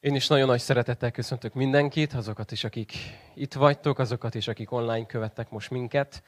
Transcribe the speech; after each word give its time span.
Én 0.00 0.14
is 0.14 0.26
nagyon 0.26 0.46
nagy 0.46 0.60
szeretettel 0.60 1.10
köszöntök 1.10 1.54
mindenkit, 1.54 2.12
azokat 2.12 2.52
is, 2.52 2.64
akik 2.64 2.92
itt 3.34 3.54
vagytok, 3.54 3.98
azokat 3.98 4.34
is, 4.34 4.48
akik 4.48 4.72
online 4.72 5.06
követtek 5.06 5.50
most 5.50 5.70
minket. 5.70 6.22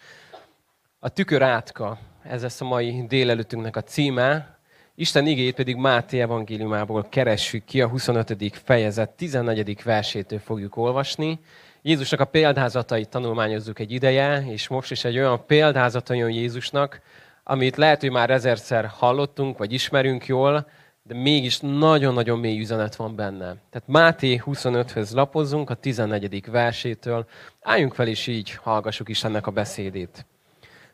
A 0.99 1.09
tükör 1.09 1.43
átka, 1.43 1.99
ez 2.23 2.43
lesz 2.43 2.61
a 2.61 2.65
mai 2.65 3.05
délelőttünknek 3.07 3.77
a 3.77 3.83
címe. 3.83 4.59
Isten 4.95 5.27
igéjét 5.27 5.55
pedig 5.55 5.77
Máté 5.77 6.21
evangéliumából 6.21 7.07
keressük 7.09 7.65
ki, 7.65 7.81
a 7.81 7.89
25. 7.89 8.57
fejezet 8.65 9.11
14. 9.11 9.83
versétől 9.83 10.39
fogjuk 10.39 10.77
olvasni. 10.77 11.41
Jézusnak 11.83 12.21
a 12.21 12.25
példázatait 12.25 13.09
tanulmányozzuk 13.09 13.79
egy 13.79 13.93
ideje, 13.93 14.45
és 14.47 14.69
most 14.69 14.91
is 14.91 15.05
egy 15.05 15.19
olyan 15.19 15.47
példázata 15.47 16.15
jön 16.15 16.31
Jézusnak, 16.31 17.01
amit 17.45 17.77
lehet, 17.77 18.01
hogy 18.01 18.11
már 18.11 18.31
ezerszer 18.31 18.87
hallottunk, 18.87 19.59
vagy 19.59 19.73
ismerünk 19.73 20.27
jól, 20.27 20.67
de 21.11 21.17
mégis 21.17 21.59
nagyon-nagyon 21.61 22.39
mély 22.39 22.61
üzenet 22.61 22.97
van 22.97 23.17
benne. 23.17 23.57
Tehát 23.71 23.89
Máté 23.89 24.43
25-höz 24.47 25.13
lapozunk, 25.15 25.71
a 25.71 25.75
14. 25.75 26.51
versétől. 26.51 27.27
Álljunk 27.61 27.95
fel, 27.95 28.07
és 28.07 28.27
így 28.27 28.51
hallgassuk 28.51 29.09
Istennek 29.09 29.47
a 29.47 29.51
beszédét. 29.51 30.27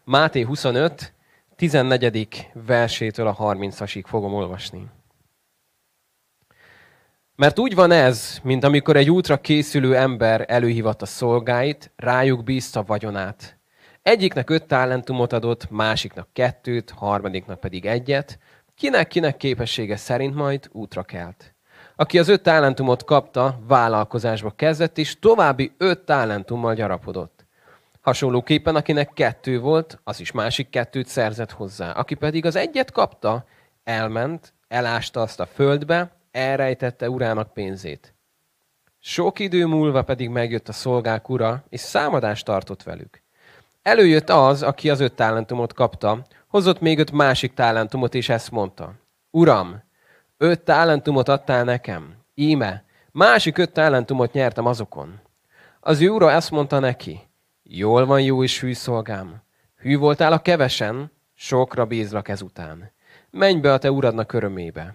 Máté 0.05 0.41
25, 0.41 1.13
14. 1.57 2.51
versétől 2.67 3.27
a 3.27 3.37
30-asig 3.37 4.03
fogom 4.07 4.35
olvasni. 4.35 4.87
Mert 7.35 7.59
úgy 7.59 7.75
van 7.75 7.91
ez, 7.91 8.39
mint 8.43 8.65
amikor 8.65 8.97
egy 8.97 9.11
útra 9.11 9.41
készülő 9.41 9.97
ember 9.97 10.45
előhívatta 10.49 11.07
szolgáit, 11.07 11.93
rájuk 11.97 12.45
bízta 12.45 12.83
vagyonát. 12.83 13.59
Egyiknek 14.03 14.51
öt 14.51 14.67
talentumot 14.67 15.33
adott, 15.33 15.71
másiknak 15.71 16.29
kettőt, 16.33 16.91
harmadiknak 16.91 17.61
pedig 17.61 17.87
egyet, 17.87 18.39
kinek-kinek 18.77 19.37
képessége 19.37 19.97
szerint 19.97 20.35
majd 20.35 20.69
útra 20.73 21.03
kelt. 21.03 21.55
Aki 21.97 22.19
az 22.19 22.29
öt 22.29 22.43
talentumot 22.43 23.05
kapta, 23.05 23.59
vállalkozásba 23.67 24.51
kezdett, 24.51 24.99
és 24.99 25.19
további 25.19 25.75
öt 25.79 26.05
talentummal 26.05 26.75
gyarapodott. 26.75 27.47
Hasonlóképpen, 28.01 28.77
akinek 28.77 29.13
kettő 29.13 29.61
volt, 29.61 30.01
az 30.05 30.21
is 30.21 30.33
másik 30.33 30.69
kettőt 30.69 31.07
szerzett 31.07 31.51
hozzá. 31.51 31.91
Aki 31.91 32.15
pedig 32.15 32.45
az 32.45 32.57
egyet 32.57 32.91
kapta, 32.91 33.45
elment, 33.85 34.55
elásta 34.69 35.21
azt 35.21 35.41
a 35.41 35.47
földbe, 35.47 36.17
elrejtette 36.31 37.11
urának 37.11 37.53
pénzét. 37.53 38.15
Sok 38.99 39.39
idő 39.39 39.67
múlva 39.67 40.03
pedig 40.03 40.29
megjött 40.29 40.69
a 40.69 40.73
szolgák 40.73 41.29
ura, 41.29 41.65
és 41.69 41.81
számadást 41.81 42.45
tartott 42.45 42.83
velük. 42.83 43.23
Előjött 43.87 44.31
az, 44.31 44.63
aki 44.63 44.91
az 44.91 45.01
öt 45.01 45.13
talentumot 45.13 45.73
kapta, 45.73 46.23
hozott 46.47 46.81
még 46.81 46.99
öt 46.99 47.13
másik 47.13 47.55
talentumot, 47.55 48.15
és 48.15 48.29
ezt 48.29 48.51
mondta. 48.51 48.93
Uram, 49.31 49.83
öt 50.37 50.61
talentumot 50.61 51.29
adtál 51.29 51.65
nekem. 51.65 52.15
Íme, 52.35 52.85
másik 53.11 53.59
öt 53.59 53.73
talentumot 53.73 54.33
nyertem 54.33 54.67
azokon. 54.67 55.21
Az 55.81 56.01
ő 56.01 56.09
ura 56.09 56.31
ezt 56.31 56.51
mondta 56.51 56.79
neki. 56.79 57.21
Jól 57.63 58.07
van, 58.07 58.23
jó 58.23 58.43
és 58.43 58.61
hű 58.61 58.73
szolgám. 58.73 59.43
Hű 59.77 59.99
voltál 59.99 60.33
a 60.33 60.43
kevesen, 60.43 61.13
sokra 61.35 61.85
bízlak 61.85 62.29
ezután. 62.29 62.93
Menj 63.31 63.61
be 63.61 63.73
a 63.73 63.79
te 63.79 63.91
uradnak 63.91 64.33
örömébe. 64.33 64.95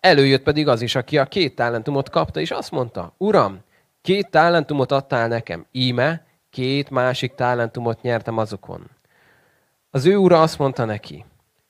Előjött 0.00 0.42
pedig 0.42 0.68
az 0.68 0.82
is, 0.82 0.94
aki 0.94 1.18
a 1.18 1.24
két 1.24 1.54
talentumot 1.54 2.10
kapta, 2.10 2.40
és 2.40 2.50
azt 2.50 2.70
mondta, 2.70 3.14
Uram, 3.16 3.60
két 4.02 4.30
talentumot 4.30 4.92
adtál 4.92 5.28
nekem, 5.28 5.66
íme, 5.72 6.32
két 6.54 6.90
másik 6.90 7.34
talentumot 7.34 8.02
nyertem 8.02 8.38
azokon. 8.38 8.90
Az 9.90 10.06
ő 10.06 10.16
ura 10.16 10.42
azt 10.42 10.58
mondta 10.58 10.84
neki, 10.84 11.24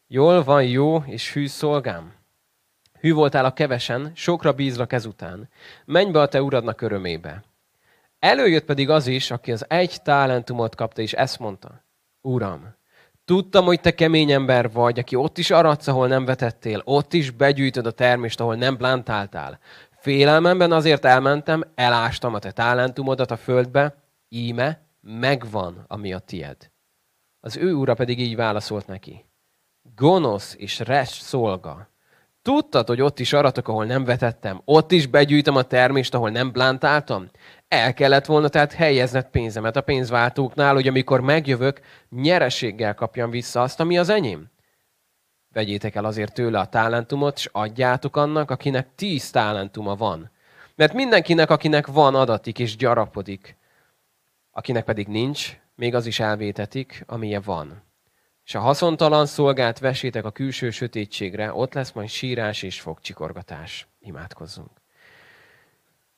jól 0.07 0.43
van 0.43 0.65
jó 0.65 1.03
és 1.07 1.33
hű 1.33 1.47
szolgám. 1.47 2.13
Hű 3.01 3.13
voltál 3.13 3.45
a 3.45 3.53
kevesen, 3.53 4.13
sokra 4.15 4.53
bízlak 4.53 4.93
ezután. 4.93 5.49
Menj 5.85 6.11
be 6.11 6.21
a 6.21 6.29
te 6.29 6.43
uradnak 6.43 6.81
örömébe. 6.81 7.45
Előjött 8.19 8.65
pedig 8.65 8.91
az 8.91 9.07
is, 9.07 9.31
aki 9.31 9.53
az 9.53 9.65
egy 9.69 10.03
talentumot 10.03 10.75
kapta, 10.75 11.03
és 11.03 11.13
ezt 11.13 11.39
mondta. 11.39 11.85
Uram, 12.21 12.75
tudtam, 13.25 13.65
hogy 13.65 13.81
te 13.81 13.95
kemény 13.95 14.31
ember 14.31 14.73
vagy, 14.73 14.99
aki 14.99 15.15
ott 15.15 15.39
is 15.39 15.51
aratsz, 15.51 15.87
ahol 15.87 16.09
nem 16.09 16.25
vetettél, 16.25 16.83
ott 16.85 17.13
is 17.13 17.31
begyűjtöd 17.31 17.87
a 17.87 17.91
termést, 17.91 18.41
ahol 18.41 18.55
nem 18.55 18.77
plántáltál. 18.77 19.59
Félelmemben 19.99 20.73
azért 20.73 21.05
elmentem, 21.05 21.65
elástam 21.75 22.35
a 22.35 22.39
te 22.39 22.51
talentumodat 22.51 23.31
a 23.31 23.37
földbe, 23.37 24.04
íme, 24.35 24.87
megvan, 25.01 25.85
ami 25.89 26.13
a 26.13 26.19
tied. 26.19 26.71
Az 27.41 27.57
ő 27.57 27.75
ura 27.75 27.95
pedig 27.95 28.21
így 28.21 28.37
válaszolt 28.37 28.87
neki. 28.87 29.25
Gonosz 29.95 30.55
és 30.59 30.79
res 30.79 31.09
szolga. 31.09 31.89
Tudtad, 32.43 32.87
hogy 32.87 33.01
ott 33.01 33.19
is 33.19 33.33
aratok, 33.33 33.69
ahol 33.69 33.85
nem 33.85 34.05
vetettem? 34.05 34.61
Ott 34.65 34.93
is 34.93 35.07
begyűjtöm 35.07 35.57
a 35.57 35.63
termést, 35.63 36.15
ahol 36.15 36.31
nem 36.31 36.51
plántáltam? 36.53 37.31
El 37.69 37.95
kellett 37.95 38.27
volna 38.27 38.49
tehát 38.49 38.73
helyezned 38.73 39.27
pénzemet 39.31 39.77
a 39.77 39.81
pénzváltóknál, 39.81 40.75
hogy 40.75 40.89
amikor 40.89 41.21
megjövök, 41.21 41.81
nyereséggel 42.11 42.95
kapjam 42.95 43.31
vissza 43.31 43.63
azt, 43.63 43.81
ami 43.81 43.99
az 43.99 44.09
enyém. 44.09 44.51
Vegyétek 45.53 45.95
el 45.95 46.05
azért 46.05 46.35
tőle 46.35 46.59
a 46.59 46.69
talentumot, 46.69 47.37
és 47.37 47.49
adjátok 47.53 48.17
annak, 48.17 48.51
akinek 48.51 48.95
tíz 48.95 49.31
talentuma 49.31 49.97
van. 49.97 50.31
Mert 50.75 50.93
mindenkinek, 50.93 51.51
akinek 51.51 51.87
van, 51.87 52.15
adatik 52.15 52.59
és 52.59 52.77
gyarapodik. 52.77 53.57
Akinek 54.57 54.85
pedig 54.85 55.07
nincs, 55.07 55.59
még 55.75 55.95
az 55.95 56.07
is 56.07 56.21
elvétetik, 56.21 57.05
amilyen 57.07 57.43
van. 57.45 57.83
És 58.45 58.55
a 58.55 58.61
haszontalan 58.61 59.27
szolgát 59.27 59.79
vesétek 59.79 60.25
a 60.25 60.31
külső 60.31 60.71
sötétségre, 60.71 61.55
ott 61.55 61.75
lesz 61.75 61.93
majd 61.93 62.09
sírás 62.09 62.63
és 62.63 62.81
fogcsikorgatás. 62.81 63.89
Imádkozzunk. 64.01 64.71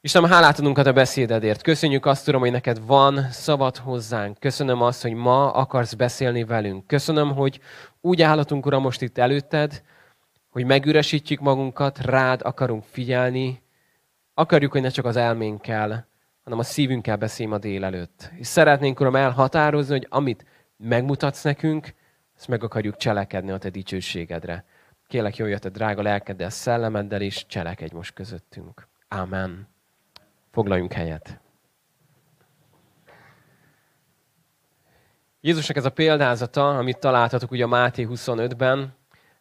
Istenem, 0.00 0.30
hálát 0.30 0.58
adunk 0.58 0.78
a 0.78 0.92
beszédedért. 0.92 1.62
Köszönjük 1.62 2.06
azt, 2.06 2.28
Uram, 2.28 2.40
hogy 2.40 2.50
neked 2.50 2.86
van 2.86 3.30
szavad 3.30 3.76
hozzánk. 3.76 4.38
Köszönöm 4.38 4.82
azt, 4.82 5.02
hogy 5.02 5.14
ma 5.14 5.52
akarsz 5.52 5.94
beszélni 5.94 6.44
velünk. 6.44 6.86
Köszönöm, 6.86 7.34
hogy 7.34 7.60
úgy 8.00 8.22
állatunk, 8.22 8.66
Uram, 8.66 8.82
most 8.82 9.02
itt 9.02 9.18
előtted, 9.18 9.82
hogy 10.48 10.64
megüresítjük 10.64 11.40
magunkat, 11.40 11.98
rád 11.98 12.40
akarunk 12.44 12.84
figyelni. 12.84 13.62
Akarjuk, 14.34 14.72
hogy 14.72 14.80
ne 14.80 14.88
csak 14.88 15.04
az 15.04 15.16
elménkkel, 15.16 16.08
hanem 16.46 16.60
a 16.60 16.64
szívünkkel 16.64 17.16
beszélj 17.16 17.52
a 17.52 17.58
délelőtt. 17.58 18.30
És 18.34 18.46
szeretnénk, 18.46 19.00
Uram, 19.00 19.16
elhatározni, 19.16 19.92
hogy 19.92 20.06
amit 20.10 20.44
megmutatsz 20.76 21.42
nekünk, 21.42 21.94
ezt 22.36 22.48
meg 22.48 22.62
akarjuk 22.62 22.96
cselekedni 22.96 23.50
a 23.50 23.58
Te 23.58 23.70
dicsőségedre. 23.70 24.64
Kélek, 25.06 25.36
jöjjön 25.36 25.58
a 25.62 25.68
drága 25.68 26.02
lelkeddel, 26.02 26.50
szellemeddel, 26.50 27.20
és 27.20 27.46
cselekedj 27.46 27.94
most 27.94 28.12
közöttünk. 28.12 28.88
Amen. 29.08 29.68
Foglaljunk 30.50 30.92
helyet. 30.92 31.40
Jézusnak 35.40 35.76
ez 35.76 35.84
a 35.84 35.90
példázata, 35.90 36.78
amit 36.78 36.98
találtatok 36.98 37.50
ugye 37.50 37.64
a 37.64 37.68
Máté 37.68 38.06
25-ben, 38.10 38.95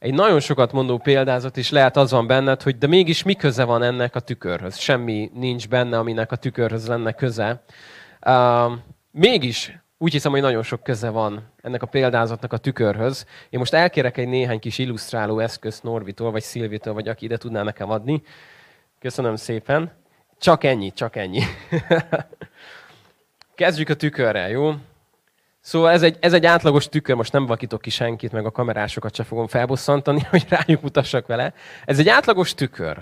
egy 0.05 0.13
nagyon 0.13 0.39
sokat 0.39 0.71
mondó 0.71 0.97
példázat, 0.97 1.57
és 1.57 1.69
lehet 1.69 1.97
az 1.97 2.11
van 2.11 2.27
benned, 2.27 2.61
hogy 2.61 2.77
de 2.77 2.87
mégis 2.87 3.23
mi 3.23 3.33
köze 3.33 3.63
van 3.63 3.83
ennek 3.83 4.15
a 4.15 4.19
tükörhöz? 4.19 4.77
Semmi 4.77 5.31
nincs 5.33 5.67
benne, 5.67 5.97
aminek 5.97 6.31
a 6.31 6.35
tükörhöz 6.35 6.87
lenne 6.87 7.11
köze. 7.11 7.63
Uh, 8.25 8.71
mégis 9.11 9.77
úgy 9.97 10.11
hiszem, 10.11 10.31
hogy 10.31 10.41
nagyon 10.41 10.63
sok 10.63 10.83
köze 10.83 11.09
van 11.09 11.51
ennek 11.61 11.83
a 11.83 11.85
példázatnak 11.85 12.53
a 12.53 12.57
tükörhöz. 12.57 13.25
Én 13.49 13.59
most 13.59 13.73
elkérek 13.73 14.17
egy 14.17 14.27
néhány 14.27 14.59
kis 14.59 14.77
illusztráló 14.77 15.39
eszközt 15.39 15.83
Norvitól, 15.83 16.31
vagy 16.31 16.43
Szilvitől, 16.43 16.93
vagy 16.93 17.07
aki 17.07 17.25
ide 17.25 17.37
tudná 17.37 17.63
nekem 17.63 17.89
adni. 17.89 18.21
Köszönöm 18.99 19.35
szépen. 19.35 19.91
Csak 20.39 20.63
ennyi, 20.63 20.91
csak 20.93 21.15
ennyi. 21.15 21.41
Kezdjük 23.55 23.89
a 23.89 23.95
tükörrel, 23.95 24.49
jó? 24.49 24.73
Szóval 25.65 25.91
ez 25.91 26.01
egy, 26.01 26.17
ez 26.19 26.33
egy 26.33 26.45
átlagos 26.45 26.89
tükör, 26.89 27.15
most 27.15 27.31
nem 27.31 27.45
vakítok 27.45 27.81
ki 27.81 27.89
senkit, 27.89 28.31
meg 28.31 28.45
a 28.45 28.51
kamerásokat 28.51 29.15
se 29.15 29.23
fogom 29.23 29.47
felbosszantani, 29.47 30.21
hogy 30.29 30.45
rájuk 30.49 30.81
mutassak 30.81 31.27
vele. 31.27 31.53
Ez 31.85 31.99
egy 31.99 32.09
átlagos 32.09 32.53
tükör. 32.53 32.97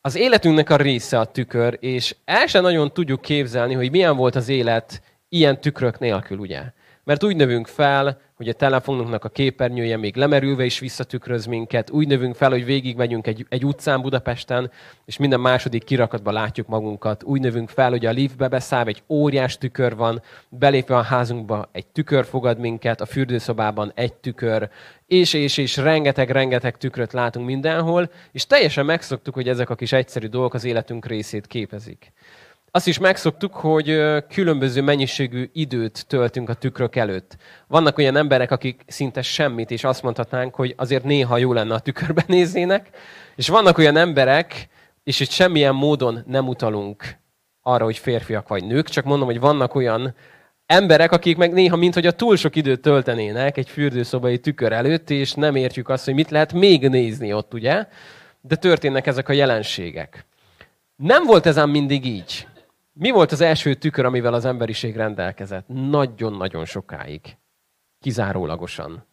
Az 0.00 0.14
életünknek 0.14 0.70
a 0.70 0.76
része 0.76 1.18
a 1.18 1.24
tükör, 1.24 1.76
és 1.80 2.16
el 2.24 2.46
sem 2.46 2.62
nagyon 2.62 2.92
tudjuk 2.92 3.20
képzelni, 3.20 3.74
hogy 3.74 3.90
milyen 3.90 4.16
volt 4.16 4.34
az 4.34 4.48
élet 4.48 5.02
ilyen 5.28 5.60
tükrök 5.60 5.98
nélkül, 5.98 6.38
ugye? 6.38 6.62
Mert 7.04 7.24
úgy 7.24 7.36
növünk 7.36 7.66
fel, 7.66 8.20
hogy 8.36 8.48
a 8.48 8.52
telefonunknak 8.52 9.24
a 9.24 9.28
képernyője 9.28 9.96
még 9.96 10.16
lemerülve 10.16 10.64
is 10.64 10.78
visszatükröz 10.78 11.46
minket. 11.46 11.90
Úgy 11.90 12.06
növünk 12.06 12.34
fel, 12.34 12.50
hogy 12.50 12.64
végigmegyünk 12.64 13.26
egy, 13.26 13.46
egy 13.48 13.64
utcán 13.64 14.00
Budapesten, 14.00 14.70
és 15.04 15.16
minden 15.16 15.40
második 15.40 15.84
kirakatban 15.84 16.32
látjuk 16.32 16.66
magunkat. 16.66 17.22
Úgy 17.22 17.40
növünk 17.40 17.68
fel, 17.68 17.90
hogy 17.90 18.06
a 18.06 18.10
liftbe 18.10 18.48
beszáll, 18.48 18.86
egy 18.86 19.02
óriás 19.08 19.58
tükör 19.58 19.96
van, 19.96 20.22
belépve 20.48 20.96
a 20.96 21.02
házunkba 21.02 21.68
egy 21.72 21.86
tükör 21.86 22.24
fogad 22.24 22.58
minket, 22.58 23.00
a 23.00 23.06
fürdőszobában 23.06 23.92
egy 23.94 24.14
tükör, 24.14 24.68
és, 25.06 25.32
és, 25.32 25.56
és 25.56 25.76
rengeteg-rengeteg 25.76 26.76
tükröt 26.76 27.12
látunk 27.12 27.46
mindenhol, 27.46 28.10
és 28.32 28.46
teljesen 28.46 28.84
megszoktuk, 28.84 29.34
hogy 29.34 29.48
ezek 29.48 29.70
a 29.70 29.74
kis 29.74 29.92
egyszerű 29.92 30.26
dolgok 30.26 30.54
az 30.54 30.64
életünk 30.64 31.06
részét 31.06 31.46
képezik. 31.46 32.12
Azt 32.76 32.86
is 32.86 32.98
megszoktuk, 32.98 33.54
hogy 33.54 34.02
különböző 34.28 34.82
mennyiségű 34.82 35.50
időt 35.52 36.06
töltünk 36.06 36.48
a 36.48 36.54
tükrök 36.54 36.96
előtt. 36.96 37.36
Vannak 37.68 37.98
olyan 37.98 38.16
emberek, 38.16 38.50
akik 38.50 38.84
szinte 38.86 39.22
semmit, 39.22 39.70
és 39.70 39.84
azt 39.84 40.02
mondhatnánk, 40.02 40.54
hogy 40.54 40.74
azért 40.76 41.04
néha 41.04 41.38
jó 41.38 41.52
lenne 41.52 41.74
a 41.74 41.78
tükörbe 41.78 42.24
néznének, 42.36 42.90
és 43.36 43.48
vannak 43.48 43.78
olyan 43.78 43.96
emberek, 43.96 44.68
és 45.04 45.20
itt 45.20 45.30
semmilyen 45.30 45.74
módon 45.74 46.22
nem 46.26 46.48
utalunk 46.48 47.04
arra, 47.62 47.84
hogy 47.84 47.98
férfiak 47.98 48.48
vagy 48.48 48.64
nők, 48.64 48.88
csak 48.88 49.04
mondom, 49.04 49.26
hogy 49.26 49.40
vannak 49.40 49.74
olyan 49.74 50.14
emberek, 50.66 51.12
akik 51.12 51.36
meg 51.36 51.52
néha, 51.52 51.76
mint 51.76 51.94
hogy 51.94 52.06
a 52.06 52.12
túl 52.12 52.36
sok 52.36 52.56
időt 52.56 52.80
töltenének 52.80 53.56
egy 53.56 53.68
fürdőszobai 53.68 54.38
tükör 54.38 54.72
előtt, 54.72 55.10
és 55.10 55.32
nem 55.32 55.54
értjük 55.54 55.88
azt, 55.88 56.04
hogy 56.04 56.14
mit 56.14 56.30
lehet 56.30 56.52
még 56.52 56.88
nézni 56.88 57.32
ott, 57.32 57.54
ugye? 57.54 57.86
De 58.40 58.56
történnek 58.56 59.06
ezek 59.06 59.28
a 59.28 59.32
jelenségek. 59.32 60.26
Nem 60.96 61.24
volt 61.24 61.46
ez 61.46 61.58
ám 61.58 61.70
mindig 61.70 62.06
így. 62.06 62.46
Mi 62.98 63.10
volt 63.10 63.32
az 63.32 63.40
első 63.40 63.74
tükör, 63.74 64.04
amivel 64.04 64.34
az 64.34 64.44
emberiség 64.44 64.96
rendelkezett? 64.96 65.64
Nagyon-nagyon 65.68 66.64
sokáig. 66.64 67.20
Kizárólagosan. 68.00 69.06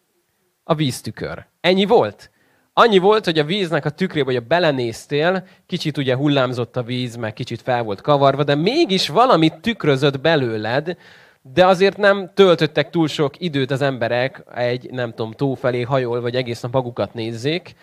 A 0.64 0.76
víztükör. 0.76 1.46
Ennyi 1.62 1.86
volt? 1.86 2.32
Annyi 2.74 2.98
volt, 2.98 3.26
hogy 3.26 3.40
a 3.40 3.44
víznek 3.44 3.86
a 3.86 3.90
tükrébe, 3.90 4.32
hogy 4.32 4.44
belenéztél, 4.44 5.48
kicsit 5.66 5.98
ugye 5.98 6.16
hullámzott 6.16 6.78
a 6.78 6.84
víz, 6.84 7.16
meg 7.16 7.34
kicsit 7.34 7.62
fel 7.62 7.84
volt 7.84 8.02
kavarva, 8.02 8.44
de 8.44 8.56
mégis 8.56 9.08
valamit 9.08 9.62
tükrözött 9.62 10.22
belőled, 10.22 10.98
de 11.42 11.66
azért 11.66 11.98
nem 11.98 12.32
töltöttek 12.34 12.90
túl 12.90 13.08
sok 13.08 13.40
időt 13.40 13.72
az 13.72 13.82
emberek 13.82 14.44
egy, 14.56 14.92
nem 14.92 15.10
tudom, 15.10 15.32
tó 15.32 15.54
felé 15.54 15.82
hajol, 15.82 16.22
vagy 16.22 16.36
egész 16.36 16.62
nap 16.62 16.74
magukat 16.74 17.14
nézzék, 17.14 17.76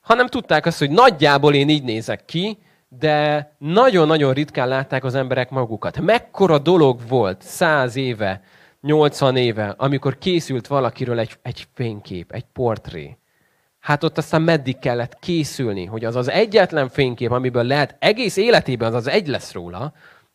hanem 0.00 0.26
tudták 0.26 0.66
azt, 0.66 0.78
hogy 0.78 0.90
nagyjából 0.90 1.54
én 1.54 1.68
így 1.68 1.84
nézek 1.84 2.24
ki, 2.24 2.58
de 2.98 3.54
nagyon-nagyon 3.58 4.32
ritkán 4.32 4.68
látták 4.68 5.04
az 5.04 5.14
emberek 5.14 5.50
magukat. 5.50 6.00
Mekkora 6.00 6.58
dolog 6.58 7.00
volt 7.08 7.42
száz 7.42 7.96
éve, 7.96 8.42
80 8.80 9.36
éve, 9.36 9.74
amikor 9.76 10.18
készült 10.18 10.66
valakiről 10.66 11.18
egy, 11.18 11.38
egy 11.42 11.66
fénykép, 11.74 12.32
egy 12.32 12.44
portré. 12.52 13.18
Hát 13.78 14.04
ott 14.04 14.18
aztán 14.18 14.42
meddig 14.42 14.78
kellett 14.78 15.18
készülni, 15.18 15.84
hogy 15.84 16.04
az 16.04 16.16
az 16.16 16.30
egyetlen 16.30 16.88
fénykép, 16.88 17.30
amiből 17.30 17.64
lehet 17.64 17.96
egész 17.98 18.36
életében 18.36 18.88
az 18.88 18.94
az 18.94 19.08
egy 19.08 19.26
lesz 19.26 19.52
róla, 19.52 19.92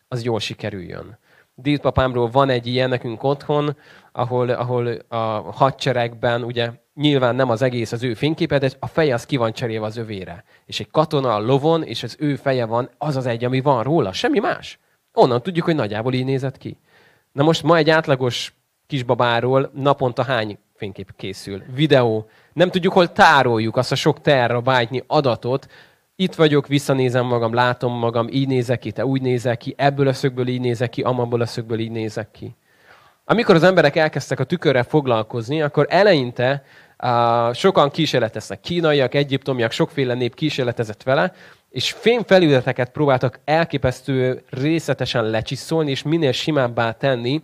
az 0.07 0.23
jól 0.23 0.39
sikerüljön. 0.39 1.19
Dílpapámról 1.55 2.29
van 2.29 2.49
egy 2.49 2.67
ilyen 2.67 2.89
nekünk 2.89 3.23
otthon, 3.23 3.77
ahol, 4.11 4.49
ahol 4.49 4.87
a 5.07 5.15
hadseregben 5.51 6.43
ugye 6.43 6.71
nyilván 6.93 7.35
nem 7.35 7.49
az 7.49 7.61
egész 7.61 7.91
az 7.91 8.03
ő 8.03 8.13
fényképe, 8.13 8.57
de 8.57 8.69
a 8.79 8.88
feje 8.88 9.13
az 9.13 9.25
ki 9.25 9.38
van 9.38 9.53
cserélve 9.53 9.85
az 9.85 9.97
övére. 9.97 10.43
És 10.65 10.79
egy 10.79 10.91
katona 10.91 11.35
a 11.35 11.39
lovon, 11.39 11.83
és 11.83 12.03
az 12.03 12.15
ő 12.19 12.35
feje 12.35 12.65
van, 12.65 12.89
az 12.97 13.15
az 13.15 13.25
egy, 13.25 13.43
ami 13.43 13.61
van 13.61 13.83
róla, 13.83 14.13
semmi 14.13 14.39
más. 14.39 14.79
Onnan 15.13 15.41
tudjuk, 15.41 15.65
hogy 15.65 15.75
nagyjából 15.75 16.13
így 16.13 16.25
nézett 16.25 16.57
ki. 16.57 16.77
Na 17.31 17.43
most 17.43 17.63
ma 17.63 17.77
egy 17.77 17.89
átlagos 17.89 18.53
kisbabáról 18.88 19.71
naponta 19.73 20.23
hány 20.23 20.57
fénykép 20.75 21.15
készül? 21.15 21.63
Videó. 21.73 22.29
Nem 22.53 22.69
tudjuk, 22.69 22.93
hol 22.93 23.11
tároljuk 23.11 23.77
azt 23.77 23.91
a 23.91 23.95
sok 23.95 24.21
terabájtnyi 24.21 25.03
adatot, 25.07 25.67
itt 26.15 26.35
vagyok, 26.35 26.67
visszanézem 26.67 27.25
magam, 27.25 27.53
látom 27.53 27.93
magam, 27.93 28.27
így 28.31 28.47
nézek 28.47 28.79
ki, 28.79 28.91
te 28.91 29.05
úgy 29.05 29.21
nézek 29.21 29.57
ki, 29.57 29.73
ebből 29.77 30.07
a 30.07 30.13
szögből 30.13 30.47
így 30.47 30.59
nézek 30.59 30.89
ki, 30.89 31.01
amabból 31.01 31.41
a 31.41 31.45
szögből 31.45 31.79
így 31.79 31.91
nézek 31.91 32.31
ki. 32.31 32.55
Amikor 33.23 33.56
az 33.56 33.63
emberek 33.63 33.95
elkezdtek 33.95 34.39
a 34.39 34.44
tükörrel 34.44 34.83
foglalkozni, 34.83 35.62
akkor 35.62 35.85
eleinte 35.89 36.63
uh, 37.03 37.53
sokan 37.53 37.89
kísérleteztek. 37.89 38.59
Kínaiak, 38.59 39.13
egyiptomiak, 39.13 39.71
sokféle 39.71 40.13
nép 40.13 40.35
kísérletezett 40.35 41.03
vele, 41.03 41.33
és 41.69 41.91
fémfelületeket 41.91 42.89
próbáltak 42.89 43.39
elképesztő 43.45 44.44
részletesen 44.50 45.23
lecsiszolni, 45.29 45.89
és 45.89 46.03
minél 46.03 46.31
simábbá 46.31 46.91
tenni, 46.91 47.41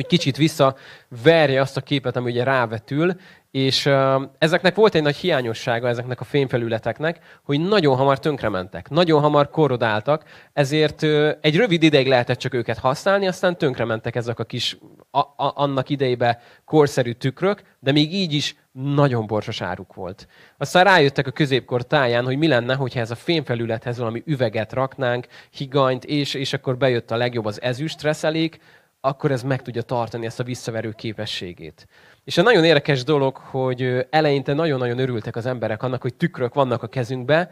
hogy 0.00 0.18
kicsit 0.18 0.36
visszaverje 0.36 1.60
azt 1.60 1.76
a 1.76 1.80
képet, 1.80 2.16
ami 2.16 2.30
ugye 2.30 2.44
rávetül, 2.44 3.14
és 3.50 3.86
uh, 3.86 4.22
ezeknek 4.38 4.74
volt 4.74 4.94
egy 4.94 5.02
nagy 5.02 5.16
hiányossága, 5.16 5.88
ezeknek 5.88 6.20
a 6.20 6.24
fémfelületeknek, 6.24 7.18
hogy 7.42 7.60
nagyon 7.60 7.96
hamar 7.96 8.18
tönkrementek, 8.18 8.88
nagyon 8.88 9.20
hamar 9.20 9.50
korrodáltak, 9.50 10.24
ezért 10.52 11.02
uh, 11.02 11.30
egy 11.40 11.56
rövid 11.56 11.82
ideig 11.82 12.06
lehetett 12.06 12.38
csak 12.38 12.54
őket 12.54 12.78
használni, 12.78 13.26
aztán 13.26 13.58
tönkrementek 13.58 14.16
ezek 14.16 14.38
a 14.38 14.44
kis, 14.44 14.78
a, 15.10 15.18
a, 15.18 15.52
annak 15.54 15.88
idejébe 15.88 16.40
korszerű 16.64 17.12
tükrök, 17.12 17.62
de 17.80 17.92
még 17.92 18.14
így 18.14 18.32
is 18.32 18.56
nagyon 18.72 19.26
borsos 19.26 19.60
áruk 19.60 19.94
volt. 19.94 20.26
Aztán 20.58 20.84
rájöttek 20.84 21.26
a 21.26 21.30
középkor 21.30 21.86
táján, 21.86 22.24
hogy 22.24 22.38
mi 22.38 22.46
lenne, 22.46 22.74
hogyha 22.74 23.00
ez 23.00 23.10
a 23.10 23.14
fémfelülethez 23.14 23.98
valami 23.98 24.22
üveget 24.26 24.72
raknánk, 24.72 25.26
higanyt, 25.50 26.04
és, 26.04 26.34
és 26.34 26.52
akkor 26.52 26.76
bejött 26.76 27.10
a 27.10 27.16
legjobb 27.16 27.44
az 27.44 27.62
ezüst 27.62 28.02
reszelék, 28.02 28.60
akkor 29.00 29.30
ez 29.30 29.42
meg 29.42 29.62
tudja 29.62 29.82
tartani 29.82 30.26
ezt 30.26 30.40
a 30.40 30.44
visszaverő 30.44 30.92
képességét. 30.92 31.86
És 32.24 32.38
a 32.38 32.42
nagyon 32.42 32.64
érdekes 32.64 33.04
dolog, 33.04 33.36
hogy 33.36 34.06
eleinte 34.10 34.52
nagyon-nagyon 34.52 34.98
örültek 34.98 35.36
az 35.36 35.46
emberek 35.46 35.82
annak, 35.82 36.02
hogy 36.02 36.14
tükrök 36.14 36.54
vannak 36.54 36.82
a 36.82 36.88
kezünkbe. 36.88 37.50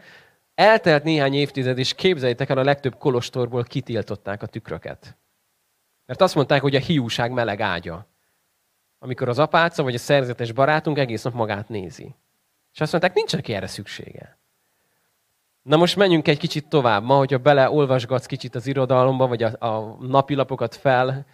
Eltelt 0.55 1.03
néhány 1.03 1.33
évtized, 1.33 1.77
és 1.77 1.93
képzeljétek 1.93 2.49
el, 2.49 2.57
a 2.57 2.63
legtöbb 2.63 2.97
kolostorból 2.97 3.63
kitiltották 3.63 4.41
a 4.41 4.45
tükröket. 4.47 5.17
Mert 6.05 6.21
azt 6.21 6.35
mondták, 6.35 6.61
hogy 6.61 6.75
a 6.75 6.79
hiúság 6.79 7.31
meleg 7.31 7.61
ágya. 7.61 8.07
Amikor 8.99 9.29
az 9.29 9.39
apáca 9.39 9.83
vagy 9.83 9.93
a 9.93 9.97
szerzetes 9.97 10.51
barátunk 10.51 10.97
egész 10.97 11.23
nap 11.23 11.33
magát 11.33 11.69
nézi. 11.69 12.15
És 12.73 12.81
azt 12.81 12.91
mondták, 12.91 13.13
nincs 13.13 13.35
neki 13.35 13.53
erre 13.53 13.67
szüksége. 13.67 14.37
Na 15.61 15.77
most 15.77 15.95
menjünk 15.95 16.27
egy 16.27 16.37
kicsit 16.37 16.67
tovább. 16.67 17.03
Ma, 17.03 17.17
hogyha 17.17 17.37
beleolvasgatsz 17.37 18.25
kicsit 18.25 18.55
az 18.55 18.67
irodalomba, 18.67 19.27
vagy 19.27 19.43
a, 19.43 19.65
a 19.65 19.97
napilapokat 19.99 20.75
fel 20.75 21.25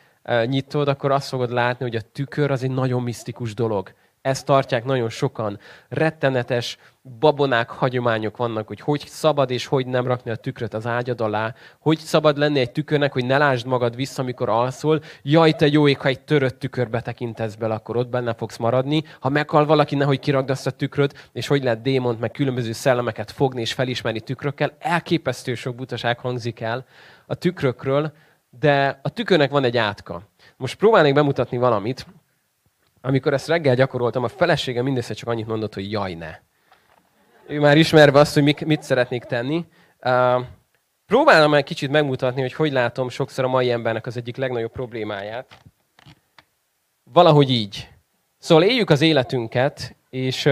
nyitod, 0.46 0.88
akkor 0.88 1.12
azt 1.12 1.28
fogod 1.28 1.52
látni, 1.52 1.86
hogy 1.86 1.96
a 1.96 2.12
tükör 2.12 2.52
az 2.52 2.64
egy 2.64 2.72
nagyon 2.72 3.04
misztikus 3.04 3.54
dolog. 3.54 3.94
Ezt 4.22 4.46
tartják 4.46 4.86
nagyon 4.86 5.10
sokan. 5.10 5.60
Rettenetes 5.90 6.78
babonák, 7.20 7.70
hagyományok 7.70 8.38
vannak, 8.38 8.68
hogy 8.68 8.80
hogy 8.80 9.04
szabad 9.08 9.50
és 9.52 9.66
hogy 9.66 9.88
nem 9.88 10.08
rakni 10.08 10.32
a 10.32 10.36
tükröt 10.36 10.74
az 10.74 10.88
ágyad 10.88 11.22
alá, 11.22 11.54
hogy 11.80 11.98
szabad 11.98 12.38
lenni 12.38 12.60
egy 12.60 12.72
tükörnek, 12.72 13.14
hogy 13.14 13.26
ne 13.26 13.38
lásd 13.38 13.66
magad 13.66 13.96
vissza, 13.96 14.22
amikor 14.22 14.50
alszol. 14.50 15.02
Jaj, 15.22 15.52
te 15.52 15.68
jó 15.68 15.88
ég, 15.88 16.00
ha 16.00 16.08
egy 16.08 16.20
törött 16.20 16.60
tükörbe 16.60 17.02
tekintesz 17.02 17.56
bele, 17.56 17.74
akkor 17.74 17.98
ott 17.98 18.10
benne 18.10 18.34
fogsz 18.34 18.58
maradni. 18.58 19.04
Ha 19.20 19.30
meghal 19.30 19.66
valaki, 19.66 19.96
nehogy 19.96 20.20
kiragd 20.20 20.50
azt 20.50 20.68
a 20.68 20.72
tükröt, 20.72 21.30
és 21.34 21.48
hogy 21.48 21.64
lehet 21.64 21.82
démont, 21.82 22.20
meg 22.20 22.32
különböző 22.32 22.72
szellemeket 22.72 23.32
fogni 23.32 23.62
és 23.62 23.74
felismerni 23.74 24.20
tükrökkel. 24.20 24.76
Elképesztő 24.80 25.56
sok 25.56 25.76
butaság 25.76 26.20
hangzik 26.20 26.60
el 26.60 26.86
a 27.26 27.36
tükrökről, 27.36 28.14
de 28.60 29.00
a 29.02 29.10
tükörnek 29.10 29.52
van 29.52 29.64
egy 29.64 29.78
átka. 29.78 30.22
Most 30.58 30.76
próbálnék 30.76 31.14
bemutatni 31.14 31.58
valamit. 31.58 32.06
Amikor 33.02 33.34
ezt 33.34 33.48
reggel 33.48 33.76
gyakoroltam, 33.76 34.24
a 34.24 34.28
feleségem 34.28 34.84
mindössze 34.84 35.14
csak 35.14 35.30
annyit 35.30 35.48
mondott, 35.48 35.74
hogy 35.74 35.92
jaj 35.92 36.14
ne. 36.14 36.40
Ő 37.48 37.60
már 37.60 37.78
ismerve 37.78 38.20
azt, 38.20 38.34
hogy 38.34 38.66
mit 38.66 38.84
szeretnék 38.84 39.24
tenni. 39.24 39.66
Uh, 40.02 40.44
próbálom 41.06 41.54
egy 41.54 41.64
kicsit 41.64 41.92
megmutatni, 41.92 42.42
hogy 42.42 42.54
hogy 42.54 42.72
látom 42.72 43.10
sokszor 43.10 43.44
a 43.44 43.48
mai 43.48 43.72
embernek 43.72 44.06
az 44.06 44.18
egyik 44.18 44.38
legnagyobb 44.38 44.72
problémáját. 44.72 45.58
Valahogy 47.04 47.50
így. 47.50 47.90
Szóval 48.38 48.64
éljük 48.64 48.90
az 48.90 49.02
életünket, 49.02 49.96
és, 50.10 50.50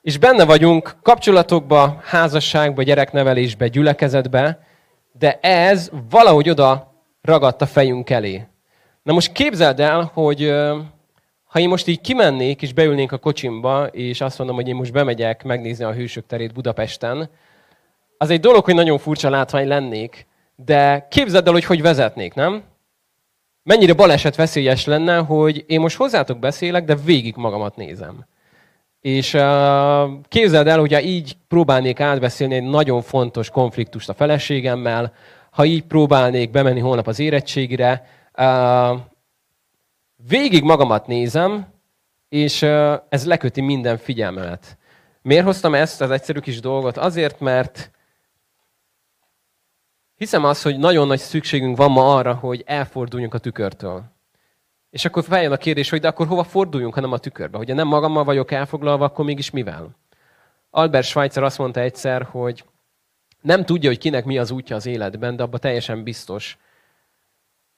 és 0.00 0.18
benne 0.18 0.44
vagyunk 0.44 0.96
kapcsolatokba, 1.02 2.00
házasságba, 2.04 2.82
gyereknevelésbe, 2.82 3.68
gyülekezetbe, 3.68 4.66
de 5.18 5.38
ez 5.40 5.90
valahogy 6.10 6.50
oda 6.50 6.92
ragadt 7.22 7.62
a 7.62 7.66
fejünk 7.66 8.10
elé. 8.10 8.46
Na 9.02 9.12
most 9.12 9.32
képzeld 9.32 9.80
el, 9.80 10.10
hogy 10.14 10.52
ha 11.44 11.58
én 11.58 11.68
most 11.68 11.86
így 11.86 12.00
kimennék, 12.00 12.62
és 12.62 12.72
beülnénk 12.72 13.12
a 13.12 13.18
kocsimba, 13.18 13.86
és 13.86 14.20
azt 14.20 14.38
mondom, 14.38 14.56
hogy 14.56 14.68
én 14.68 14.74
most 14.74 14.92
bemegyek 14.92 15.44
megnézni 15.44 15.84
a 15.84 15.92
Hősök 15.92 16.26
terét 16.26 16.52
Budapesten, 16.52 17.30
az 18.18 18.30
egy 18.30 18.40
dolog, 18.40 18.64
hogy 18.64 18.74
nagyon 18.74 18.98
furcsa 18.98 19.30
látvány 19.30 19.66
lennék, 19.66 20.26
de 20.56 21.06
képzeld 21.10 21.46
el, 21.46 21.52
hogy 21.52 21.64
hogy 21.64 21.82
vezetnék, 21.82 22.34
nem? 22.34 22.62
Mennyire 23.62 23.92
baleset 23.92 24.36
veszélyes 24.36 24.84
lenne, 24.84 25.16
hogy 25.16 25.64
én 25.66 25.80
most 25.80 25.96
hozzátok 25.96 26.38
beszélek, 26.38 26.84
de 26.84 26.94
végig 26.94 27.36
magamat 27.36 27.76
nézem. 27.76 28.26
És 29.04 29.34
uh, 29.34 30.10
képzeld 30.28 30.66
el, 30.66 30.78
hogyha 30.78 31.00
így 31.00 31.36
próbálnék 31.48 32.00
átbeszélni 32.00 32.54
egy 32.54 32.62
nagyon 32.62 33.02
fontos 33.02 33.50
konfliktust 33.50 34.08
a 34.08 34.14
feleségemmel, 34.14 35.12
ha 35.50 35.64
így 35.64 35.82
próbálnék 35.82 36.50
bemenni 36.50 36.80
holnap 36.80 37.06
az 37.06 37.18
érettségire, 37.18 38.06
uh, 38.38 39.00
végig 40.28 40.62
magamat 40.62 41.06
nézem, 41.06 41.66
és 42.28 42.62
uh, 42.62 42.94
ez 43.08 43.26
leköti 43.26 43.60
minden 43.60 43.96
figyelmemet. 43.96 44.78
Miért 45.22 45.44
hoztam 45.44 45.74
ezt 45.74 46.00
az 46.00 46.10
egyszerű 46.10 46.38
kis 46.38 46.60
dolgot? 46.60 46.96
Azért, 46.96 47.40
mert 47.40 47.90
hiszem 50.16 50.44
azt, 50.44 50.62
hogy 50.62 50.78
nagyon 50.78 51.06
nagy 51.06 51.20
szükségünk 51.20 51.76
van 51.76 51.90
ma 51.90 52.16
arra, 52.16 52.34
hogy 52.34 52.62
elforduljunk 52.66 53.34
a 53.34 53.38
tükörtől. 53.38 54.13
És 54.94 55.04
akkor 55.04 55.24
feljön 55.24 55.52
a 55.52 55.56
kérdés, 55.56 55.90
hogy 55.90 56.00
de 56.00 56.08
akkor 56.08 56.26
hova 56.26 56.44
forduljunk, 56.44 56.94
ha 56.94 57.00
nem 57.00 57.12
a 57.12 57.18
tükörbe? 57.18 57.56
Hogyha 57.56 57.74
nem 57.74 57.86
magammal 57.86 58.24
vagyok 58.24 58.50
elfoglalva, 58.50 59.04
akkor 59.04 59.24
mégis 59.24 59.50
mivel? 59.50 59.96
Albert 60.70 61.06
Schweitzer 61.06 61.42
azt 61.42 61.58
mondta 61.58 61.80
egyszer, 61.80 62.22
hogy 62.22 62.64
nem 63.40 63.64
tudja, 63.64 63.88
hogy 63.88 63.98
kinek 63.98 64.24
mi 64.24 64.38
az 64.38 64.50
útja 64.50 64.76
az 64.76 64.86
életben, 64.86 65.36
de 65.36 65.42
abban 65.42 65.60
teljesen 65.60 66.02
biztos, 66.02 66.58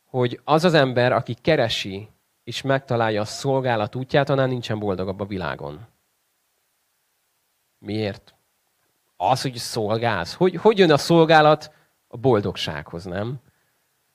hogy 0.05 0.41
az 0.45 0.65
az 0.65 0.75
ember, 0.75 1.13
aki 1.13 1.35
keresi 1.35 2.09
és 2.45 2.63
megtalálja 2.63 3.21
a 3.21 3.25
szolgálat 3.25 3.95
útját, 3.95 4.31
annál 4.31 4.47
nincsen 4.47 4.79
boldogabb 4.79 5.21
a 5.21 5.27
világon. 5.27 5.87
Miért? 7.79 8.35
Az, 9.17 9.43
hogy 9.43 9.55
szolgálsz. 9.55 10.35
Hogy, 10.35 10.55
hogy 10.55 10.79
jön 10.79 10.91
a 10.91 10.99
szolgálat 10.99 11.73
a 12.09 12.17
boldogsághoz, 12.17 13.05
nem? 13.05 13.41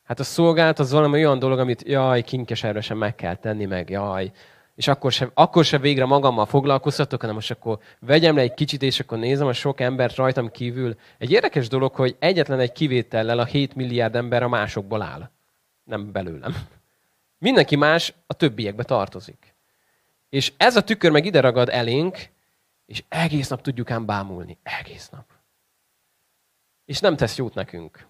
Hát 0.04 0.20
a 0.20 0.24
szolgálat 0.24 0.80
az 0.80 0.92
valami 0.92 1.24
olyan 1.24 1.40
dolog, 1.40 1.60
amit 1.60 1.84
jaj, 1.88 2.22
kinkeservesen 2.22 2.98
meg 2.98 3.16
kell 3.16 3.36
tenni, 3.36 3.66
meg 3.66 3.90
jaj, 3.90 4.32
és 4.76 4.88
akkor 4.88 5.12
se, 5.12 5.30
akkor 5.34 5.66
se 5.66 5.78
végre 5.78 6.06
magammal 6.06 6.46
foglalkoztatok, 6.46 7.20
hanem 7.20 7.36
most 7.36 7.52
akkor 7.52 7.80
vegyem 8.00 8.36
le 8.36 8.42
egy 8.42 8.54
kicsit, 8.54 8.82
és 8.82 9.00
akkor 9.00 9.18
nézem 9.18 9.48
a 9.48 9.54
sok 9.54 9.80
embert 9.80 10.16
rajtam 10.16 10.52
kívül. 10.52 10.96
Egy 11.18 11.32
érdekes 11.32 11.68
dolog, 11.68 11.96
hogy 11.96 12.16
egyetlen 12.20 12.60
egy 12.60 12.72
kivétellel 12.72 13.40
a 13.40 13.46
7 13.46 13.76
milliárd 13.76 14.16
ember 14.16 14.44
a 14.44 14.50
másokból 14.50 15.02
áll. 15.02 15.30
Nem 15.84 16.12
belőlem. 16.12 16.56
Mindenki 17.38 17.76
más 17.76 18.14
a 18.28 18.34
többiekbe 18.34 18.84
tartozik. 18.84 19.56
És 20.30 20.54
ez 20.58 20.76
a 20.76 20.84
tükör 20.84 21.12
meg 21.12 21.26
ide 21.26 21.40
ragad 21.40 21.70
elénk, 21.70 22.18
és 22.86 23.04
egész 23.08 23.48
nap 23.48 23.62
tudjuk 23.62 23.92
ám 23.92 24.06
bámulni. 24.06 24.58
Egész 24.64 25.10
nap. 25.10 25.26
És 26.86 27.00
nem 27.00 27.16
tesz 27.16 27.38
jót 27.38 27.54
nekünk. 27.54 28.06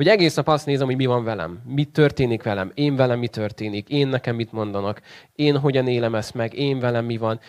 Hogy 0.00 0.08
egész 0.08 0.34
nap 0.34 0.48
azt 0.48 0.66
nézem, 0.66 0.86
hogy 0.86 0.96
mi 0.96 1.06
van 1.06 1.24
velem, 1.24 1.62
mi 1.66 1.84
történik 1.84 2.42
velem, 2.42 2.70
én 2.74 2.96
velem 2.96 3.18
mi 3.18 3.28
történik, 3.28 3.88
én 3.88 4.08
nekem 4.08 4.34
mit 4.34 4.52
mondanak, 4.52 5.00
én 5.34 5.58
hogyan 5.58 5.86
élem 5.86 6.14
ezt 6.14 6.34
meg, 6.34 6.54
én 6.54 6.78
velem 6.78 7.04
mi 7.04 7.16
van. 7.16 7.40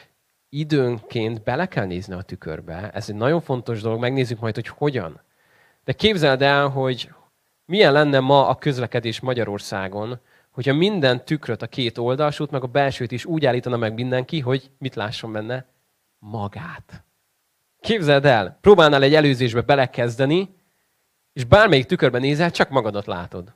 Időnként 0.49 1.43
bele 1.43 1.65
kell 1.65 1.85
nézni 1.85 2.13
a 2.13 2.21
tükörbe. 2.21 2.89
Ez 2.93 3.09
egy 3.09 3.15
nagyon 3.15 3.41
fontos 3.41 3.81
dolog, 3.81 3.99
megnézzük 3.99 4.39
majd, 4.39 4.55
hogy 4.55 4.67
hogyan. 4.67 5.21
De 5.83 5.93
képzeld 5.93 6.41
el, 6.41 6.67
hogy 6.67 7.09
milyen 7.65 7.93
lenne 7.93 8.19
ma 8.19 8.47
a 8.47 8.55
közlekedés 8.55 9.19
Magyarországon, 9.19 10.19
hogyha 10.49 10.73
minden 10.73 11.25
tükröt, 11.25 11.61
a 11.61 11.67
két 11.67 11.97
oldalsút, 11.97 12.51
meg 12.51 12.63
a 12.63 12.67
belsőt 12.67 13.11
is 13.11 13.25
úgy 13.25 13.45
állítana 13.45 13.77
meg 13.77 13.93
mindenki, 13.93 14.39
hogy 14.39 14.71
mit 14.77 14.95
lásson 14.95 15.31
benne? 15.31 15.65
Magát. 16.19 17.03
Képzeld 17.79 18.25
el, 18.25 18.57
próbálnál 18.61 19.03
egy 19.03 19.15
előzésbe 19.15 19.61
belekezdeni, 19.61 20.59
és 21.33 21.43
bármelyik 21.43 21.85
tükörben 21.85 22.21
nézel, 22.21 22.51
csak 22.51 22.69
magadat 22.69 23.05
látod. 23.05 23.53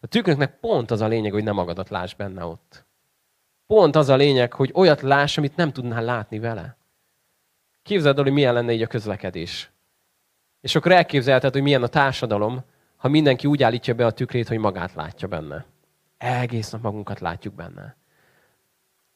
A 0.00 0.06
tükröknek 0.06 0.58
pont 0.60 0.90
az 0.90 1.00
a 1.00 1.06
lényeg, 1.06 1.32
hogy 1.32 1.44
nem 1.44 1.54
magadat 1.54 1.88
láss 1.88 2.14
benne 2.14 2.44
ott. 2.44 2.84
Pont 3.66 3.96
az 3.96 4.08
a 4.08 4.16
lényeg, 4.16 4.52
hogy 4.52 4.70
olyat 4.74 5.00
láss, 5.00 5.38
amit 5.38 5.56
nem 5.56 5.72
tudnál 5.72 6.04
látni 6.04 6.38
vele. 6.38 6.76
Képzeld 7.82 8.18
el, 8.18 8.24
hogy 8.24 8.32
milyen 8.32 8.54
lenne 8.54 8.72
így 8.72 8.82
a 8.82 8.86
közlekedés. 8.86 9.70
És 10.60 10.74
akkor 10.74 10.92
elképzelheted, 10.92 11.52
hogy 11.52 11.62
milyen 11.62 11.82
a 11.82 11.86
társadalom, 11.86 12.64
ha 12.96 13.08
mindenki 13.08 13.46
úgy 13.46 13.62
állítja 13.62 13.94
be 13.94 14.06
a 14.06 14.10
tükrét, 14.10 14.48
hogy 14.48 14.58
magát 14.58 14.94
látja 14.94 15.28
benne. 15.28 15.64
Egész 16.18 16.70
nap 16.70 16.82
magunkat 16.82 17.20
látjuk 17.20 17.54
benne. 17.54 17.96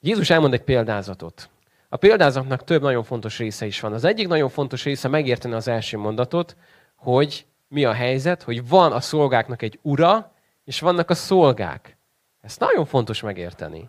Jézus 0.00 0.30
elmond 0.30 0.52
egy 0.52 0.62
példázatot. 0.62 1.50
A 1.88 1.96
példázatnak 1.96 2.64
több 2.64 2.82
nagyon 2.82 3.02
fontos 3.02 3.38
része 3.38 3.66
is 3.66 3.80
van. 3.80 3.92
Az 3.92 4.04
egyik 4.04 4.28
nagyon 4.28 4.48
fontos 4.48 4.84
része 4.84 5.08
megérteni 5.08 5.54
az 5.54 5.68
első 5.68 5.98
mondatot, 5.98 6.56
hogy 6.96 7.46
mi 7.70 7.84
a 7.84 7.92
helyzet, 7.92 8.42
hogy 8.42 8.68
van 8.68 8.92
a 8.92 9.00
szolgáknak 9.00 9.62
egy 9.62 9.78
ura, 9.82 10.32
és 10.64 10.80
vannak 10.80 11.10
a 11.10 11.14
szolgák. 11.14 11.96
Ezt 12.40 12.60
nagyon 12.60 12.84
fontos 12.84 13.20
megérteni. 13.20 13.88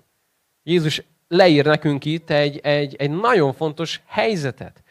Jézus 0.63 1.03
leír 1.27 1.65
nekünk 1.65 2.05
itt 2.05 2.29
egy, 2.29 2.57
egy, 2.57 2.95
egy 2.95 3.09
nagyon 3.09 3.53
fontos 3.53 4.01
helyzetet. 4.05 4.83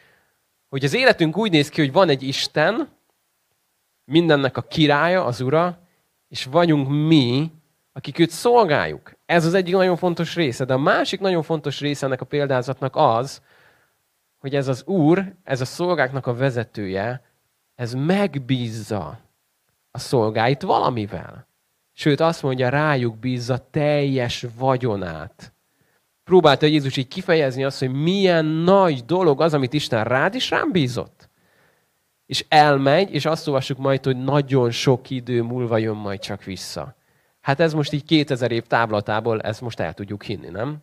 Hogy 0.69 0.83
az 0.83 0.93
életünk 0.93 1.37
úgy 1.37 1.51
néz 1.51 1.69
ki, 1.69 1.81
hogy 1.81 1.91
van 1.91 2.09
egy 2.09 2.23
Isten, 2.23 2.89
mindennek 4.03 4.57
a 4.57 4.61
királya, 4.61 5.25
az 5.25 5.41
ura, 5.41 5.79
és 6.27 6.45
vagyunk 6.45 6.89
mi, 7.07 7.51
akik 7.93 8.19
őt 8.19 8.29
szolgáljuk. 8.29 9.13
Ez 9.25 9.45
az 9.45 9.53
egyik 9.53 9.73
nagyon 9.73 9.97
fontos 9.97 10.35
része. 10.35 10.65
De 10.65 10.73
a 10.73 10.77
másik 10.77 11.19
nagyon 11.19 11.43
fontos 11.43 11.79
része 11.79 12.05
ennek 12.05 12.21
a 12.21 12.25
példázatnak 12.25 12.95
az, 12.95 13.41
hogy 14.39 14.55
ez 14.55 14.67
az 14.67 14.83
úr, 14.85 15.33
ez 15.43 15.61
a 15.61 15.65
szolgáknak 15.65 16.27
a 16.27 16.35
vezetője, 16.35 17.30
ez 17.81 17.93
megbízza 17.93 19.19
a 19.91 19.99
szolgáit 19.99 20.61
valamivel. 20.61 21.47
Sőt, 21.93 22.19
azt 22.19 22.43
mondja, 22.43 22.69
rájuk 22.69 23.17
bízza 23.17 23.67
teljes 23.71 24.45
vagyonát. 24.57 25.53
Próbálta 26.23 26.65
Jézus 26.65 26.97
így 26.97 27.07
kifejezni 27.07 27.63
azt, 27.63 27.79
hogy 27.79 27.91
milyen 27.91 28.45
nagy 28.45 29.05
dolog 29.05 29.41
az, 29.41 29.53
amit 29.53 29.73
Isten 29.73 30.03
rád 30.03 30.35
is 30.35 30.49
rám 30.49 30.71
bízott. 30.71 31.29
És 32.25 32.45
elmegy, 32.49 33.13
és 33.13 33.25
azt 33.25 33.47
olvassuk 33.47 33.77
majd, 33.77 34.03
hogy 34.03 34.23
nagyon 34.23 34.71
sok 34.71 35.09
idő 35.09 35.41
múlva 35.41 35.77
jön 35.77 35.95
majd 35.95 36.19
csak 36.19 36.43
vissza. 36.43 36.95
Hát 37.39 37.59
ez 37.59 37.73
most 37.73 37.93
így 37.93 38.03
2000 38.03 38.51
év 38.51 38.63
táblatából, 38.63 39.41
ezt 39.41 39.61
most 39.61 39.79
el 39.79 39.93
tudjuk 39.93 40.23
hinni, 40.23 40.49
nem? 40.49 40.77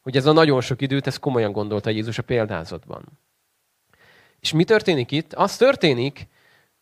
Hogy 0.00 0.16
ez 0.16 0.26
a 0.26 0.32
nagyon 0.32 0.60
sok 0.60 0.80
időt, 0.80 1.06
ez 1.06 1.16
komolyan 1.16 1.52
gondolta 1.52 1.90
Jézus 1.90 2.18
a 2.18 2.22
példázatban. 2.22 3.04
És 4.40 4.52
mi 4.52 4.64
történik 4.64 5.10
itt? 5.10 5.32
Az 5.34 5.56
történik, 5.56 6.26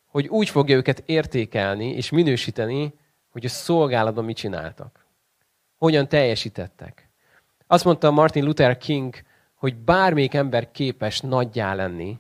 hogy 0.07 0.29
úgy 0.29 0.49
fogja 0.49 0.77
őket 0.77 1.03
értékelni 1.07 1.89
és 1.89 2.11
minősíteni, 2.11 2.95
hogy 3.29 3.45
a 3.45 3.49
szolgálatban 3.49 4.25
mit 4.25 4.37
csináltak. 4.37 5.07
Hogyan 5.77 6.09
teljesítettek. 6.09 7.09
Azt 7.67 7.85
mondta 7.85 8.11
Martin 8.11 8.45
Luther 8.45 8.77
King, 8.77 9.15
hogy 9.55 9.77
bármelyik 9.77 10.35
ember 10.35 10.71
képes 10.71 11.21
nagyjá 11.21 11.75
lenni, 11.75 12.19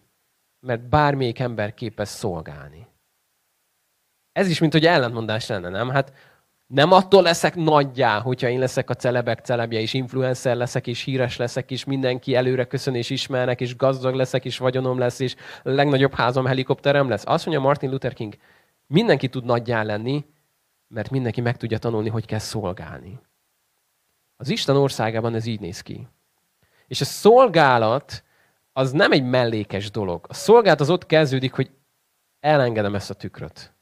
mert 0.61 0.89
bármelyik 0.89 1.39
ember 1.39 1.75
képes 1.75 2.09
szolgálni. 2.09 2.87
Ez 4.33 4.49
is, 4.49 4.59
mint 4.59 4.73
hogy 4.73 4.87
ellentmondás 4.87 5.47
lenne, 5.47 5.69
nem? 5.69 5.89
Hát 5.89 6.13
nem 6.67 6.93
attól 6.93 7.23
leszek 7.23 7.55
nagyjá, 7.55 8.21
hogyha 8.21 8.49
én 8.49 8.59
leszek 8.59 8.91
a 8.91 8.95
celebek 8.95 9.41
celebje, 9.41 9.81
és 9.81 9.95
influencer 9.95 10.57
leszek, 10.57 10.87
és 10.87 11.03
híres 11.03 11.37
leszek, 11.37 11.71
és 11.71 11.85
mindenki 11.85 12.35
előre 12.35 12.65
köszön, 12.65 12.95
és 12.95 13.11
ismernek, 13.11 13.61
és 13.61 13.77
gazdag 13.77 14.15
leszek, 14.15 14.45
és 14.45 14.59
vagyonom 14.59 14.99
lesz, 14.99 15.19
és 15.19 15.35
a 15.63 15.71
legnagyobb 15.71 16.15
házam, 16.15 16.47
helikopterem 16.47 17.09
lesz. 17.09 17.27
Azt 17.27 17.47
mondja 17.47 17.65
Martin 17.65 17.91
Luther 17.91 18.13
King, 18.13 18.37
mindenki 18.87 19.29
tud 19.29 19.45
nagyjá 19.45 19.83
lenni, 19.83 20.25
mert 20.89 21.11
mindenki 21.11 21.41
meg 21.41 21.57
tudja 21.57 21.79
tanulni, 21.79 22.09
hogy 22.09 22.27
kell 22.27 22.39
szolgálni. 22.39 23.21
Az 24.37 24.49
Isten 24.49 24.77
országában 24.77 25.35
ez 25.35 25.47
így 25.47 25.61
néz 25.61 25.81
ki. 25.81 26.09
És 26.87 27.01
a 27.01 27.05
szolgálat 27.05 28.25
az 28.73 28.93
nem 28.93 29.13
egy 29.13 29.25
mellékes 29.25 29.91
dolog. 29.91 30.27
A 30.29 30.35
szolgálat 30.35 30.81
az 30.81 30.91
ott 30.91 31.07
kezdődik, 31.07 31.53
hogy 31.53 31.71
elengedem 32.41 32.95
ezt 32.95 33.11
a 33.11 33.15
tükröt 33.15 33.76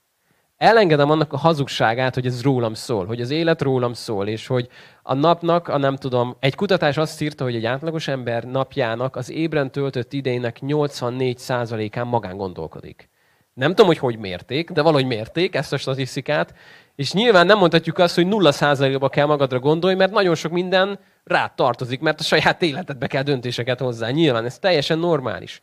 elengedem 0.65 1.11
annak 1.11 1.33
a 1.33 1.37
hazugságát, 1.37 2.15
hogy 2.15 2.27
ez 2.27 2.43
rólam 2.43 2.75
szól, 2.75 3.07
hogy 3.07 3.21
az 3.21 3.31
élet 3.31 3.63
rólam 3.63 3.93
szól, 3.93 4.29
és 4.29 4.47
hogy 4.47 4.69
a 5.03 5.15
napnak, 5.15 5.69
a 5.69 5.79
nem 5.79 5.97
tudom, 5.97 6.37
egy 6.41 6.55
kutatás 6.55 6.97
azt 6.97 7.21
írta, 7.21 7.45
hogy 7.45 7.55
egy 7.55 7.65
átlagos 7.65 8.09
ember 8.09 8.45
napjának 8.45 9.17
az 9.17 9.31
ébren 9.31 9.71
töltött 9.71 10.13
idejének 10.13 10.59
84%-án 10.61 12.07
magán 12.07 12.37
gondolkodik. 12.37 13.09
Nem 13.55 13.69
tudom, 13.69 13.87
hogy 13.87 13.99
hogy 13.99 14.19
mérték, 14.19 14.71
de 14.71 14.83
valahogy 14.83 15.07
mérték 15.07 15.55
ezt 15.55 15.73
a 15.73 15.77
statisztikát, 15.77 16.55
és 16.95 17.13
nyilván 17.13 17.47
nem 17.47 17.59
mondhatjuk 17.59 17.99
azt, 17.99 18.15
hogy 18.15 18.27
0%-ba 18.31 19.09
kell 19.09 19.27
magadra 19.27 19.59
gondolni, 19.59 19.97
mert 19.97 20.13
nagyon 20.13 20.35
sok 20.35 20.53
minden 20.53 20.99
rád 21.25 21.55
tartozik, 21.55 22.01
mert 22.01 22.21
a 22.21 22.23
saját 22.23 22.63
életedbe 22.63 23.07
kell 23.07 23.23
döntéseket 23.23 23.81
hozzá. 23.81 24.11
Nyilván 24.11 24.45
ez 24.45 24.59
teljesen 24.59 24.99
normális. 24.99 25.61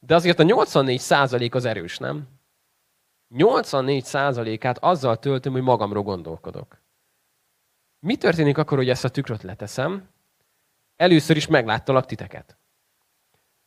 De 0.00 0.14
azért 0.14 0.38
a 0.38 0.44
84% 0.44 1.54
az 1.54 1.64
erős, 1.64 1.98
nem? 1.98 2.37
84%-át 3.34 4.78
azzal 4.78 5.18
töltöm, 5.18 5.52
hogy 5.52 5.62
magamról 5.62 6.02
gondolkodok. 6.02 6.80
Mi 8.00 8.16
történik 8.16 8.58
akkor, 8.58 8.78
hogy 8.78 8.88
ezt 8.88 9.04
a 9.04 9.08
tükröt 9.08 9.42
leteszem? 9.42 10.08
Először 10.96 11.36
is 11.36 11.46
megláttalak 11.46 12.06
titeket. 12.06 12.56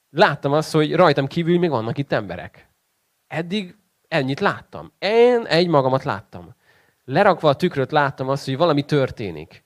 Láttam 0.10 0.52
azt, 0.52 0.72
hogy 0.72 0.96
rajtam 0.96 1.28
kívül 1.28 1.60
még 1.60 1.70
vannak 1.70 1.98
itt 1.98 2.12
emberek. 2.12 2.70
Eddig 3.28 3.76
ennyit 4.08 4.40
láttam. 4.40 4.92
Én 5.00 5.46
egy 5.46 5.68
magamat 5.68 6.04
láttam. 6.04 6.56
Lerakva 7.06 7.50
a 7.50 7.56
tükröt 7.56 7.92
láttam 7.92 8.30
azt, 8.30 8.46
hogy 8.46 8.58
valami 8.58 8.86
történik. 8.86 9.64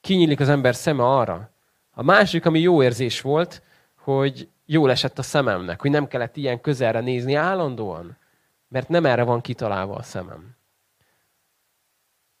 Kinyílik 0.00 0.40
az 0.40 0.48
ember 0.48 0.74
szeme 0.74 1.04
arra. 1.04 1.50
A 1.90 2.02
másik, 2.02 2.46
ami 2.46 2.60
jó 2.60 2.82
érzés 2.82 3.20
volt, 3.20 3.62
hogy 3.96 4.48
jól 4.64 4.90
esett 4.90 5.18
a 5.18 5.22
szememnek, 5.22 5.80
hogy 5.80 5.90
nem 5.90 6.08
kellett 6.08 6.36
ilyen 6.36 6.60
közelre 6.60 7.00
nézni 7.00 7.34
állandóan 7.34 8.16
mert 8.72 8.88
nem 8.88 9.06
erre 9.06 9.22
van 9.22 9.40
kitalálva 9.40 9.94
a 9.94 10.02
szemem. 10.02 10.56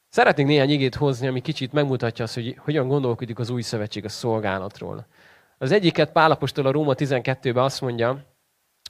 Szeretnék 0.08 0.46
néhány 0.46 0.70
igét 0.70 0.94
hozni, 0.94 1.26
ami 1.26 1.40
kicsit 1.40 1.72
megmutatja 1.72 2.24
azt, 2.24 2.34
hogy 2.34 2.56
hogyan 2.58 2.88
gondolkodik 2.88 3.38
az 3.38 3.50
új 3.50 3.62
szövetség 3.62 4.04
a 4.04 4.08
szolgálatról. 4.08 5.06
Az 5.58 5.72
egyiket 5.72 6.12
Pálapostól 6.12 6.66
a 6.66 6.70
Róma 6.70 6.92
12-ben 6.96 7.64
azt 7.64 7.80
mondja, 7.80 8.24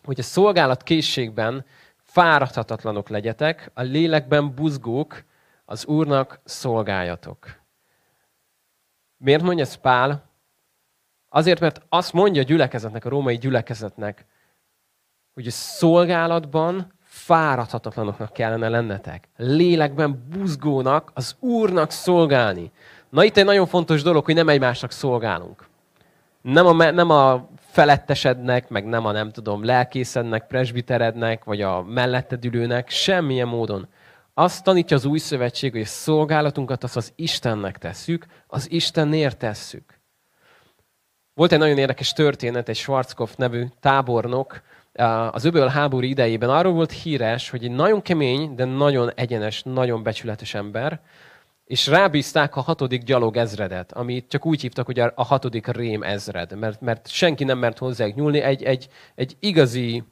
hogy 0.02 0.18
a 0.18 0.22
szolgálat 0.22 0.82
készségben 0.82 1.64
fáradhatatlanok 1.96 3.08
legyetek, 3.08 3.70
a 3.74 3.82
lélekben 3.82 4.54
buzgók, 4.54 5.24
az 5.64 5.86
Úrnak 5.86 6.40
szolgáljatok. 6.44 7.60
Miért 9.16 9.42
mondja 9.42 9.64
ez 9.64 9.74
Pál? 9.74 10.30
Azért, 11.28 11.60
mert 11.60 11.82
azt 11.88 12.12
mondja 12.12 12.42
a 12.42 12.44
gyülekezetnek, 12.44 13.04
a 13.04 13.08
római 13.08 13.36
gyülekezetnek, 13.36 14.26
hogy 15.34 15.46
a 15.46 15.50
szolgálatban 15.50 17.00
fáradhatatlanoknak 17.32 18.32
kellene 18.32 18.68
lennetek. 18.68 19.28
Lélekben 19.36 20.24
buzgónak, 20.30 21.10
az 21.14 21.36
Úrnak 21.40 21.90
szolgálni. 21.90 22.70
Na 23.08 23.24
itt 23.24 23.36
egy 23.36 23.44
nagyon 23.44 23.66
fontos 23.66 24.02
dolog, 24.02 24.24
hogy 24.24 24.34
nem 24.34 24.48
egymásnak 24.48 24.90
szolgálunk. 24.90 25.66
Nem 26.42 26.66
a, 26.66 26.90
nem 26.90 27.10
a 27.10 27.48
felettesednek, 27.70 28.68
meg 28.68 28.84
nem 28.84 29.06
a 29.06 29.12
nem 29.12 29.30
tudom, 29.30 29.64
lelkészednek, 29.64 30.46
presbiterednek, 30.46 31.44
vagy 31.44 31.60
a 31.60 31.82
melletted 31.82 32.44
ülőnek, 32.44 32.90
semmilyen 32.90 33.48
módon. 33.48 33.88
Azt 34.34 34.64
tanítja 34.64 34.96
az 34.96 35.04
új 35.04 35.18
szövetség, 35.18 35.72
hogy 35.72 35.80
a 35.80 35.84
szolgálatunkat 35.84 36.84
azt 36.84 36.96
az 36.96 37.12
Istennek 37.16 37.78
tesszük, 37.78 38.26
az 38.46 38.70
Istenért 38.70 39.38
tesszük. 39.38 40.00
Volt 41.34 41.52
egy 41.52 41.58
nagyon 41.58 41.78
érdekes 41.78 42.12
történet, 42.12 42.68
egy 42.68 42.76
Schwarzkopf 42.76 43.34
nevű 43.36 43.66
tábornok, 43.80 44.62
az 45.30 45.44
öböl 45.44 45.66
háború 45.66 46.06
idejében 46.06 46.50
arról 46.50 46.72
volt 46.72 46.92
híres, 46.92 47.50
hogy 47.50 47.64
egy 47.64 47.70
nagyon 47.70 48.02
kemény, 48.02 48.54
de 48.54 48.64
nagyon 48.64 49.12
egyenes, 49.14 49.62
nagyon 49.62 50.02
becsületes 50.02 50.54
ember, 50.54 51.00
és 51.64 51.86
rábízták 51.86 52.56
a 52.56 52.60
hatodik 52.60 53.02
gyalog 53.02 53.36
ezredet, 53.36 53.92
amit 53.92 54.28
csak 54.28 54.46
úgy 54.46 54.60
hívtak, 54.60 54.86
hogy 54.86 54.98
a 54.98 55.12
hatodik 55.14 55.66
rém 55.66 56.02
ezred, 56.02 56.58
mert, 56.58 56.80
mert 56.80 57.08
senki 57.08 57.44
nem 57.44 57.58
mert 57.58 57.78
hozzájuk 57.78 58.16
nyúlni, 58.16 58.40
egy, 58.40 58.62
egy, 58.62 58.88
egy 59.14 59.36
igazi 59.40 60.04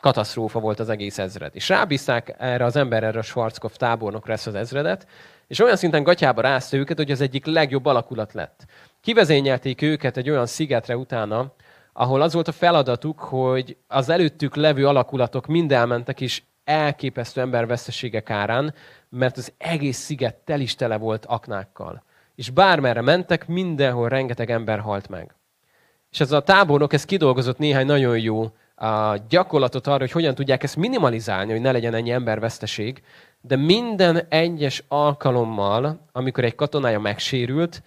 katasztrófa 0.00 0.60
volt 0.60 0.80
az 0.80 0.88
egész 0.88 1.18
ezred. 1.18 1.50
És 1.54 1.68
rábízták 1.68 2.34
erre 2.38 2.64
az 2.64 2.76
ember, 2.76 3.02
erre 3.02 3.18
a 3.18 3.22
Schwarzkopf 3.22 3.76
tábornokra 3.76 4.32
ezt 4.32 4.46
az 4.46 4.54
ezredet, 4.54 5.06
és 5.46 5.60
olyan 5.60 5.76
szinten 5.76 6.02
gatyába 6.02 6.40
rázta 6.40 6.76
őket, 6.76 6.96
hogy 6.96 7.10
az 7.10 7.20
egyik 7.20 7.46
legjobb 7.46 7.86
alakulat 7.86 8.32
lett. 8.32 8.64
Kivezényelték 9.00 9.82
őket 9.82 10.16
egy 10.16 10.30
olyan 10.30 10.46
szigetre 10.46 10.96
utána, 10.96 11.52
ahol 11.92 12.20
az 12.20 12.32
volt 12.32 12.48
a 12.48 12.52
feladatuk, 12.52 13.20
hogy 13.20 13.76
az 13.86 14.08
előttük 14.08 14.54
levő 14.54 14.86
alakulatok 14.86 15.46
mind 15.46 15.72
elmentek, 15.72 16.20
és 16.20 16.42
elképesztő 16.64 17.40
emberveszteségek 17.40 18.30
árán, 18.30 18.74
mert 19.08 19.36
az 19.36 19.52
egész 19.58 19.98
sziget 19.98 20.34
tel 20.34 20.60
is 20.60 20.74
tele 20.74 20.96
volt 20.96 21.26
aknákkal. 21.26 22.02
És 22.34 22.50
bármerre 22.50 23.00
mentek, 23.00 23.48
mindenhol 23.48 24.08
rengeteg 24.08 24.50
ember 24.50 24.78
halt 24.78 25.08
meg. 25.08 25.34
És 26.10 26.20
ez 26.20 26.32
a 26.32 26.42
tábornok, 26.42 26.92
ez 26.92 27.04
kidolgozott 27.04 27.58
néhány 27.58 27.86
nagyon 27.86 28.18
jó 28.18 28.50
a 28.74 29.16
gyakorlatot 29.28 29.86
arra, 29.86 29.98
hogy 29.98 30.10
hogyan 30.10 30.34
tudják 30.34 30.62
ezt 30.62 30.76
minimalizálni, 30.76 31.52
hogy 31.52 31.60
ne 31.60 31.72
legyen 31.72 31.94
ennyi 31.94 32.10
emberveszteség, 32.10 33.02
de 33.40 33.56
minden 33.56 34.26
egyes 34.28 34.84
alkalommal, 34.88 36.06
amikor 36.12 36.44
egy 36.44 36.54
katonája 36.54 37.00
megsérült, 37.00 37.82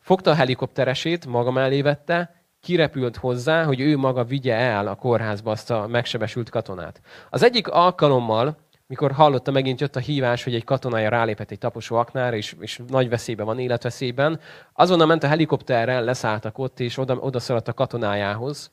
fogta 0.00 0.30
a 0.30 0.34
helikopteresét, 0.34 1.26
maga 1.26 1.50
mellé 1.50 1.82
vette, 1.82 2.35
kirepült 2.66 3.16
hozzá, 3.16 3.64
hogy 3.64 3.80
ő 3.80 3.96
maga 3.96 4.24
vigye 4.24 4.54
el 4.54 4.86
a 4.86 4.94
kórházba 4.94 5.50
azt 5.50 5.70
a 5.70 5.86
megsebesült 5.86 6.50
katonát. 6.50 7.00
Az 7.30 7.42
egyik 7.42 7.68
alkalommal, 7.68 8.56
mikor 8.86 9.12
hallotta, 9.12 9.50
megint 9.50 9.80
jött 9.80 9.96
a 9.96 10.00
hívás, 10.00 10.44
hogy 10.44 10.54
egy 10.54 10.64
katonája 10.64 11.08
rálépett 11.08 11.50
egy 11.50 11.58
taposó 11.58 11.96
aknára, 11.96 12.36
és, 12.36 12.56
és 12.60 12.80
nagy 12.88 13.08
veszélyben 13.08 13.46
van, 13.46 13.58
életveszélyben, 13.58 14.40
azonnal 14.72 15.06
ment 15.06 15.22
a 15.22 15.26
helikopterrel, 15.26 16.04
leszálltak 16.04 16.58
ott, 16.58 16.80
és 16.80 16.98
oda, 16.98 17.14
oda 17.14 17.38
szaladt 17.38 17.68
a 17.68 17.72
katonájához, 17.72 18.70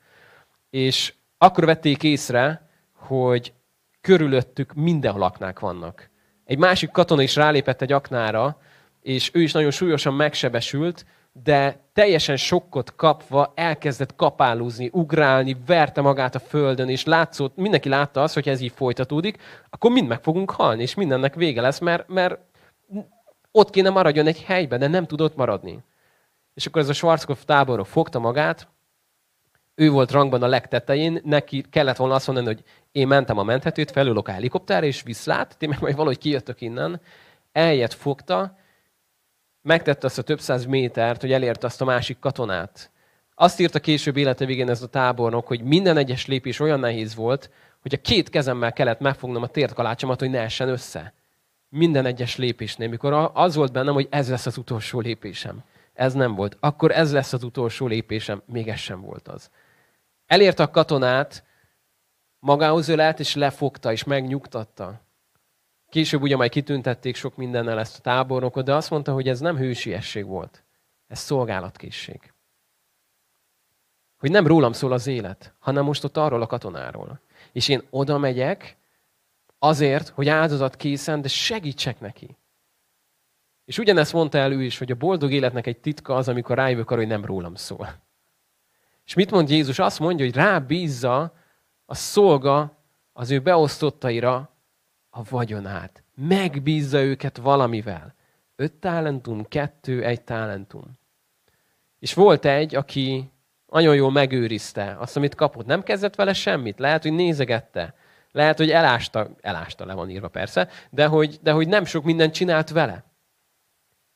és 0.70 1.14
akkor 1.38 1.66
vették 1.66 2.04
észre, 2.04 2.70
hogy 2.96 3.54
körülöttük 4.02 4.74
mindenhol 4.74 5.24
aknák 5.24 5.60
vannak. 5.60 6.10
Egy 6.46 6.58
másik 6.58 6.92
katona 6.92 7.22
is 7.22 7.36
rálépett 7.36 7.82
egy 7.82 7.92
aknára, 7.92 8.58
és 9.02 9.32
ő 9.34 9.42
is 9.42 9.52
nagyon 9.52 9.72
súlyosan 9.72 10.14
megsebesült, 10.14 11.06
de 11.34 11.80
teljesen 11.94 12.38
sokkot 12.38 12.96
kapva 12.96 13.52
elkezdett 13.56 14.16
kapálózni, 14.16 14.90
ugrálni, 14.92 15.58
verte 15.66 16.02
magát 16.02 16.36
a 16.36 16.40
földön, 16.40 16.90
és 16.90 17.06
látszott, 17.06 17.56
mindenki 17.56 17.90
látta 17.90 18.22
azt, 18.22 18.34
hogy 18.34 18.50
ez 18.50 18.62
így 18.62 18.72
folytatódik, 18.76 19.38
akkor 19.70 19.92
mind 19.92 20.08
meg 20.08 20.22
fogunk 20.22 20.52
halni, 20.52 20.82
és 20.82 20.94
mindennek 20.94 21.36
vége 21.36 21.62
lesz, 21.62 21.80
mert, 21.80 22.08
mert 22.08 22.40
ott 23.52 23.70
kéne 23.70 23.90
maradjon 23.90 24.28
egy 24.28 24.44
helyben, 24.44 24.80
de 24.80 24.88
nem 24.88 25.06
tudott 25.06 25.36
maradni. 25.36 25.84
És 26.54 26.66
akkor 26.66 26.82
ez 26.82 26.90
a 26.90 26.94
Schwarzkopf 26.94 27.44
táborok 27.46 27.86
fogta 27.86 28.20
magát, 28.20 28.68
ő 29.76 29.90
volt 29.90 30.12
rangban 30.12 30.44
a 30.44 30.48
legtetején, 30.48 31.22
neki 31.24 31.66
kellett 31.70 31.96
volna 31.96 32.16
azt 32.16 32.28
mondani, 32.28 32.48
hogy 32.48 32.64
én 32.92 33.08
mentem 33.08 33.38
a 33.38 33.44
menthetőt, 33.44 33.92
felülök 33.92 34.28
a 34.28 34.32
helikopterre, 34.32 34.86
és 34.86 35.02
viszlát, 35.02 35.58
ti 35.58 35.68
meg 35.68 35.82
majd 35.82 35.96
valahogy 35.96 36.18
kijöttök 36.18 36.62
innen. 36.62 37.02
Eljött, 37.52 37.94
fogta, 37.94 38.58
megtette 39.64 40.06
azt 40.06 40.18
a 40.18 40.22
több 40.22 40.40
száz 40.40 40.66
métert, 40.66 41.22
hogy 41.22 41.32
elérte 41.32 41.66
azt 41.66 41.82
a 41.82 41.86
másik 41.86 42.20
katonát. 42.20 42.92
Azt 43.36 43.60
írta 43.60 43.80
később 43.80 44.18
élete 44.18 44.46
végén 44.46 44.70
ez 44.70 44.82
a 44.82 44.88
tábornok, 44.88 45.48
hogy 45.48 45.62
minden 45.62 45.98
egyes 45.98 46.28
lépés 46.28 46.60
olyan 46.60 46.80
nehéz 46.80 47.16
volt, 47.16 47.50
hogy 47.82 47.94
a 47.94 48.02
két 48.02 48.30
kezemmel 48.30 48.74
kellett 48.74 49.00
megfognom 49.00 49.44
a 49.44 49.48
tértkalácsomat, 49.48 50.20
hogy 50.20 50.30
ne 50.30 50.40
essen 50.40 50.70
össze. 50.70 51.14
Minden 51.70 52.06
egyes 52.06 52.38
lépésnél, 52.38 52.90
mikor 52.90 53.32
az 53.34 53.56
volt 53.56 53.72
bennem, 53.72 53.94
hogy 53.94 54.08
ez 54.10 54.30
lesz 54.30 54.46
az 54.46 54.58
utolsó 54.58 55.00
lépésem. 55.00 55.64
Ez 55.94 56.14
nem 56.14 56.36
volt. 56.36 56.58
Akkor 56.60 56.92
ez 56.92 57.12
lesz 57.12 57.34
az 57.34 57.44
utolsó 57.44 57.88
lépésem. 57.88 58.42
Még 58.46 58.68
ez 58.68 58.80
sem 58.80 59.02
volt 59.02 59.28
az. 59.28 59.50
Elérte 60.26 60.64
a 60.64 60.70
katonát, 60.70 61.44
magához 62.40 62.88
ölelt, 62.88 63.20
és 63.20 63.36
lefogta, 63.36 63.92
és 63.92 64.04
megnyugtatta. 64.04 65.02
Később 65.94 66.22
ugye 66.22 66.36
majd 66.36 66.52
kitüntették 66.52 67.16
sok 67.16 67.36
mindennel 67.36 67.80
ezt 67.80 67.98
a 67.98 68.02
tábornokot, 68.02 68.66
de 68.66 68.76
azt 68.76 68.90
mondta, 68.90 69.14
hogy 69.14 69.28
ez 69.28 69.40
nem 69.40 69.58
hősiesség 69.58 70.26
volt. 70.26 70.64
Ez 71.08 71.20
szolgálatkészség. 71.20 72.34
Hogy 74.18 74.32
nem 74.32 74.48
rólam 74.48 74.72
szól 74.72 74.92
az 74.92 75.08
élet, 75.08 75.54
hanem 75.60 75.84
most 75.84 76.04
ott 76.04 76.18
arról 76.18 76.42
a 76.42 76.48
katonáról. 76.48 77.20
És 77.52 77.68
én 77.68 77.82
oda 77.90 78.18
megyek 78.18 78.78
azért, 79.60 80.08
hogy 80.10 80.28
áldozat 80.28 80.76
készen, 80.76 81.22
de 81.22 81.28
segítsek 81.28 82.00
neki. 82.00 82.38
És 83.66 83.78
ugyanezt 83.78 84.14
mondta 84.14 84.38
el 84.38 84.52
ő 84.52 84.64
is, 84.64 84.78
hogy 84.78 84.92
a 84.92 84.96
boldog 84.96 85.32
életnek 85.32 85.68
egy 85.68 85.80
titka 85.80 86.16
az, 86.16 86.28
amikor 86.28 86.56
rájövök 86.56 86.92
arra, 86.92 87.00
hogy 87.00 87.10
nem 87.10 87.26
rólam 87.26 87.56
szól. 87.56 88.04
És 89.06 89.14
mit 89.14 89.32
mond 89.32 89.50
Jézus? 89.50 89.80
Azt 89.80 90.00
mondja, 90.00 90.26
hogy 90.26 90.36
rábízza 90.36 91.34
a 91.86 91.96
szolga 91.96 92.78
az 93.12 93.32
ő 93.32 93.40
beosztottaira 93.40 94.53
a 95.16 95.22
vagyonát. 95.30 96.04
Megbízza 96.16 97.02
őket 97.02 97.38
valamivel. 97.38 98.16
Öt 98.56 98.74
talentum, 98.74 99.48
kettő, 99.48 100.04
egy 100.04 100.22
talentum. 100.22 101.00
És 102.00 102.14
volt 102.14 102.46
egy, 102.46 102.76
aki 102.76 103.32
nagyon 103.66 103.96
jól 103.96 104.12
megőrizte 104.12 104.96
azt, 105.00 105.18
amit 105.18 105.36
kapott. 105.36 105.66
Nem 105.66 105.84
kezdett 105.84 106.16
vele 106.16 106.34
semmit. 106.34 106.80
Lehet, 106.80 107.02
hogy 107.02 107.14
nézegette. 107.14 107.96
Lehet, 108.32 108.58
hogy 108.58 108.72
elásta, 108.72 109.30
elásta 109.42 109.86
le 109.86 109.94
van 109.94 110.10
írva 110.10 110.28
persze, 110.28 110.70
de 110.90 111.06
hogy, 111.06 111.40
de 111.42 111.52
hogy 111.52 111.68
nem 111.68 111.86
sok 111.86 112.04
mindent 112.04 112.34
csinált 112.34 112.70
vele. 112.70 113.04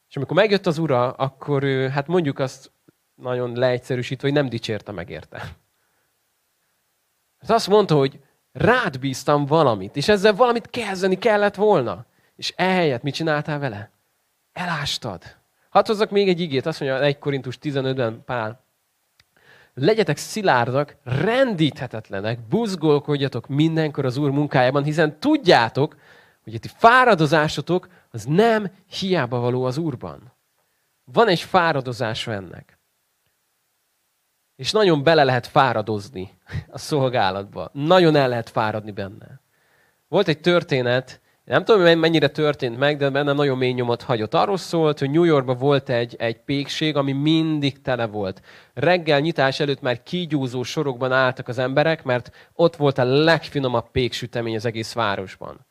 És 0.10 0.16
amikor 0.16 0.36
megjött 0.36 0.66
az 0.66 0.78
ura, 0.78 1.12
akkor 1.12 1.64
ő, 1.64 1.88
hát 1.88 2.08
mondjuk 2.08 2.40
azt 2.40 2.72
nagyon 3.16 3.56
leegyszerűsítve, 3.56 4.28
hogy 4.28 4.38
nem 4.38 4.50
dicsérte 4.50 4.92
meg 4.92 5.10
érte. 5.10 5.38
Hát 7.40 7.50
azt 7.50 7.68
mondta, 7.68 7.96
hogy 7.96 8.20
rád 8.58 9.00
bíztam 9.00 9.46
valamit, 9.46 9.96
és 9.96 10.08
ezzel 10.08 10.34
valamit 10.34 10.70
kezdeni 10.70 11.17
kellett 11.17 11.56
volna. 11.56 12.06
És 12.36 12.54
ehelyett 12.56 13.02
mit 13.02 13.13
csináltál 13.13 13.60
vele? 13.60 13.91
Elástad. 14.54 15.24
Hadd 15.70 15.88
hozzak 15.88 16.10
még 16.10 16.30
egy 16.30 16.39
igét, 16.39 16.65
azt 16.65 16.80
mondja 16.80 17.02
1 17.02 17.17
Korintus 17.17 17.58
15-ben 17.62 18.24
Pál. 18.26 18.65
Legyetek 19.74 20.17
szilárdak, 20.17 20.96
rendíthetetlenek, 21.04 22.39
buzgolkodjatok 22.39 23.48
mindenkor 23.48 24.06
az 24.06 24.17
Úr 24.17 24.30
munkájában, 24.32 24.84
hiszen 24.84 25.20
tudjátok, 25.20 25.96
hogy 26.43 26.56
a 26.56 26.60
ti 26.60 26.70
fáradozásotok 26.78 27.88
az 28.12 28.26
nem 28.26 28.72
hiába 28.89 29.39
való 29.39 29.63
az 29.63 29.78
Úrban. 29.78 30.34
Van 31.04 31.28
egy 31.28 31.41
fáradozása 31.41 32.32
ennek. 32.32 32.77
És 34.58 34.72
nagyon 34.72 35.04
bele 35.04 35.24
lehet 35.24 35.48
fáradozni 35.48 36.30
a 36.67 36.78
szolgálatba. 36.78 37.70
Nagyon 37.74 38.15
el 38.15 38.30
lehet 38.30 38.50
fáradni 38.50 38.91
benne. 38.91 39.41
Volt 40.08 40.28
egy 40.28 40.39
történet, 40.39 41.22
nem 41.43 41.65
tudom, 41.65 42.00
mennyire 42.00 42.28
történt 42.28 42.78
meg, 42.78 42.98
de 42.98 43.10
benne 43.10 43.34
nagyon 43.34 43.58
mély 43.58 43.72
nyomot 43.72 44.02
hagyott. 44.02 44.34
Arról 44.34 44.58
szólt, 44.58 45.00
hogy 45.00 45.10
New 45.10 45.24
Yorkban 45.24 45.58
volt 45.58 45.89
egy, 45.89 46.15
egy 46.20 46.39
pékség, 46.39 46.96
ami 46.96 47.12
mindig 47.12 47.82
tele 47.82 48.06
volt. 48.06 48.41
Reggel 48.74 49.20
nyitás 49.20 49.60
előtt 49.60 49.82
már 49.82 50.04
kígyúzó 50.04 50.63
sorokban 50.63 51.12
álltak 51.12 51.48
az 51.48 51.58
emberek, 51.58 52.04
mert 52.04 52.32
ott 52.54 52.76
volt 52.76 52.98
a 52.98 53.04
legfinomabb 53.04 53.91
péksütemény 53.91 54.56
az 54.56 54.65
egész 54.65 54.93
városban 54.93 55.67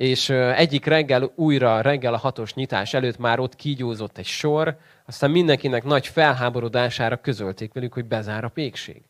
és 0.00 0.28
egyik 0.30 0.84
reggel 0.84 1.32
újra, 1.34 1.80
reggel 1.80 2.14
a 2.14 2.18
hatos 2.18 2.54
nyitás 2.54 2.94
előtt 2.94 3.18
már 3.18 3.38
ott 3.38 3.56
kígyózott 3.56 4.18
egy 4.18 4.26
sor, 4.26 4.76
aztán 5.06 5.30
mindenkinek 5.30 5.84
nagy 5.84 6.06
felháborodására 6.06 7.16
közölték 7.16 7.72
velük, 7.72 7.92
hogy 7.92 8.04
bezár 8.04 8.44
a 8.44 8.48
pékség. 8.48 9.02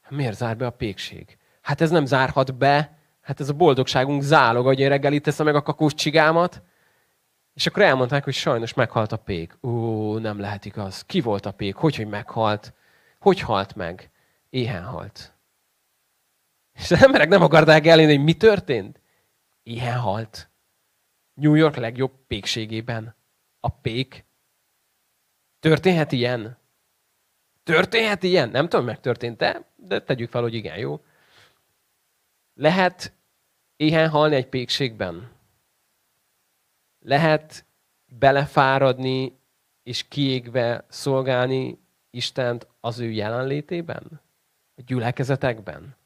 Hát 0.00 0.12
miért 0.12 0.36
zár 0.36 0.56
be 0.56 0.66
a 0.66 0.70
pékség? 0.70 1.38
Hát 1.60 1.80
ez 1.80 1.90
nem 1.90 2.04
zárhat 2.04 2.54
be, 2.54 2.98
hát 3.20 3.40
ez 3.40 3.48
a 3.48 3.52
boldogságunk 3.52 4.22
zálog, 4.22 4.66
hogy 4.66 4.80
én 4.80 4.88
reggel 4.88 5.12
itt 5.12 5.22
teszem 5.22 5.46
meg 5.46 5.54
a 5.54 5.62
kakós 5.62 5.94
csigámat. 5.94 6.62
És 7.54 7.66
akkor 7.66 7.82
elmondták, 7.82 8.24
hogy 8.24 8.34
sajnos 8.34 8.74
meghalt 8.74 9.12
a 9.12 9.16
pék. 9.16 9.58
Ó, 9.62 10.18
nem 10.18 10.40
lehet 10.40 10.64
igaz. 10.64 11.02
Ki 11.06 11.20
volt 11.20 11.46
a 11.46 11.52
pék? 11.52 11.74
Hogy, 11.74 11.96
hogy 11.96 12.08
meghalt? 12.08 12.74
Hogy 13.18 13.40
halt 13.40 13.74
meg? 13.74 14.10
Éhen 14.50 14.84
halt. 14.84 15.32
És 16.74 16.90
az 16.90 17.02
emberek 17.02 17.28
nem 17.28 17.42
akarták 17.42 17.86
elérni, 17.86 18.14
hogy 18.14 18.24
mi 18.24 18.34
történt. 18.34 19.01
Ilyen 19.62 19.98
halt. 19.98 20.50
New 21.34 21.54
York 21.54 21.76
legjobb 21.76 22.12
pékségében. 22.26 23.14
A 23.60 23.68
pék. 23.68 24.24
Történhet 25.60 26.12
ilyen? 26.12 26.58
Történhet 27.62 28.22
ilyen? 28.22 28.48
Nem 28.50 28.68
tudom, 28.68 28.84
megtörtént-e, 28.84 29.72
de 29.76 30.02
tegyük 30.02 30.30
fel, 30.30 30.42
hogy 30.42 30.54
igen, 30.54 30.78
jó? 30.78 31.04
Lehet 32.54 33.12
éhen 33.76 34.08
halni 34.08 34.34
egy 34.34 34.48
pékségben? 34.48 35.30
Lehet 36.98 37.64
belefáradni 38.06 39.38
és 39.82 40.08
kiégve 40.08 40.84
szolgálni 40.88 41.78
Istent 42.10 42.66
az 42.80 42.98
ő 42.98 43.10
jelenlétében? 43.10 44.20
A 44.74 44.82
gyülekezetekben? 44.86 45.96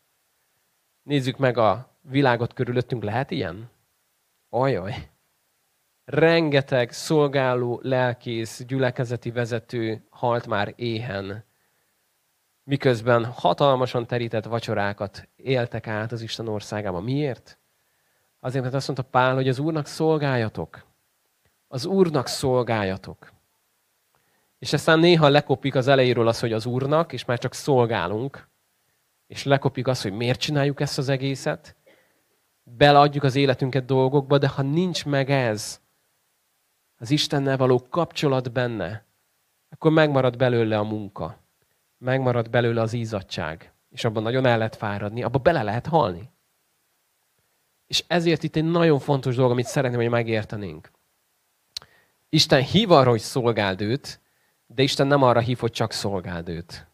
Nézzük 1.03 1.37
meg 1.37 1.59
a 1.59 1.96
világot 2.09 2.53
körülöttünk, 2.53 3.03
lehet 3.03 3.31
ilyen? 3.31 3.71
Ajaj! 4.49 5.11
Rengeteg 6.05 6.93
szolgáló, 6.93 7.81
lelkész, 7.83 8.65
gyülekezeti 8.65 9.31
vezető 9.31 10.07
halt 10.11 10.47
már 10.47 10.73
éhen, 10.77 11.45
miközben 12.63 13.25
hatalmasan 13.25 14.07
terített 14.07 14.45
vacsorákat 14.45 15.29
éltek 15.37 15.87
át 15.87 16.13
az 16.13 16.23
Isten 16.23 16.49
országában. 16.49 17.03
Miért? 17.03 17.59
Azért, 18.41 18.63
mert 18.63 18.77
azt 18.77 18.87
mondta 18.87 19.09
Pál, 19.11 19.35
hogy 19.35 19.49
az 19.49 19.59
Úrnak 19.59 19.87
szolgáljatok. 19.87 20.85
Az 21.69 21.85
Úrnak 21.85 22.27
szolgáljatok. 22.27 23.33
És 24.59 24.73
aztán 24.73 24.99
néha 24.99 25.29
lekopik 25.29 25.75
az 25.75 25.89
elejéről 25.89 26.29
az, 26.29 26.41
hogy 26.41 26.53
az 26.53 26.67
Úrnak, 26.67 27.13
és 27.13 27.25
már 27.25 27.39
csak 27.39 27.55
szolgálunk, 27.55 28.49
és 29.27 29.45
lekopik 29.45 29.87
azt, 29.87 30.03
hogy 30.03 30.13
miért 30.13 30.41
csináljuk 30.41 30.81
ezt 30.81 30.99
az 30.99 31.09
egészet, 31.09 31.76
beleadjuk 32.71 33.25
az 33.25 33.35
életünket 33.35 33.85
dolgokba, 33.85 34.39
de 34.39 34.49
ha 34.49 34.63
nincs 34.63 35.05
meg 35.05 35.31
ez, 35.31 35.81
az 36.99 37.11
Istennel 37.11 37.57
való 37.57 37.87
kapcsolat 37.89 38.53
benne, 38.53 39.05
akkor 39.69 39.91
megmarad 39.91 40.37
belőle 40.37 40.79
a 40.79 40.85
munka. 40.85 41.39
Megmarad 41.99 42.51
belőle 42.51 42.81
az 42.81 42.93
ízadság. 42.93 43.73
És 43.91 44.05
abban 44.05 44.23
nagyon 44.23 44.47
el 44.47 44.59
lehet 44.59 44.77
fáradni, 44.77 45.23
abban 45.23 45.43
bele 45.43 45.63
lehet 45.63 45.87
halni. 45.87 46.31
És 47.87 48.05
ezért 48.07 48.43
itt 48.43 48.57
egy 48.57 48.65
nagyon 48.65 48.99
fontos 48.99 49.35
dolog, 49.37 49.51
amit 49.51 49.67
szeretném, 49.67 50.01
hogy 50.01 50.09
megértenénk. 50.09 50.91
Isten 52.29 52.63
hív 52.63 52.91
arra, 52.91 53.11
hogy 53.11 53.21
szolgáld 53.21 53.81
őt, 53.81 54.21
de 54.67 54.83
Isten 54.83 55.07
nem 55.07 55.23
arra 55.23 55.41
hív, 55.41 55.59
hogy 55.59 55.73
csak 55.73 55.93
szolgáld 55.93 56.49
őt. 56.49 56.87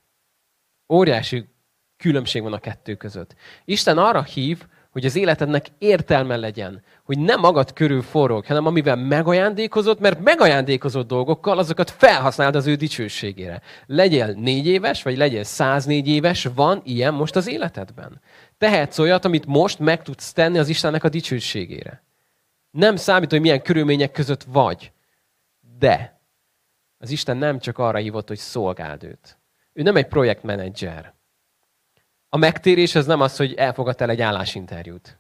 Óriási 0.89 1.49
különbség 1.97 2.43
van 2.43 2.53
a 2.53 2.59
kettő 2.59 2.97
között. 2.97 3.35
Isten 3.65 3.99
arra 3.99 4.23
hív, 4.23 4.67
hogy 4.93 5.05
az 5.05 5.17
életednek 5.17 5.67
értelme 5.79 6.37
legyen, 6.37 6.83
hogy 7.05 7.19
nem 7.19 7.41
magad 7.41 7.73
körül 7.73 8.03
forog, 8.03 8.47
hanem 8.47 8.67
amivel 8.67 8.97
megajándékozott, 8.97 10.01
mert 10.01 10.21
megajándékozott 10.21 11.09
dolgokkal, 11.09 11.59
azokat 11.59 11.91
felhasználd 11.91 12.55
az 12.57 12.67
ő 12.67 12.75
dicsőségére. 12.75 13.63
Legyél 13.87 14.27
négy 14.27 14.67
éves, 14.67 15.03
vagy 15.03 15.17
legyél 15.17 15.45
104 15.45 16.09
éves, 16.09 16.49
van 16.55 16.81
ilyen 16.85 17.15
most 17.15 17.37
az 17.37 17.49
életedben. 17.49 18.21
Tehetsz 18.59 18.99
olyat, 18.99 19.25
amit 19.25 19.47
most 19.47 19.79
meg 19.79 20.03
tudsz 20.03 20.33
tenni 20.33 20.59
az 20.59 20.69
Istennek 20.69 21.05
a 21.05 21.09
dicsőségére. 21.09 22.03
Nem 22.71 22.97
számít, 22.97 23.31
hogy 23.31 23.41
milyen 23.41 23.63
körülmények 23.63 24.13
között 24.13 24.43
vagy, 24.43 24.93
de 25.79 26.21
az 26.99 27.11
Isten 27.11 27.37
nem 27.37 27.59
csak 27.59 27.79
arra 27.79 27.99
hívott, 27.99 28.29
hogy 28.29 28.39
szolgáld 28.39 29.05
őt. 29.05 29.39
Ő 29.73 29.83
nem 29.83 29.97
egy 29.97 30.07
projektmenedzser. 30.07 31.15
A 32.35 32.37
megtérés 32.37 32.95
az 32.95 33.07
nem 33.07 33.21
az, 33.21 33.37
hogy 33.37 33.55
elfogadtál 33.55 34.11
egy 34.11 34.21
állásinterjút. 34.21 35.19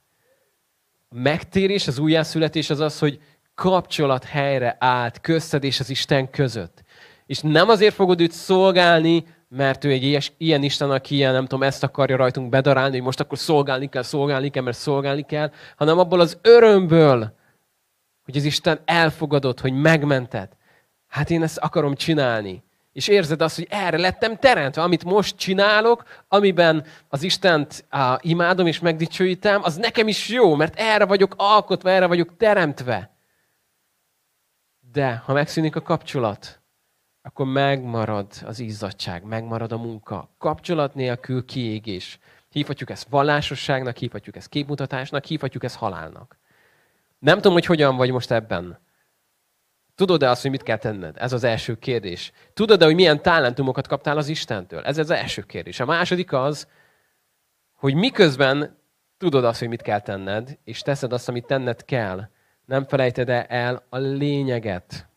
A 1.08 1.14
megtérés, 1.14 1.86
az 1.86 1.98
újjászületés 1.98 2.70
az 2.70 2.80
az, 2.80 2.98
hogy 2.98 3.20
kapcsolat 3.54 4.24
helyre 4.24 4.76
állt 4.80 5.20
közted 5.20 5.64
és 5.64 5.80
az 5.80 5.90
Isten 5.90 6.30
között. 6.30 6.82
És 7.26 7.40
nem 7.40 7.68
azért 7.68 7.94
fogod 7.94 8.20
őt 8.20 8.32
szolgálni, 8.32 9.24
mert 9.48 9.84
ő 9.84 9.90
egy 9.90 10.02
ilyes, 10.02 10.32
ilyen 10.38 10.62
Isten, 10.62 10.90
aki 10.90 11.14
ilyen, 11.14 11.32
nem 11.32 11.46
tudom, 11.46 11.62
ezt 11.62 11.82
akarja 11.82 12.16
rajtunk 12.16 12.48
bedarálni, 12.48 12.94
hogy 12.94 13.04
most 13.04 13.20
akkor 13.20 13.38
szolgálni 13.38 13.88
kell, 13.88 14.02
szolgálni 14.02 14.50
kell, 14.50 14.62
mert 14.62 14.76
szolgálni 14.76 15.22
kell, 15.22 15.52
hanem 15.76 15.98
abból 15.98 16.20
az 16.20 16.38
örömből, 16.42 17.34
hogy 18.24 18.36
az 18.36 18.44
Isten 18.44 18.80
elfogadott, 18.84 19.60
hogy 19.60 19.72
megmented. 19.72 20.48
Hát 21.08 21.30
én 21.30 21.42
ezt 21.42 21.58
akarom 21.58 21.94
csinálni. 21.94 22.62
És 22.92 23.08
érzed 23.08 23.40
azt, 23.40 23.56
hogy 23.56 23.66
erre 23.70 23.98
lettem 23.98 24.36
teremtve, 24.36 24.82
amit 24.82 25.04
most 25.04 25.36
csinálok, 25.36 26.04
amiben 26.28 26.86
az 27.08 27.22
Istent 27.22 27.84
á, 27.88 28.18
imádom 28.20 28.66
és 28.66 28.80
megdicsőítem, 28.80 29.62
az 29.62 29.76
nekem 29.76 30.08
is 30.08 30.28
jó, 30.28 30.54
mert 30.54 30.78
erre 30.78 31.04
vagyok 31.04 31.34
alkotva, 31.36 31.90
erre 31.90 32.06
vagyok 32.06 32.36
teremtve. 32.36 33.16
De 34.92 35.22
ha 35.24 35.32
megszűnik 35.32 35.76
a 35.76 35.82
kapcsolat, 35.82 36.60
akkor 37.22 37.46
megmarad 37.46 38.32
az 38.44 38.58
izzadság, 38.58 39.24
megmarad 39.24 39.72
a 39.72 39.76
munka. 39.76 40.28
Kapcsolat 40.38 40.94
nélkül 40.94 41.44
kiégés. 41.44 42.18
Hívhatjuk 42.50 42.90
ezt 42.90 43.08
vallásosságnak, 43.08 43.96
hívhatjuk 43.96 44.36
ezt 44.36 44.48
képmutatásnak, 44.48 45.24
hívhatjuk 45.24 45.64
ezt 45.64 45.76
halálnak. 45.76 46.38
Nem 47.18 47.36
tudom, 47.36 47.52
hogy 47.52 47.66
hogyan 47.66 47.96
vagy 47.96 48.10
most 48.10 48.30
ebben. 48.30 48.78
Tudod-e 49.94 50.30
azt, 50.30 50.42
hogy 50.42 50.50
mit 50.50 50.62
kell 50.62 50.76
tenned? 50.76 51.16
Ez 51.18 51.32
az 51.32 51.44
első 51.44 51.74
kérdés. 51.74 52.32
Tudod-e, 52.54 52.84
hogy 52.84 52.94
milyen 52.94 53.22
talentumokat 53.22 53.86
kaptál 53.86 54.16
az 54.16 54.28
Istentől? 54.28 54.82
Ez 54.84 54.98
az 54.98 55.10
első 55.10 55.42
kérdés. 55.42 55.80
A 55.80 55.84
második 55.84 56.32
az, 56.32 56.68
hogy 57.72 57.94
miközben 57.94 58.78
tudod 59.18 59.44
azt, 59.44 59.58
hogy 59.58 59.68
mit 59.68 59.82
kell 59.82 60.00
tenned, 60.00 60.58
és 60.64 60.80
teszed 60.80 61.12
azt, 61.12 61.28
amit 61.28 61.46
tenned 61.46 61.84
kell, 61.84 62.28
nem 62.64 62.84
felejted 62.84 63.28
-e 63.28 63.46
el 63.48 63.86
a 63.88 63.98
lényeget. 63.98 65.08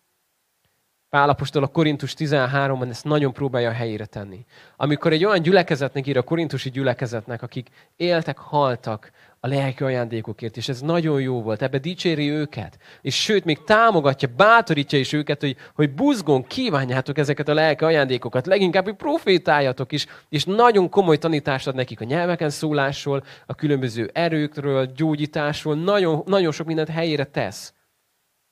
Pálapostól 1.10 1.64
a 1.64 1.68
Korintus 1.68 2.14
13-ban 2.18 2.90
ezt 2.90 3.04
nagyon 3.04 3.34
próbálja 3.34 3.70
a 3.70 3.74
helyére 3.74 4.06
tenni. 4.06 4.46
Amikor 4.76 5.12
egy 5.12 5.26
olyan 5.26 5.42
gyülekezetnek 5.42 6.08
ír 6.08 6.18
a 6.18 6.22
korintusi 6.22 6.70
gyülekezetnek, 6.70 7.42
akik 7.42 7.70
éltek, 7.96 8.38
haltak 8.38 9.12
a 9.46 9.48
lelki 9.48 9.84
ajándékokért, 9.84 10.58
és 10.58 10.70
ez 10.70 10.82
nagyon 10.82 11.22
jó 11.22 11.42
volt, 11.42 11.62
ebbe 11.62 11.78
dicséri 11.78 12.30
őket, 12.30 12.78
és 13.02 13.24
sőt, 13.24 13.46
még 13.46 13.64
támogatja, 13.64 14.30
bátorítja 14.36 15.00
is 15.00 15.14
őket, 15.14 15.42
hogy, 15.42 15.56
hogy 15.76 15.94
buzgón 15.94 16.44
kívánjátok 16.44 17.18
ezeket 17.18 17.48
a 17.48 17.54
lelki 17.54 17.84
ajándékokat, 17.84 18.46
leginkább, 18.46 18.84
hogy 18.84 18.96
profétáljatok 18.96 19.92
is, 19.92 20.06
és 20.30 20.46
nagyon 20.46 20.90
komoly 20.90 21.18
tanítást 21.18 21.68
ad 21.68 21.76
nekik 21.76 22.02
a 22.02 22.06
nyelveken 22.06 22.50
szólásról, 22.50 23.24
a 23.46 23.56
különböző 23.56 24.10
erőkről, 24.14 24.92
gyógyításról, 24.96 25.76
nagyon, 25.76 26.24
nagyon 26.26 26.52
sok 26.52 26.68
mindent 26.68 26.90
helyére 26.90 27.24
tesz. 27.24 27.74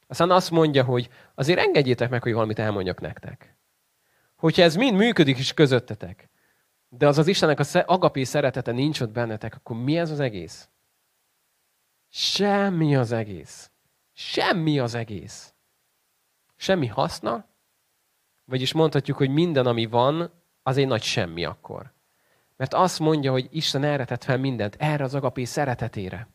Aztán 0.08 0.32
azt 0.32 0.52
mondja, 0.52 0.84
hogy 0.84 1.10
azért 1.36 1.60
engedjétek 1.60 2.10
meg, 2.10 2.24
hogy 2.24 2.34
valamit 2.34 2.60
elmondjak 2.60 3.02
nektek. 3.02 3.56
Hogyha 4.36 4.62
ez 4.62 4.76
mind 4.76 4.98
működik 4.98 5.38
is 5.38 5.54
közöttetek, 5.54 6.30
de 6.90 7.08
az 7.08 7.18
az 7.18 7.28
Istennek 7.28 7.60
a 7.60 7.84
agapé 7.86 8.24
szeretete 8.24 8.72
nincs 8.72 9.02
ott 9.02 9.12
bennetek, 9.12 9.56
akkor 9.56 9.78
mi 9.78 9.98
ez 9.98 10.12
az 10.12 10.20
egész? 10.20 10.68
Semmi 12.16 12.96
az 12.96 13.12
egész. 13.12 13.72
Semmi 14.12 14.80
az 14.80 14.94
egész. 14.94 15.54
Semmi 16.56 16.88
haszna, 16.88 17.46
vagyis 18.46 18.74
mondhatjuk, 18.74 19.18
hogy 19.18 19.30
minden, 19.30 19.66
ami 19.66 19.86
van, 19.86 20.32
az 20.64 20.78
egy 20.78 20.88
nagy 20.88 21.02
semmi 21.02 21.46
akkor. 21.46 21.94
Mert 22.56 22.74
azt 22.74 23.00
mondja, 23.00 23.32
hogy 23.32 23.48
Isten 23.52 23.84
erre 23.84 24.06
tett 24.06 24.24
fel 24.24 24.38
mindent, 24.38 24.76
erre 24.80 25.04
az 25.04 25.16
agapé 25.16 25.44
szeretetére. 25.44 26.28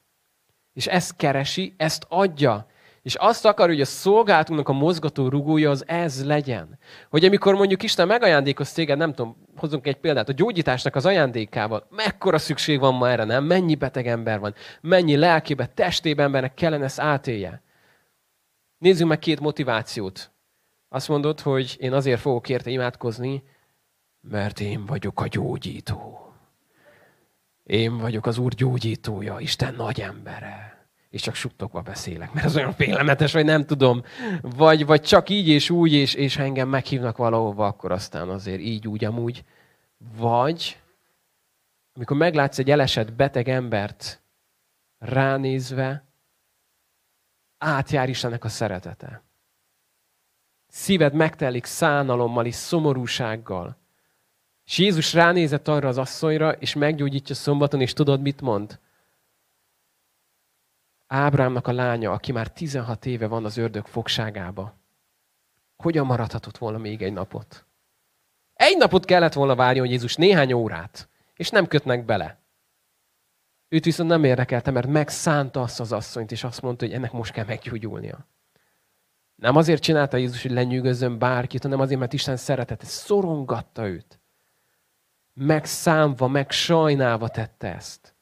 És 0.72 0.86
ezt 0.86 1.16
keresi, 1.16 1.74
ezt 1.76 2.06
adja, 2.08 2.70
és 3.08 3.14
azt 3.14 3.44
akar, 3.44 3.68
hogy 3.68 3.80
a 3.80 3.84
szolgálatunknak 3.84 4.68
a 4.68 4.72
mozgató 4.72 5.28
rugója 5.28 5.70
az 5.70 5.84
ez 5.86 6.24
legyen. 6.24 6.78
Hogy 7.10 7.24
amikor 7.24 7.54
mondjuk 7.54 7.82
Isten 7.82 8.06
megajándékoz 8.06 8.72
téged, 8.72 8.98
nem 8.98 9.14
tudom, 9.14 9.36
hozunk 9.56 9.86
egy 9.86 9.96
példát, 9.96 10.28
a 10.28 10.32
gyógyításnak 10.32 10.94
az 10.94 11.06
ajándékával, 11.06 11.86
mekkora 11.90 12.38
szükség 12.38 12.78
van 12.80 12.94
ma 12.94 13.10
erre, 13.10 13.24
nem? 13.24 13.44
Mennyi 13.44 13.74
beteg 13.74 14.06
ember 14.06 14.38
van, 14.38 14.54
mennyi 14.80 15.16
lelkébe, 15.16 15.66
testébe 15.66 16.22
embernek 16.22 16.54
kellene 16.54 16.84
ezt 16.84 17.00
átélje. 17.00 17.62
Nézzük 18.78 19.08
meg 19.08 19.18
két 19.18 19.40
motivációt. 19.40 20.30
Azt 20.88 21.08
mondod, 21.08 21.40
hogy 21.40 21.76
én 21.80 21.92
azért 21.92 22.20
fogok 22.20 22.48
érte 22.48 22.70
imádkozni, 22.70 23.42
mert 24.20 24.60
én 24.60 24.86
vagyok 24.86 25.20
a 25.20 25.26
gyógyító. 25.26 26.32
Én 27.64 27.98
vagyok 27.98 28.26
az 28.26 28.38
Úr 28.38 28.54
gyógyítója, 28.54 29.38
Isten 29.38 29.74
nagy 29.74 30.00
embere 30.00 30.77
és 31.10 31.22
csak 31.22 31.34
suttogva 31.34 31.80
beszélek, 31.80 32.32
mert 32.32 32.46
az 32.46 32.56
olyan 32.56 32.72
félelmetes, 32.72 33.32
hogy 33.32 33.44
nem 33.44 33.66
tudom. 33.66 34.02
Vagy, 34.40 34.86
vagy 34.86 35.02
csak 35.02 35.28
így 35.28 35.48
és 35.48 35.70
úgy, 35.70 35.92
és, 35.92 36.14
és 36.14 36.36
ha 36.36 36.42
engem 36.42 36.68
meghívnak 36.68 37.16
valahova, 37.16 37.66
akkor 37.66 37.92
aztán 37.92 38.28
azért 38.28 38.60
így, 38.60 38.88
úgy, 38.88 39.04
amúgy. 39.04 39.44
Vagy, 40.16 40.80
amikor 41.94 42.16
meglátsz 42.16 42.58
egy 42.58 42.70
elesett 42.70 43.12
beteg 43.12 43.48
embert 43.48 44.20
ránézve, 44.98 46.04
átjár 47.58 48.08
Istennek 48.08 48.44
a 48.44 48.48
szeretete. 48.48 49.22
Szíved 50.68 51.14
megtelik 51.14 51.64
szánalommal 51.64 52.46
és 52.46 52.54
szomorúsággal. 52.54 53.76
És 54.64 54.78
Jézus 54.78 55.12
ránézett 55.12 55.68
arra 55.68 55.88
az 55.88 55.98
asszonyra, 55.98 56.52
és 56.52 56.74
meggyógyítja 56.74 57.34
szombaton, 57.34 57.80
és 57.80 57.92
tudod, 57.92 58.20
mit 58.20 58.40
mond? 58.40 58.78
Ábrámnak 61.08 61.66
a 61.66 61.72
lánya, 61.72 62.12
aki 62.12 62.32
már 62.32 62.52
16 62.52 63.06
éve 63.06 63.26
van 63.26 63.44
az 63.44 63.56
ördög 63.56 63.86
fogságába, 63.86 64.76
hogyan 65.76 66.06
maradhatott 66.06 66.58
volna 66.58 66.78
még 66.78 67.02
egy 67.02 67.12
napot? 67.12 67.66
Egy 68.54 68.76
napot 68.76 69.04
kellett 69.04 69.32
volna 69.32 69.54
hogy 69.64 69.90
Jézus 69.90 70.14
néhány 70.14 70.52
órát, 70.52 71.08
és 71.34 71.50
nem 71.50 71.66
kötnek 71.66 72.04
bele. 72.04 72.40
Őt 73.68 73.84
viszont 73.84 74.08
nem 74.08 74.24
érdekelte, 74.24 74.70
mert 74.70 74.86
megszánta 74.86 75.62
azt 75.62 75.80
az 75.80 75.92
asszonyt, 75.92 76.32
és 76.32 76.44
azt 76.44 76.62
mondta, 76.62 76.84
hogy 76.84 76.94
ennek 76.94 77.12
most 77.12 77.32
kell 77.32 77.44
meggyógyulnia. 77.44 78.26
Nem 79.34 79.56
azért 79.56 79.82
csinálta 79.82 80.16
Jézus, 80.16 80.42
hogy 80.42 80.50
lenyűgözzön 80.50 81.18
bárkit, 81.18 81.62
hanem 81.62 81.80
azért, 81.80 82.00
mert 82.00 82.12
Isten 82.12 82.36
szeretete, 82.36 82.86
szorongatta 82.86 83.86
őt. 83.86 84.20
Megszámva, 85.32 86.28
meg 86.28 86.50
sajnálva 86.50 87.28
tette 87.28 87.74
ezt. 87.74 88.14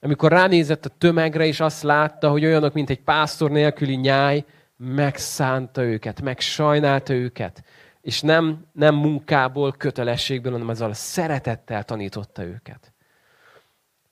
Amikor 0.00 0.30
ránézett 0.30 0.84
a 0.84 0.96
tömegre, 0.98 1.46
és 1.46 1.60
azt 1.60 1.82
látta, 1.82 2.30
hogy 2.30 2.44
olyanok, 2.44 2.72
mint 2.72 2.90
egy 2.90 3.00
pásztor 3.00 3.50
nélküli 3.50 3.94
nyáj, 3.94 4.44
megszánta 4.76 5.82
őket, 5.82 6.20
megsajnálta 6.20 7.12
őket, 7.12 7.64
és 8.00 8.20
nem, 8.20 8.66
nem 8.72 8.94
munkából, 8.94 9.72
kötelességből, 9.72 10.52
hanem 10.52 10.68
azzal 10.68 10.90
a 10.90 10.94
szeretettel 10.94 11.84
tanította 11.84 12.42
őket. 12.42 12.92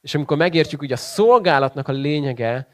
És 0.00 0.14
amikor 0.14 0.36
megértjük, 0.36 0.80
hogy 0.80 0.92
a 0.92 0.96
szolgálatnak 0.96 1.88
a 1.88 1.92
lényege 1.92 2.68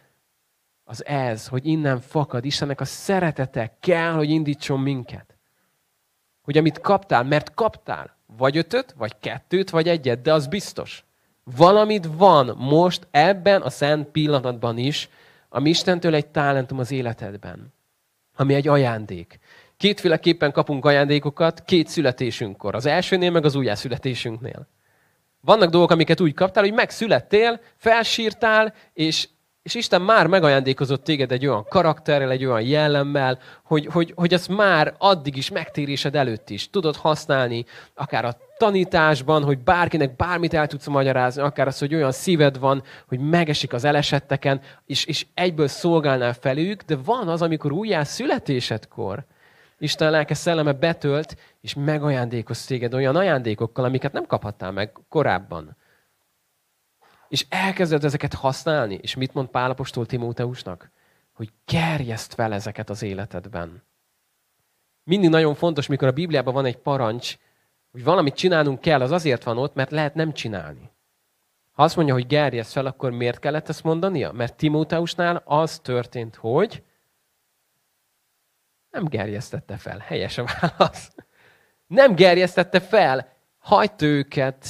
az 0.85 1.05
ez, 1.05 1.49
hogy 1.49 1.67
innen 1.67 2.01
fakad, 2.01 2.45
Istennek 2.45 2.81
a 2.81 2.85
szeretete 2.85 3.77
kell, 3.81 4.13
hogy 4.13 4.31
indítson 4.31 4.81
minket. 4.81 5.37
Hogy 6.43 6.59
amit 6.59 6.81
kaptál, 6.81 7.23
mert 7.23 7.55
kaptál, 7.55 8.17
vagy 8.27 8.57
ötöt, 8.57 8.93
vagy 8.93 9.19
kettőt, 9.19 9.71
vagy 9.71 9.89
egyet, 9.89 10.23
de 10.23 10.33
az 10.33 10.47
biztos. 10.47 11.05
Valamit 11.45 12.09
van 12.17 12.57
most 12.59 13.07
ebben 13.11 13.63
a 13.63 13.71
szent 13.71 14.09
pillanatban 14.09 14.79
is, 14.79 15.09
ami 15.49 15.69
Istentől 15.69 16.15
egy 16.15 16.27
talentum 16.27 16.79
az 16.79 16.91
életedben. 16.91 17.73
Ami 18.37 18.55
egy 18.55 18.69
ajándék. 18.69 19.39
Kétféleképpen 19.77 20.53
kapunk 20.53 20.85
ajándékokat 20.85 21.65
két 21.65 21.89
születésünkkor. 21.89 22.75
Az 22.75 22.87
elsőnél, 22.87 23.31
meg 23.31 23.45
az 23.45 23.55
újjászületésünknél. 23.55 24.69
Vannak 25.41 25.71
dolgok, 25.71 25.91
amiket 25.91 26.21
úgy 26.21 26.35
kaptál, 26.35 26.63
hogy 26.63 26.73
megszülettél, 26.73 27.61
felsírtál, 27.77 28.75
és, 28.93 29.29
és 29.63 29.75
Isten 29.75 30.03
már 30.03 30.27
megajándékozott 30.27 31.05
téged 31.05 31.33
egy 31.33 31.47
olyan 31.47 31.67
karakterrel, 31.69 32.31
egy 32.31 32.45
olyan 32.45 32.63
jellemmel, 32.63 33.39
hogy, 33.65 33.87
hogy, 33.87 34.13
hogy 34.17 34.35
azt 34.35 34.49
már 34.49 34.95
addig 34.99 35.37
is 35.37 35.51
megtérésed 35.51 36.15
előtt 36.15 36.51
is 36.51 36.71
tudod 36.71 36.97
használni, 36.97 37.65
akár 37.95 38.25
a 38.25 38.37
tanításban, 38.57 39.45
hogy 39.45 39.59
bárkinek 39.59 40.17
bármit 40.17 40.55
el 40.55 40.67
tudsz 40.67 40.87
magyarázni, 40.87 41.43
akár 41.43 41.67
az, 41.67 41.79
hogy 41.79 41.95
olyan 41.95 42.13
szíved 42.13 42.59
van, 42.59 42.83
hogy 43.09 43.19
megesik 43.19 43.73
az 43.73 43.85
elesetteken, 43.85 44.61
és, 44.87 45.05
és 45.05 45.27
egyből 45.35 45.69
szolgálnál 45.69 46.33
felük, 46.33 46.83
de 46.83 46.97
van 47.05 47.29
az, 47.29 47.43
amikor 47.43 47.73
újjá 47.73 48.05
születésedkor 48.05 49.25
Isten 49.79 50.11
lelke 50.11 50.35
szelleme 50.35 50.73
betölt, 50.73 51.37
és 51.61 51.75
megajándékoz 51.75 52.65
téged 52.65 52.95
olyan 52.95 53.17
ajándékokkal, 53.17 53.85
amiket 53.85 54.13
nem 54.13 54.27
kaphattál 54.27 54.73
meg 54.73 54.93
korábban. 55.09 55.77
És 57.29 57.47
elkezded 57.49 58.05
ezeket 58.05 58.35
használni. 58.35 58.99
És 59.03 59.15
mit 59.15 59.35
mond 59.35 59.49
Pálapostól 59.49 60.07
Timóteusnak? 60.07 60.91
Hogy 61.33 61.53
gerjeszt 61.65 62.35
fel 62.35 62.53
ezeket 62.53 62.91
az 62.91 63.03
életedben. 63.03 63.83
Mindig 65.03 65.31
nagyon 65.31 65.55
fontos, 65.55 65.87
mikor 65.87 66.09
a 66.09 66.13
Bibliában 66.13 66.55
van 66.55 66.65
egy 66.65 66.79
parancs, 66.79 67.39
hogy 67.95 68.05
valamit 68.05 68.35
csinálnunk 68.35 68.81
kell, 68.81 69.01
az 69.01 69.11
azért 69.11 69.43
van 69.43 69.59
ott, 69.59 69.75
mert 69.75 69.91
lehet 69.91 70.15
nem 70.15 70.33
csinálni. 70.33 70.91
Ha 71.73 71.83
azt 71.83 71.97
mondja, 71.97 72.15
hogy 72.15 72.27
gerjeszt 72.27 72.73
fel, 72.73 72.87
akkor 72.87 73.11
miért 73.11 73.39
kellett 73.39 73.69
ezt 73.69 73.83
mondania? 73.83 74.33
Mert 74.33 74.57
Timóteusnál 74.57 75.43
az 75.45 75.79
történt, 75.79 76.37
hogy 76.37 76.83
nem 78.91 79.05
gerjesztette 79.05 79.77
fel. 79.77 79.99
Helyes 79.99 80.39
a 80.39 80.45
válasz. 80.45 81.15
Nem 81.87 82.15
gerjesztette 82.15 82.81
fel. 82.81 83.33
Hagyta 83.59 84.05
őket 84.07 84.67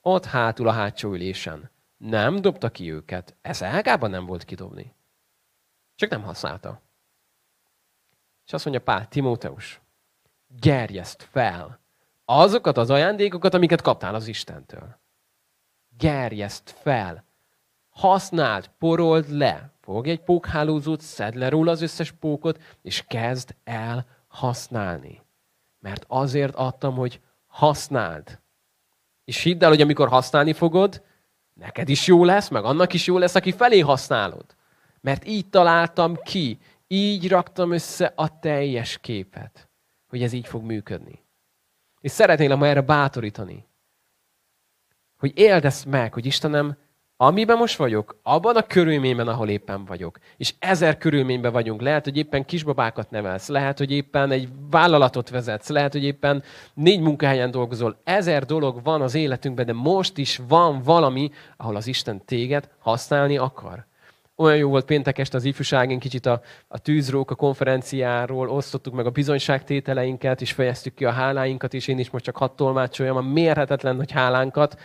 ott 0.00 0.24
hátul 0.24 0.68
a 0.68 0.72
hátsó 0.72 1.12
ülésen. 1.12 1.70
Nem 1.96 2.40
dobta 2.40 2.70
ki 2.70 2.92
őket. 2.92 3.36
Ez 3.40 3.62
elgában 3.62 4.10
nem 4.10 4.26
volt 4.26 4.44
kidobni. 4.44 4.94
Csak 5.94 6.10
nem 6.10 6.22
használta. 6.22 6.82
És 8.46 8.52
azt 8.52 8.64
mondja 8.64 8.82
Pál, 8.82 9.08
Timóteus, 9.08 9.80
gerjeszt 10.60 11.22
fel 11.30 11.81
azokat 12.38 12.76
az 12.76 12.90
ajándékokat, 12.90 13.54
amiket 13.54 13.80
kaptál 13.80 14.14
az 14.14 14.26
Istentől. 14.26 15.00
Gerjeszt 15.98 16.74
fel. 16.82 17.24
Használd, 17.90 18.70
porold 18.78 19.30
le. 19.30 19.70
Fogj 19.80 20.10
egy 20.10 20.20
pókhálózót, 20.20 21.00
szedd 21.00 21.38
le 21.38 21.48
róla 21.48 21.70
az 21.70 21.82
összes 21.82 22.10
pókot, 22.10 22.60
és 22.82 23.04
kezd 23.08 23.54
el 23.64 24.06
használni. 24.26 25.22
Mert 25.78 26.04
azért 26.08 26.54
adtam, 26.54 26.94
hogy 26.94 27.20
használd. 27.46 28.40
És 29.24 29.42
hidd 29.42 29.62
el, 29.62 29.68
hogy 29.68 29.80
amikor 29.80 30.08
használni 30.08 30.52
fogod, 30.52 31.02
neked 31.54 31.88
is 31.88 32.06
jó 32.06 32.24
lesz, 32.24 32.48
meg 32.48 32.64
annak 32.64 32.92
is 32.92 33.06
jó 33.06 33.18
lesz, 33.18 33.34
aki 33.34 33.52
felé 33.52 33.80
használod. 33.80 34.44
Mert 35.00 35.26
így 35.26 35.48
találtam 35.48 36.16
ki, 36.16 36.58
így 36.86 37.28
raktam 37.28 37.72
össze 37.72 38.12
a 38.14 38.38
teljes 38.38 38.98
képet, 38.98 39.68
hogy 40.08 40.22
ez 40.22 40.32
így 40.32 40.46
fog 40.46 40.62
működni. 40.62 41.21
És 42.02 42.10
szeretnélem 42.10 42.58
ma 42.58 42.66
erre 42.66 42.80
bátorítani, 42.80 43.66
hogy 45.18 45.38
éld 45.38 45.64
ezt 45.64 45.86
meg, 45.86 46.12
hogy 46.12 46.26
Istenem, 46.26 46.76
amiben 47.16 47.56
most 47.56 47.76
vagyok, 47.76 48.20
abban 48.22 48.56
a 48.56 48.62
körülményben, 48.62 49.28
ahol 49.28 49.48
éppen 49.48 49.84
vagyok, 49.84 50.18
és 50.36 50.54
ezer 50.58 50.98
körülményben 50.98 51.52
vagyunk, 51.52 51.80
lehet, 51.80 52.04
hogy 52.04 52.16
éppen 52.16 52.44
kisbabákat 52.44 53.10
nevelsz, 53.10 53.48
lehet, 53.48 53.78
hogy 53.78 53.90
éppen 53.90 54.30
egy 54.30 54.48
vállalatot 54.70 55.28
vezetsz, 55.28 55.68
lehet, 55.68 55.92
hogy 55.92 56.04
éppen 56.04 56.42
négy 56.74 57.00
munkahelyen 57.00 57.50
dolgozol, 57.50 58.00
ezer 58.04 58.44
dolog 58.44 58.82
van 58.82 59.02
az 59.02 59.14
életünkben, 59.14 59.66
de 59.66 59.72
most 59.72 60.18
is 60.18 60.40
van 60.48 60.82
valami, 60.82 61.30
ahol 61.56 61.76
az 61.76 61.86
Isten 61.86 62.24
téged 62.24 62.68
használni 62.78 63.36
akar. 63.36 63.86
Olyan 64.42 64.56
jó 64.56 64.68
volt 64.68 64.84
péntek 64.84 65.18
este 65.18 65.36
az 65.36 65.44
ifjúságén, 65.44 65.98
kicsit 65.98 66.26
a, 66.26 66.40
a 66.68 66.78
tűzrók 66.78 67.30
a 67.30 67.34
konferenciáról, 67.34 68.48
osztottuk 68.48 68.94
meg 68.94 69.06
a 69.06 69.10
bizonyságtételeinket, 69.10 70.40
és 70.40 70.52
fejeztük 70.52 70.94
ki 70.94 71.04
a 71.04 71.10
háláinkat, 71.10 71.74
és 71.74 71.88
én 71.88 71.98
is 71.98 72.10
most 72.10 72.24
csak 72.24 72.36
hat 72.36 72.56
tolmácsoljam 72.56 73.16
a 73.16 73.20
mérhetetlen 73.20 73.96
nagy 73.96 74.10
hálánkat, 74.10 74.80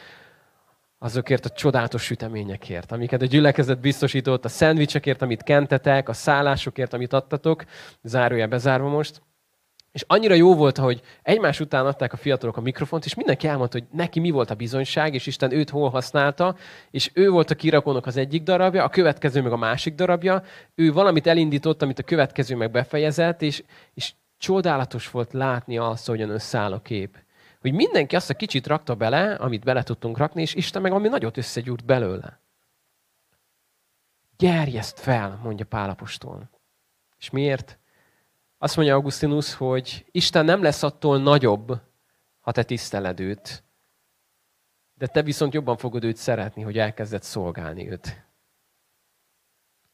azokért 1.00 1.46
a 1.46 1.50
csodálatos 1.50 2.04
süteményekért, 2.04 2.92
amiket 2.92 3.22
a 3.22 3.26
gyülekezet 3.26 3.80
biztosított, 3.80 4.46
a 4.46 4.50
szendvicsekért, 4.50 5.22
amit 5.22 5.44
kentetek, 5.44 6.10
a 6.10 6.14
szállásokért, 6.14 6.94
amit 6.94 7.14
adtatok, 7.14 7.64
zárója 8.04 8.48
bezárva 8.48 8.88
most. 8.90 9.22
És 9.98 10.04
annyira 10.08 10.34
jó 10.34 10.56
volt, 10.56 10.78
hogy 10.78 11.02
egymás 11.24 11.60
után 11.60 11.86
adták 11.86 12.14
a 12.14 12.18
fiatalok 12.18 12.58
a 12.58 12.62
mikrofont, 12.62 13.06
és 13.06 13.14
mindenki 13.14 13.48
elmondta, 13.48 13.78
hogy 13.78 13.88
neki 13.92 14.20
mi 14.20 14.30
volt 14.30 14.50
a 14.50 14.56
bizonyság, 14.56 15.14
és 15.14 15.26
Isten 15.28 15.52
őt 15.52 15.70
hol 15.70 15.90
használta, 15.90 16.56
és 16.92 17.12
ő 17.14 17.30
volt 17.30 17.52
a 17.52 17.56
kirakónak 17.56 18.06
az 18.06 18.18
egyik 18.18 18.44
darabja, 18.44 18.84
a 18.84 18.90
következő 18.90 19.42
meg 19.42 19.52
a 19.52 19.58
másik 19.58 19.96
darabja, 19.96 20.44
ő 20.76 20.92
valamit 20.94 21.28
elindított, 21.28 21.82
amit 21.82 22.00
a 22.00 22.04
következő 22.04 22.56
meg 22.56 22.72
befejezett, 22.72 23.42
és, 23.42 23.64
és 23.94 24.14
csodálatos 24.38 25.12
volt 25.12 25.34
látni 25.34 25.78
azt, 25.78 26.08
hogyan 26.08 26.30
összeáll 26.30 26.74
a 26.74 26.82
kép 26.82 27.18
hogy 27.62 27.74
mindenki 27.74 28.16
azt 28.16 28.30
a 28.30 28.34
kicsit 28.36 28.68
rakta 28.68 28.96
bele, 28.96 29.34
amit 29.34 29.64
bele 29.64 29.84
tudtunk 29.84 30.18
rakni, 30.18 30.42
és 30.42 30.54
Isten 30.54 30.82
meg 30.82 30.92
ami 30.92 31.08
nagyot 31.08 31.38
összegyúrt 31.38 31.86
belőle. 31.86 32.42
Gerjeszt 34.38 35.00
fel, 35.00 35.40
mondja 35.44 35.66
Pálapostól. 35.66 36.50
És 37.18 37.30
miért? 37.30 37.80
Azt 38.58 38.76
mondja 38.76 38.96
Augustinus, 38.96 39.54
hogy 39.54 40.06
Isten 40.12 40.46
nem 40.46 40.62
lesz 40.62 40.84
attól 40.84 41.22
nagyobb, 41.22 41.82
ha 42.40 42.52
te 42.52 42.64
tiszteled 42.64 43.20
őt, 43.20 43.64
de 44.94 45.08
te 45.08 45.22
viszont 45.22 45.54
jobban 45.54 45.78
fogod 45.78 46.04
őt 46.04 46.16
szeretni, 46.16 46.62
hogy 46.62 46.78
elkezded 46.78 47.24
szolgálni 47.24 47.90
őt. 47.92 48.26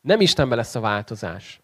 Nem 0.02 0.22
Istenben 0.22 0.58
lesz 0.58 0.76
a 0.76 0.80
változás. 0.80 1.62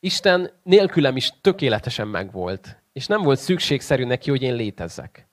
Isten 0.00 0.50
nélkülem 0.62 1.16
is 1.16 1.32
tökéletesen 1.40 2.08
megvolt 2.08 2.80
és 2.92 3.06
nem 3.06 3.22
volt 3.22 3.38
szükségszerű 3.38 4.04
neki, 4.04 4.30
hogy 4.30 4.42
én 4.42 4.54
létezzek. 4.54 5.26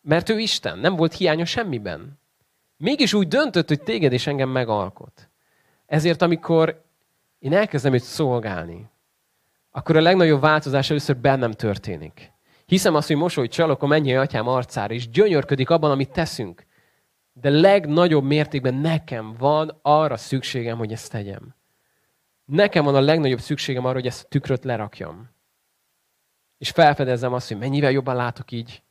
Mert 0.00 0.28
ő 0.28 0.38
Isten, 0.38 0.78
nem 0.78 0.96
volt 0.96 1.12
hiánya 1.12 1.44
semmiben. 1.44 2.20
Mégis 2.76 3.14
úgy 3.14 3.28
döntött, 3.28 3.68
hogy 3.68 3.82
téged 3.82 4.12
és 4.12 4.26
engem 4.26 4.48
megalkot. 4.48 5.28
Ezért, 5.86 6.22
amikor 6.22 6.84
én 7.38 7.52
elkezdem 7.52 7.94
őt 7.94 8.02
szolgálni, 8.02 8.90
akkor 9.76 9.96
a 9.96 10.00
legnagyobb 10.00 10.40
változás 10.40 10.90
először 10.90 11.16
bennem 11.16 11.52
történik. 11.52 12.32
Hiszem 12.66 12.94
azt, 12.94 13.06
hogy 13.06 13.16
mosoly 13.16 13.48
csalok 13.48 13.82
a 13.82 13.86
mennyi 13.86 14.16
atyám 14.16 14.48
arcára, 14.48 14.94
és 14.94 15.08
gyönyörködik 15.08 15.70
abban, 15.70 15.90
amit 15.90 16.12
teszünk. 16.12 16.66
De 17.32 17.48
legnagyobb 17.48 18.24
mértékben 18.24 18.74
nekem 18.74 19.34
van 19.38 19.78
arra 19.82 20.16
szükségem, 20.16 20.78
hogy 20.78 20.92
ezt 20.92 21.10
tegyem. 21.10 21.54
Nekem 22.44 22.84
van 22.84 22.94
a 22.94 23.00
legnagyobb 23.00 23.40
szükségem 23.40 23.84
arra, 23.84 23.94
hogy 23.94 24.06
ezt 24.06 24.24
a 24.24 24.28
tükröt 24.28 24.64
lerakjam 24.64 25.34
és 26.64 26.70
felfedezem 26.70 27.32
azt, 27.32 27.48
hogy 27.48 27.58
mennyivel 27.58 27.90
jobban 27.90 28.16
látok 28.16 28.50
így, 28.50 28.82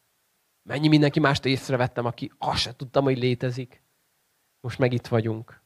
mennyi 0.64 0.88
mindenki 0.88 1.20
mást 1.20 1.46
észrevettem, 1.46 2.06
aki 2.06 2.32
azt 2.38 2.60
se 2.60 2.76
tudtam, 2.76 3.04
hogy 3.04 3.18
létezik. 3.18 3.84
Most 4.60 4.80
meg 4.80 4.94
itt 4.94 5.08
vagyunk. 5.08 5.62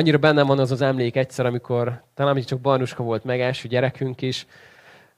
Annyira 0.00 0.18
bennem 0.18 0.46
van 0.46 0.58
az 0.58 0.70
az 0.70 0.80
emlék 0.80 1.16
egyszer, 1.16 1.46
amikor 1.46 2.02
talán 2.14 2.42
csak 2.42 2.60
Barnuska 2.60 3.02
volt 3.02 3.24
meg, 3.24 3.40
első 3.40 3.68
gyerekünk 3.68 4.22
is, 4.22 4.46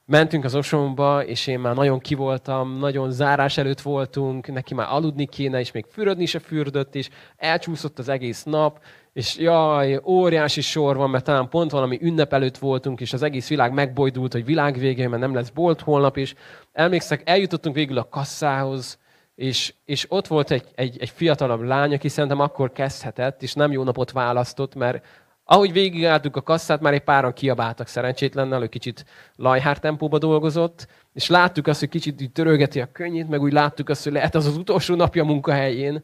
mentünk 0.05 0.43
az 0.43 0.55
osomba, 0.55 1.25
és 1.25 1.47
én 1.47 1.59
már 1.59 1.75
nagyon 1.75 1.99
kivoltam, 1.99 2.77
nagyon 2.79 3.11
zárás 3.11 3.57
előtt 3.57 3.81
voltunk, 3.81 4.47
neki 4.47 4.73
már 4.73 4.87
aludni 4.89 5.25
kéne, 5.25 5.59
és 5.59 5.71
még 5.71 5.85
fürödni 5.89 6.25
se 6.25 6.39
fürdött, 6.39 6.95
és 6.95 7.09
elcsúszott 7.37 7.99
az 7.99 8.09
egész 8.09 8.43
nap, 8.43 8.79
és 9.13 9.37
jaj, 9.37 9.99
óriási 10.05 10.61
sor 10.61 10.95
van, 10.95 11.09
mert 11.09 11.23
talán 11.23 11.49
pont 11.49 11.71
valami 11.71 11.99
ünnep 12.01 12.33
előtt 12.33 12.57
voltunk, 12.57 13.01
és 13.01 13.13
az 13.13 13.23
egész 13.23 13.49
világ 13.49 13.73
megbojdult, 13.73 14.33
hogy 14.33 14.45
világ 14.45 14.79
mert 14.95 15.19
nem 15.19 15.33
lesz 15.33 15.49
bolt 15.49 15.81
holnap, 15.81 16.17
és 16.17 16.35
emlékszek, 16.71 17.21
eljutottunk 17.29 17.75
végül 17.75 17.97
a 17.97 18.09
kasszához, 18.09 18.99
és, 19.35 19.73
és 19.85 20.05
ott 20.09 20.27
volt 20.27 20.51
egy, 20.51 20.65
egy, 20.75 20.97
egy 20.99 21.09
fiatalabb 21.09 21.61
lány, 21.61 21.93
aki 21.93 22.09
szerintem 22.09 22.39
akkor 22.39 22.71
kezdhetett, 22.71 23.43
és 23.43 23.53
nem 23.53 23.71
jó 23.71 23.83
napot 23.83 24.11
választott, 24.11 24.75
mert 24.75 25.05
ahogy 25.45 25.71
végigálltuk 25.71 26.35
a 26.35 26.41
kasszát, 26.41 26.81
már 26.81 26.93
egy 26.93 27.03
páran 27.03 27.33
kiabáltak 27.33 27.87
szerencsétlennel, 27.87 28.61
ő 28.61 28.67
kicsit 28.67 29.05
lajhár 29.35 29.79
tempóba 29.79 30.17
dolgozott, 30.17 30.87
és 31.13 31.27
láttuk 31.27 31.67
azt, 31.67 31.79
hogy 31.79 31.89
kicsit 31.89 32.21
így 32.21 32.31
törölgeti 32.31 32.81
a 32.81 32.91
könnyét, 32.91 33.29
meg 33.29 33.41
úgy 33.41 33.53
láttuk 33.53 33.89
azt, 33.89 34.03
hogy 34.03 34.13
lehet 34.13 34.35
az 34.35 34.45
az 34.45 34.57
utolsó 34.57 34.95
napja 34.95 35.23
munkahelyén. 35.23 36.03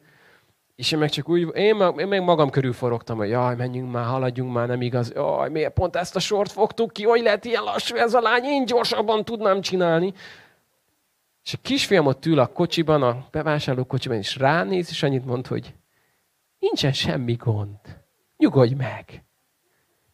És 0.76 0.92
én 0.92 0.98
meg 0.98 1.10
csak 1.10 1.28
úgy, 1.28 1.40
én, 1.54 1.76
én 1.96 2.06
meg 2.06 2.22
magam 2.22 2.50
körül 2.50 2.72
forogtam, 2.72 3.16
hogy 3.16 3.28
jaj, 3.28 3.56
menjünk 3.56 3.92
már, 3.92 4.04
haladjunk 4.04 4.52
már, 4.52 4.66
nem 4.66 4.82
igaz. 4.82 5.12
Jaj, 5.14 5.50
miért 5.50 5.72
pont 5.72 5.96
ezt 5.96 6.16
a 6.16 6.20
sort 6.20 6.52
fogtuk 6.52 6.92
ki, 6.92 7.04
hogy 7.04 7.22
lehet 7.22 7.44
ilyen 7.44 7.62
lassú 7.62 7.96
ez 7.96 8.14
a 8.14 8.20
lány, 8.20 8.44
én 8.44 8.64
gyorsabban 8.64 9.24
tudnám 9.24 9.60
csinálni. 9.60 10.12
És 11.50 11.56
a 11.56 11.62
kisfiam 11.62 12.06
ott 12.06 12.26
ül 12.26 12.38
a 12.38 12.46
kocsiban, 12.46 13.02
a 13.02 13.28
bevásárló 13.30 13.84
kocsiban, 13.84 14.16
és 14.16 14.36
ránéz, 14.36 14.88
és 14.90 15.02
annyit 15.02 15.24
mond, 15.24 15.46
hogy 15.46 15.74
nincsen 16.58 16.92
semmi 16.92 17.34
gond. 17.34 17.78
Nyugodj 18.36 18.74
meg. 18.74 19.24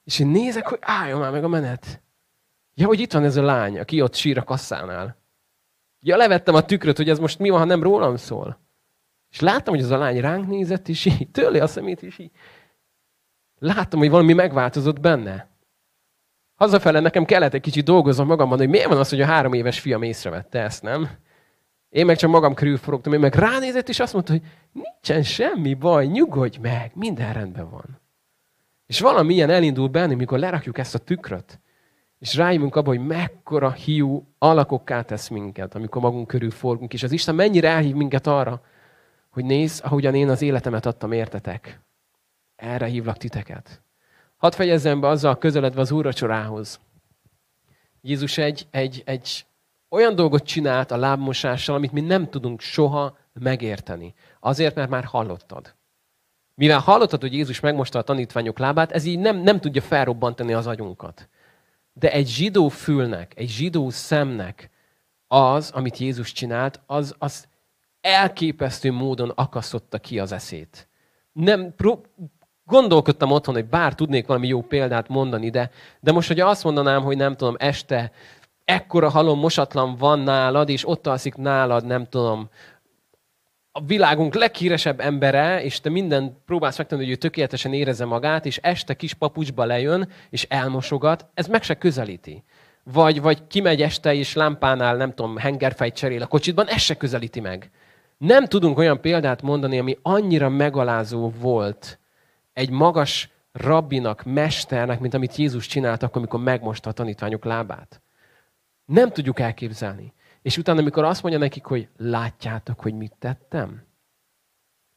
És 0.05 0.19
én 0.19 0.27
nézek, 0.27 0.67
hogy 0.67 0.79
álljon 0.81 1.21
már 1.21 1.31
meg 1.31 1.45
a 1.45 1.49
menet. 1.49 2.03
Ja, 2.75 2.87
hogy 2.87 3.01
itt 3.01 3.13
van 3.13 3.25
ez 3.25 3.37
a 3.37 3.43
lány, 3.43 3.79
aki 3.79 4.01
ott 4.01 4.15
sír 4.15 4.39
a 4.39 4.45
kasszánál. 4.45 5.17
Ja, 6.01 6.17
levettem 6.17 6.55
a 6.55 6.65
tükröt, 6.65 6.97
hogy 6.97 7.09
ez 7.09 7.19
most 7.19 7.39
mi 7.39 7.49
van, 7.49 7.59
ha 7.59 7.65
nem 7.65 7.83
rólam 7.83 8.17
szól. 8.17 8.61
És 9.31 9.41
láttam, 9.41 9.75
hogy 9.75 9.83
az 9.83 9.91
a 9.91 9.99
lány 9.99 10.21
ránk 10.21 10.47
nézett, 10.47 10.89
és 10.89 11.05
így 11.05 11.31
tőle 11.31 11.63
a 11.63 11.67
szemét, 11.67 12.03
és 12.03 12.19
így 12.19 12.31
láttam, 13.59 13.99
hogy 13.99 14.11
valami 14.11 14.33
megváltozott 14.33 15.01
benne. 15.01 15.51
Hazafele 16.55 17.01
nekem 17.01 17.25
kellett 17.25 17.55
egy 17.55 17.61
kicsit 17.61 17.85
dolgoznom 17.85 18.27
magamban, 18.27 18.59
hogy 18.59 18.69
miért 18.69 18.89
van 18.89 18.99
az, 18.99 19.09
hogy 19.09 19.21
a 19.21 19.27
három 19.27 19.53
éves 19.53 19.81
fiam 19.81 20.03
észrevette 20.03 20.61
ezt, 20.61 20.83
nem? 20.83 21.25
Én 21.97 22.07
meg 22.07 22.17
csak 22.17 22.31
magam 22.31 22.55
körül 22.55 22.77
forogtam, 22.77 23.13
én 23.13 23.21
meg 23.21 23.35
ránézett, 23.35 23.89
és 23.89 24.01
azt 24.01 24.13
mondta, 24.13 24.33
hogy 24.33 24.43
nincsen 24.73 25.23
semmi 25.23 25.75
baj, 25.75 26.07
nyugodj 26.07 26.59
meg, 26.59 26.91
minden 26.95 27.33
rendben 27.33 27.71
van. 27.71 28.01
És 28.87 29.01
valamilyen 29.01 29.51
elindul 29.51 29.89
benne, 29.89 30.15
mikor 30.15 30.39
lerakjuk 30.39 30.79
ezt 30.79 30.95
a 30.95 30.99
tükröt, 30.99 31.61
és 32.19 32.35
rájövünk 32.35 32.77
abba, 32.77 32.89
hogy 32.89 33.07
mekkora 33.07 33.73
hiú 33.73 34.27
alakokká 34.39 35.03
tesz 35.03 35.29
minket, 35.29 35.75
amikor 35.75 36.03
magunk 36.03 36.27
körül 36.27 36.51
forgunk, 36.51 36.93
és 36.93 37.03
az 37.03 37.13
Isten 37.13 37.35
mennyire 37.35 37.69
elhív 37.69 37.95
minket 37.95 38.27
arra, 38.27 38.63
hogy 39.31 39.45
nézd, 39.45 39.85
ahogyan 39.85 40.15
én 40.15 40.29
az 40.29 40.43
életemet 40.43 40.87
adtam 40.87 41.13
értetek. 41.13 41.81
Erre 42.57 42.87
hívlak 42.87 43.17
titeket. 43.17 43.83
Hadd 44.37 44.53
fejezzem 44.53 45.01
be 45.01 45.09
azzal 45.09 45.39
közeledve 45.39 45.81
az 45.81 45.91
úracsorához. 45.91 46.81
Jézus 48.01 48.39
egy, 48.39 48.67
egy, 48.71 49.03
egy 49.07 49.47
olyan 49.97 50.15
dolgot 50.15 50.43
csinált 50.43 50.91
a 50.91 50.97
lábmosással, 50.97 51.75
amit 51.75 51.93
mi 51.93 52.01
nem 52.01 52.31
tudunk 52.31 52.61
soha 52.61 53.19
megérteni. 53.33 54.15
Azért, 54.41 54.75
mert 54.75 54.91
már 54.91 55.05
hallottad. 55.05 55.75
Mivel 56.55 56.79
hallottad, 56.79 57.21
hogy 57.21 57.33
Jézus 57.33 57.61
megmosta 57.61 57.99
a 57.99 58.03
tanítványok 58.03 58.59
lábát, 58.59 58.93
ez 58.93 59.05
így 59.05 59.19
nem, 59.19 59.37
nem 59.37 59.61
tudja 59.61 59.83
felrobbantani 59.83 60.53
az 60.53 60.67
agyunkat. 60.67 61.29
De 61.93 62.13
egy 62.13 62.29
zsidó 62.29 62.69
fülnek, 62.69 63.33
egy 63.37 63.49
zsidó 63.49 63.91
szemnek 63.91 64.71
az, 65.27 65.71
amit 65.71 65.99
Jézus 65.99 66.33
csinált, 66.33 66.81
az, 66.87 67.15
az 67.19 67.49
elképesztő 68.01 68.93
módon 68.93 69.33
akasztotta 69.35 69.99
ki 69.99 70.19
az 70.19 70.33
eszét. 70.33 70.89
Nem, 71.33 71.75
pró- 71.75 72.07
gondolkodtam 72.65 73.31
otthon, 73.31 73.55
hogy 73.55 73.67
bár 73.67 73.95
tudnék 73.95 74.27
valami 74.27 74.47
jó 74.47 74.63
példát 74.63 75.09
mondani, 75.09 75.51
de, 75.51 75.71
de 76.01 76.13
most, 76.13 76.29
hogy 76.29 76.41
azt 76.41 76.65
mondanám, 76.65 77.03
hogy 77.03 77.17
nem 77.17 77.37
tudom, 77.37 77.55
este 77.59 78.13
ekkora 78.67 79.09
halom 79.09 79.39
mosatlan 79.39 79.97
van 79.97 80.19
nálad, 80.19 80.69
és 80.69 80.89
ott 80.89 81.07
alszik 81.07 81.35
nálad, 81.35 81.87
nem 81.87 82.07
tudom, 82.09 82.49
a 83.73 83.85
világunk 83.87 84.35
leghíresebb 84.35 85.01
embere, 85.01 85.63
és 85.63 85.81
te 85.81 85.91
minden 85.91 86.43
próbálsz 86.47 86.79
megtenni, 86.79 87.03
hogy 87.03 87.11
ő 87.11 87.17
tökéletesen 87.17 87.73
érezze 87.73 88.05
magát, 88.05 88.47
és 88.47 88.57
este 88.57 88.95
kis 88.95 89.15
papucsba 89.15 89.65
lejön, 89.65 90.09
és 90.31 90.47
elmosogat, 90.49 91.27
ez 91.35 91.47
meg 91.47 91.63
se 91.63 91.75
közelíti. 91.75 92.45
Vagy, 92.85 93.21
vagy 93.21 93.47
kimegy 93.47 93.83
este, 93.83 94.15
és 94.15 94.35
lámpánál, 94.35 94.97
nem 94.97 95.15
tudom, 95.15 95.37
hengerfejt 95.37 95.95
cserél 95.95 96.23
a 96.23 96.27
kocsitban, 96.27 96.69
ez 96.69 96.81
se 96.81 96.97
közelíti 96.97 97.41
meg. 97.41 97.71
Nem 98.19 98.47
tudunk 98.47 98.79
olyan 98.79 99.01
példát 99.01 99.43
mondani, 99.43 99.79
ami 99.79 99.99
annyira 100.03 100.49
megalázó 100.49 101.31
volt 101.31 101.99
egy 102.53 102.71
magas 102.71 103.31
rabbinak, 103.53 104.23
mesternek, 104.25 105.01
mint 105.01 105.15
amit 105.15 105.37
Jézus 105.37 105.67
csinált 105.67 106.03
akkor, 106.03 106.17
amikor 106.17 106.41
megmosta 106.41 106.91
a 106.91 106.93
tanítványok 106.93 107.45
lábát. 107.45 108.01
Nem 108.87 109.11
tudjuk 109.11 109.41
elképzelni. 109.41 110.15
És 110.43 110.59
utána, 110.59 110.81
amikor 110.81 111.05
azt 111.05 111.23
mondja 111.23 111.41
nekik, 111.41 111.65
hogy 111.65 111.89
látjátok, 111.97 112.81
hogy 112.81 112.95
mit 112.95 113.15
tettem, 113.19 113.87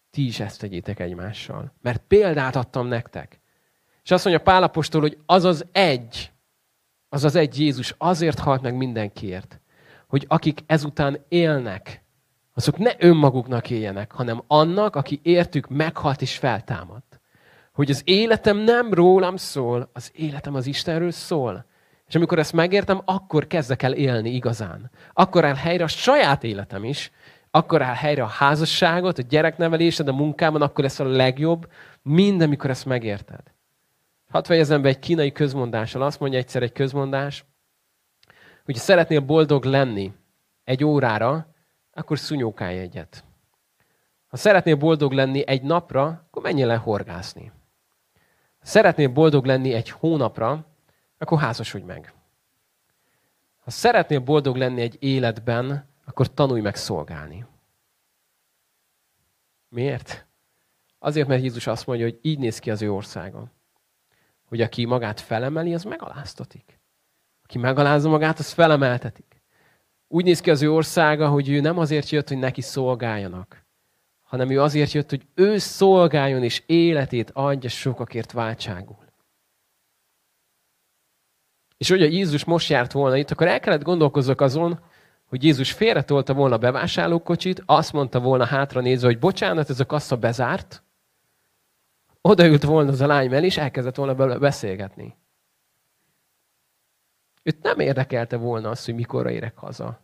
ti 0.09 0.25
is 0.25 0.39
ezt 0.39 0.59
tegyétek 0.59 0.99
egymással. 0.99 1.73
Mert 1.81 2.03
példát 2.07 2.55
adtam 2.55 2.87
nektek. 2.87 3.39
És 4.03 4.11
azt 4.11 4.25
mondja 4.25 4.43
Pálapostól, 4.43 5.01
hogy 5.01 5.17
az 5.25 5.43
az 5.43 5.65
egy, 5.71 6.31
az 7.09 7.23
az 7.23 7.35
egy 7.35 7.59
Jézus 7.59 7.95
azért 7.97 8.39
halt 8.39 8.61
meg 8.61 8.75
mindenkiért, 8.75 9.59
hogy 10.07 10.25
akik 10.27 10.63
ezután 10.65 11.25
élnek, 11.27 12.03
azok 12.53 12.77
ne 12.77 12.91
önmaguknak 12.97 13.69
éljenek, 13.69 14.11
hanem 14.11 14.43
annak, 14.47 14.95
aki 14.95 15.19
értük 15.23 15.67
meghalt 15.67 16.21
és 16.21 16.37
feltámadt. 16.37 17.19
Hogy 17.73 17.89
az 17.89 18.01
életem 18.05 18.57
nem 18.57 18.93
rólam 18.93 19.35
szól, 19.35 19.89
az 19.93 20.11
életem 20.15 20.55
az 20.55 20.65
Istenről 20.65 21.11
szól. 21.11 21.65
És 22.09 22.15
amikor 22.15 22.39
ezt 22.39 22.53
megértem, 22.53 23.01
akkor 23.05 23.47
kezdek 23.47 23.83
el 23.83 23.93
élni 23.93 24.29
igazán. 24.29 24.91
Akkor 25.13 25.45
áll 25.45 25.55
helyre 25.55 25.83
a 25.83 25.87
saját 25.87 26.43
életem 26.43 26.83
is, 26.83 27.11
akkor 27.51 27.81
áll 27.81 27.93
helyre 27.93 28.23
a 28.23 28.27
házasságot, 28.27 29.17
a 29.17 29.21
gyereknevelésed, 29.21 30.07
a 30.07 30.13
munkában, 30.13 30.61
akkor 30.61 30.83
lesz 30.83 30.99
a 30.99 31.03
legjobb, 31.03 31.71
minden, 32.01 32.47
amikor 32.47 32.69
ezt 32.69 32.85
megérted. 32.85 33.41
Hadd 34.29 34.43
fejezem 34.43 34.81
be 34.81 34.89
egy 34.89 34.99
kínai 34.99 35.31
közmondással. 35.31 36.01
Azt 36.01 36.19
mondja 36.19 36.39
egyszer 36.39 36.63
egy 36.63 36.71
közmondás, 36.71 37.45
hogy 38.65 38.77
ha 38.77 38.83
szeretnél 38.83 39.19
boldog 39.19 39.63
lenni 39.63 40.13
egy 40.63 40.83
órára, 40.83 41.53
akkor 41.93 42.19
szunyókálj 42.19 42.77
egyet. 42.77 43.23
Ha 44.27 44.37
szeretnél 44.37 44.75
boldog 44.75 45.11
lenni 45.11 45.47
egy 45.47 45.61
napra, 45.61 46.05
akkor 46.27 46.43
menjél 46.43 46.67
le 46.67 46.75
horgászni. 46.75 47.51
Ha 48.59 48.65
szeretnél 48.65 49.07
boldog 49.07 49.45
lenni 49.45 49.73
egy 49.73 49.89
hónapra, 49.89 50.65
akkor 51.19 51.39
házasodj 51.39 51.85
meg. 51.85 52.13
Ha 53.59 53.71
szeretnél 53.71 54.19
boldog 54.19 54.55
lenni 54.55 54.81
egy 54.81 54.97
életben, 54.99 55.87
akkor 56.05 56.33
tanulj 56.33 56.61
meg 56.61 56.75
szolgálni. 56.75 57.45
Miért? 59.69 60.27
Azért, 60.99 61.27
mert 61.27 61.41
Jézus 61.41 61.67
azt 61.67 61.85
mondja, 61.85 62.05
hogy 62.05 62.19
így 62.21 62.39
néz 62.39 62.59
ki 62.59 62.71
az 62.71 62.81
ő 62.81 62.91
országa. 62.91 63.51
Hogy 64.45 64.61
aki 64.61 64.85
magát 64.85 65.19
felemeli, 65.19 65.73
az 65.73 65.83
megaláztatik. 65.83 66.79
Aki 67.43 67.57
megalázza 67.57 68.09
magát, 68.09 68.39
az 68.39 68.51
felemeltetik. 68.51 69.41
Úgy 70.07 70.23
néz 70.23 70.39
ki 70.39 70.49
az 70.49 70.61
ő 70.61 70.71
országa, 70.71 71.29
hogy 71.29 71.49
ő 71.49 71.59
nem 71.59 71.77
azért 71.77 72.09
jött, 72.09 72.27
hogy 72.27 72.37
neki 72.37 72.61
szolgáljanak, 72.61 73.65
hanem 74.21 74.49
ő 74.49 74.61
azért 74.61 74.91
jött, 74.91 75.09
hogy 75.09 75.27
ő 75.35 75.57
szolgáljon 75.57 76.43
és 76.43 76.63
életét 76.65 77.31
adja 77.33 77.69
sokakért 77.69 78.31
váltságul. 78.31 79.08
És 81.79 81.89
hogy 81.89 82.01
a 82.01 82.05
Jézus 82.05 82.43
most 82.43 82.69
járt 82.69 82.91
volna 82.91 83.17
itt, 83.17 83.31
akkor 83.31 83.47
el 83.47 83.59
kellett 83.59 83.83
gondolkozzak 83.83 84.41
azon, 84.41 84.79
hogy 85.25 85.43
Jézus 85.43 85.71
félretolta 85.71 86.33
volna 86.33 86.55
a 86.55 86.57
bevásárlókocsit, 86.57 87.63
azt 87.65 87.93
mondta 87.93 88.19
volna 88.19 88.45
hátra 88.45 88.81
nézve, 88.81 89.07
hogy 89.07 89.19
bocsánat, 89.19 89.69
ez 89.69 89.79
a 89.79 89.85
kassa 89.85 90.17
bezárt, 90.17 90.83
odaült 92.21 92.63
volna 92.63 92.91
az 92.91 93.01
a 93.01 93.07
lány 93.07 93.29
mellé, 93.29 93.45
és 93.45 93.57
elkezdett 93.57 93.95
volna 93.95 94.37
beszélgetni. 94.39 95.17
Őt 97.43 97.61
nem 97.61 97.79
érdekelte 97.79 98.37
volna 98.37 98.69
az, 98.69 98.85
hogy 98.85 98.95
mikorra 98.95 99.31
érek 99.31 99.57
haza. 99.57 99.99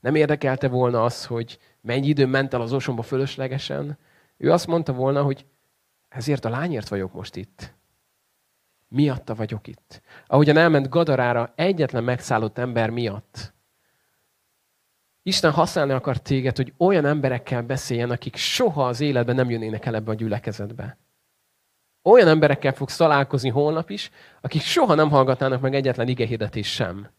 Nem 0.00 0.14
érdekelte 0.14 0.68
volna 0.68 1.04
az, 1.04 1.26
hogy 1.26 1.58
mennyi 1.80 2.06
idő 2.06 2.26
ment 2.26 2.54
el 2.54 2.60
az 2.60 2.72
osomba 2.72 3.02
fölöslegesen. 3.02 3.98
Ő 4.36 4.52
azt 4.52 4.66
mondta 4.66 4.92
volna, 4.92 5.22
hogy 5.22 5.46
ezért 6.08 6.44
a 6.44 6.48
lányért 6.48 6.88
vagyok 6.88 7.12
most 7.12 7.36
itt. 7.36 7.76
Miatta 8.88 9.34
vagyok 9.34 9.66
itt. 9.66 10.02
Ahogyan 10.26 10.56
elment 10.56 10.88
Gadarára 10.88 11.52
egyetlen 11.54 12.04
megszállott 12.04 12.58
ember 12.58 12.90
miatt. 12.90 13.54
Isten 15.22 15.52
használni 15.52 15.92
akar 15.92 16.18
téged, 16.18 16.56
hogy 16.56 16.72
olyan 16.78 17.04
emberekkel 17.04 17.62
beszéljen, 17.62 18.10
akik 18.10 18.36
soha 18.36 18.86
az 18.86 19.00
életben 19.00 19.34
nem 19.34 19.50
jönnének 19.50 19.86
el 19.86 19.94
ebbe 19.94 20.10
a 20.10 20.14
gyülekezetbe. 20.14 20.98
Olyan 22.02 22.28
emberekkel 22.28 22.72
fogsz 22.72 22.96
találkozni 22.96 23.48
holnap 23.48 23.90
is, 23.90 24.10
akik 24.40 24.62
soha 24.62 24.94
nem 24.94 25.10
hallgatnának 25.10 25.60
meg 25.60 25.74
egyetlen 25.74 26.08
igehirdetés 26.08 26.72
sem. 26.72 27.10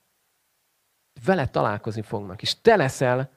vele 1.25 1.47
találkozni 1.47 2.01
fognak. 2.01 2.41
És 2.41 2.61
te 2.61 2.75
leszel 2.75 3.31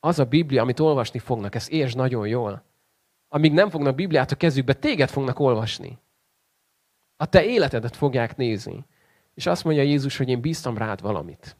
az 0.00 0.18
a 0.18 0.24
Biblia, 0.24 0.62
amit 0.62 0.80
olvasni 0.80 1.18
fognak. 1.18 1.54
Ezt 1.54 1.70
értsd 1.70 1.96
nagyon 1.96 2.26
jól. 2.26 2.64
Amíg 3.28 3.52
nem 3.52 3.70
fognak 3.70 3.94
Bibliát 3.94 4.30
a 4.30 4.36
kezükbe, 4.36 4.72
téged 4.72 5.08
fognak 5.08 5.38
olvasni. 5.38 5.98
A 7.22 7.26
te 7.26 7.44
életedet 7.44 7.96
fogják 7.96 8.36
nézni. 8.36 8.86
És 9.34 9.46
azt 9.46 9.64
mondja 9.64 9.82
Jézus, 9.82 10.16
hogy 10.16 10.28
én 10.28 10.40
bíztam 10.40 10.78
rád 10.78 11.00
valamit. 11.00 11.56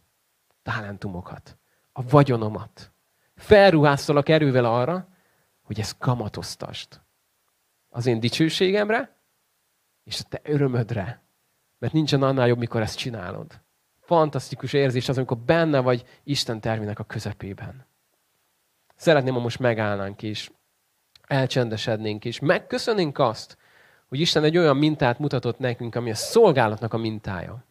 Talentumokat. 0.62 1.58
A 1.92 2.02
vagyonomat. 2.02 2.92
Felruháztalak 3.34 4.28
erővel 4.28 4.64
arra, 4.64 5.08
hogy 5.62 5.80
ezt 5.80 5.98
kamatoztast. 5.98 7.00
Az 7.88 8.06
én 8.06 8.20
dicsőségemre, 8.20 9.16
és 10.04 10.20
a 10.20 10.28
te 10.28 10.40
örömödre. 10.42 11.22
Mert 11.78 11.92
nincsen 11.92 12.22
annál 12.22 12.46
jobb, 12.46 12.58
mikor 12.58 12.80
ezt 12.80 12.98
csinálod. 12.98 13.60
Fantasztikus 14.00 14.72
érzés 14.72 15.08
az, 15.08 15.16
amikor 15.16 15.38
benne 15.38 15.80
vagy 15.80 16.04
Isten 16.24 16.60
tervének 16.60 16.98
a 16.98 17.04
közepében. 17.04 17.86
Szeretném, 18.94 19.34
ha 19.34 19.40
most 19.40 19.58
megállnánk 19.58 20.22
és 20.22 20.50
elcsendesednénk, 21.22 22.24
és 22.24 22.38
megköszönnénk 22.38 23.18
azt, 23.18 23.60
hogy 24.12 24.20
Isten 24.20 24.44
egy 24.44 24.58
olyan 24.58 24.76
mintát 24.76 25.18
mutatott 25.18 25.58
nekünk, 25.58 25.94
ami 25.94 26.10
a 26.10 26.14
szolgálatnak 26.14 26.94
a 26.94 26.96
mintája. 26.96 27.64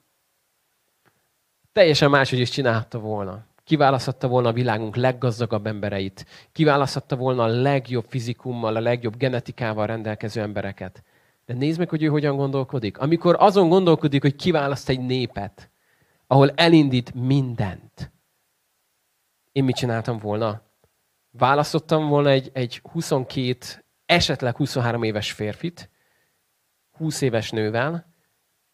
Teljesen 1.72 2.10
máshogy 2.10 2.40
is 2.40 2.50
csinálta 2.50 3.00
volna. 3.00 3.46
Kiválasztotta 3.64 4.28
volna 4.28 4.50
a 4.50 4.54
világunk 4.54 4.96
leggazdagabb 4.96 5.66
embereit. 5.66 6.26
Kiválasztotta 6.52 7.16
volna 7.16 7.44
a 7.44 7.48
legjobb 7.48 8.06
fizikummal, 8.08 8.76
a 8.76 8.80
legjobb 8.80 9.18
genetikával 9.18 9.88
rendelkező 9.88 10.42
embereket. 10.42 11.04
De 11.46 11.54
nézd 11.54 11.80
meg, 11.80 11.90
hogy 11.90 12.04
ő 12.04 12.08
hogyan 12.08 12.36
gondolkodik. 12.36 12.98
Amikor 12.98 13.36
azon 13.40 13.70
gondolkodik, 13.70 14.22
hogy 14.22 14.36
kiválaszt 14.36 14.90
egy 14.90 15.00
népet, 15.00 15.70
ahol 16.28 16.50
elindít 16.50 17.14
mindent. 17.14 18.12
Én 19.52 19.64
mit 19.64 19.76
csináltam 19.76 20.18
volna? 20.18 20.62
Választottam 21.32 22.08
volna 22.08 22.30
egy, 22.30 22.50
egy 22.54 22.82
22, 22.92 23.58
esetleg 24.06 24.56
23 24.56 25.04
éves 25.04 25.32
férfit, 25.32 25.91
20 27.02 27.22
éves 27.22 27.50
nővel, 27.50 28.06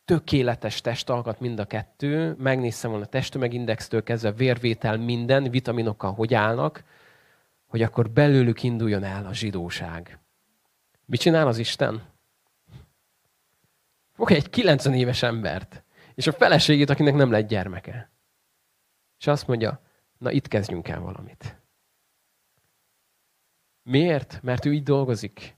tökéletes 0.05 0.81
testalkat 0.81 1.39
mind 1.39 1.59
a 1.59 1.65
kettő, 1.65 2.35
megnéztem 2.37 2.89
volna 2.89 3.05
testtömegindextől 3.05 4.03
kezdve 4.03 4.31
vérvétel 4.31 4.97
minden, 4.97 5.49
vitaminokkal 5.49 6.13
hogy 6.13 6.33
állnak, 6.33 6.83
hogy 7.67 7.81
akkor 7.81 8.09
belőlük 8.09 8.63
induljon 8.63 9.03
el 9.03 9.25
a 9.25 9.33
zsidóság. 9.33 10.19
Mit 11.05 11.19
csinál 11.19 11.47
az 11.47 11.57
Isten? 11.57 12.03
Fog 14.13 14.31
egy 14.31 14.49
90 14.49 14.93
éves 14.93 15.23
embert, 15.23 15.83
és 16.15 16.27
a 16.27 16.31
feleségét, 16.31 16.89
akinek 16.89 17.13
nem 17.15 17.31
lett 17.31 17.47
gyermeke. 17.47 18.11
És 19.19 19.27
azt 19.27 19.47
mondja, 19.47 19.81
na 20.17 20.31
itt 20.31 20.47
kezdjünk 20.47 20.87
el 20.87 20.99
valamit. 20.99 21.61
Miért? 23.83 24.39
Mert 24.41 24.65
ő 24.65 24.73
így 24.73 24.83
dolgozik. 24.83 25.56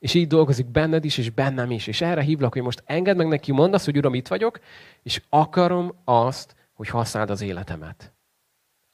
És 0.00 0.14
így 0.14 0.26
dolgozik 0.26 0.66
benned 0.66 1.04
is, 1.04 1.18
és 1.18 1.30
bennem 1.30 1.70
is. 1.70 1.86
És 1.86 2.00
erre 2.00 2.22
hívlak, 2.22 2.52
hogy 2.52 2.62
most 2.62 2.82
engedd 2.86 3.16
meg 3.16 3.28
neki, 3.28 3.52
mondd 3.52 3.74
azt, 3.74 3.84
hogy 3.84 3.96
Uram, 3.96 4.14
itt 4.14 4.28
vagyok, 4.28 4.60
és 5.02 5.22
akarom 5.28 5.94
azt, 6.04 6.54
hogy 6.72 6.88
használd 6.88 7.30
az 7.30 7.40
életemet. 7.40 8.12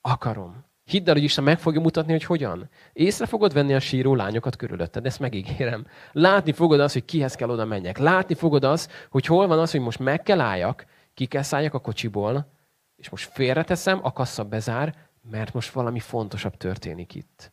Akarom. 0.00 0.64
Hidd 0.84 1.09
el, 1.09 1.14
hogy 1.14 1.22
Isten 1.22 1.44
meg 1.44 1.59
fogja 1.59 1.80
mutatni, 1.80 2.12
hogy 2.12 2.24
hogyan. 2.24 2.68
Észre 2.92 3.26
fogod 3.26 3.52
venni 3.52 3.74
a 3.74 3.80
síró 3.80 4.14
lányokat 4.14 4.57
körülötted, 4.57 5.07
ezt 5.07 5.20
megígérem. 5.20 5.86
Látni 6.12 6.52
fogod 6.52 6.80
azt, 6.80 6.92
hogy 6.92 7.04
kihez 7.04 7.34
kell 7.34 7.50
oda 7.50 7.64
menjek. 7.64 7.98
Látni 7.98 8.34
fogod 8.34 8.64
azt, 8.64 8.92
hogy 9.11 9.26
hol 9.26 9.46
van 9.46 9.59
az, 9.59 9.70
hogy 9.70 9.80
most 9.80 9.98
meg 9.98 10.22
kell 10.22 10.40
álljak, 10.40 10.86
ki 11.14 11.26
kell 11.26 11.42
szálljak 11.42 11.74
a 11.74 11.78
kocsiból, 11.78 12.52
és 12.96 13.09
most 13.09 13.30
félreteszem, 13.32 14.00
a 14.02 14.12
kassa 14.12 14.44
bezár, 14.44 14.94
mert 15.30 15.54
most 15.54 15.72
valami 15.72 16.00
fontosabb 16.00 16.57
történik 16.57 17.14
itt. 17.14 17.52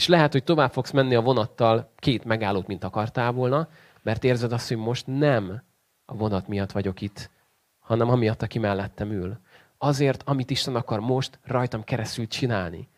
És 0.00 0.06
lehet, 0.06 0.32
hogy 0.32 0.44
tovább 0.44 0.72
fogsz 0.72 0.90
menni 0.90 1.14
a 1.14 1.20
vonattal 1.20 1.92
két 1.96 2.24
megállót, 2.24 2.66
mint 2.66 2.84
akartál 2.84 3.32
volna, 3.32 3.68
mert 4.02 4.24
érzed 4.24 4.52
azt, 4.52 4.68
hogy 4.68 4.76
most 4.76 5.06
nem 5.06 5.62
a 6.04 6.14
vonat 6.14 6.48
miatt 6.48 6.72
vagyok 6.72 7.00
itt, 7.00 7.30
hanem 7.78 8.08
amiatt, 8.08 8.42
aki 8.42 8.58
mellettem 8.58 9.10
ül. 9.10 9.38
Azért, 9.78 10.22
amit 10.26 10.50
Isten 10.50 10.74
akar 10.74 11.00
most 11.00 11.38
rajtam 11.44 11.84
keresztül 11.84 12.26
csinálni. 12.26 12.88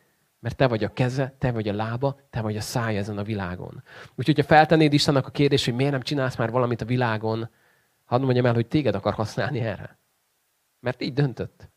Mert 0.40 0.57
te 0.57 0.66
vagy 0.66 0.84
a 0.84 0.92
keze, 0.92 1.34
te 1.38 1.53
vagy 1.53 1.68
a 1.68 1.74
lába, 1.74 2.18
te 2.30 2.40
vagy 2.40 2.57
a 2.57 2.61
szája 2.61 2.98
ezen 2.98 3.18
a 3.18 3.22
világon. 3.22 3.82
Úgyhogy, 4.14 4.36
ha 4.36 4.44
feltennéd 4.44 4.92
Istennek 4.92 5.26
a 5.26 5.30
kérdést, 5.30 5.64
hogy 5.64 5.74
miért 5.74 5.92
nem 5.92 6.03
csinálsz 6.03 6.36
már 6.36 6.50
valamit 6.50 6.80
a 6.80 6.84
világon, 6.84 7.50
hadd 8.05 8.20
mondjam 8.20 8.46
el, 8.46 8.55
hogy 8.55 8.66
téged 8.66 8.94
akar 8.94 9.14
használni 9.14 9.61
erre. 9.61 9.98
Mert 10.80 11.03
így 11.03 11.12
döntött. 11.12 11.68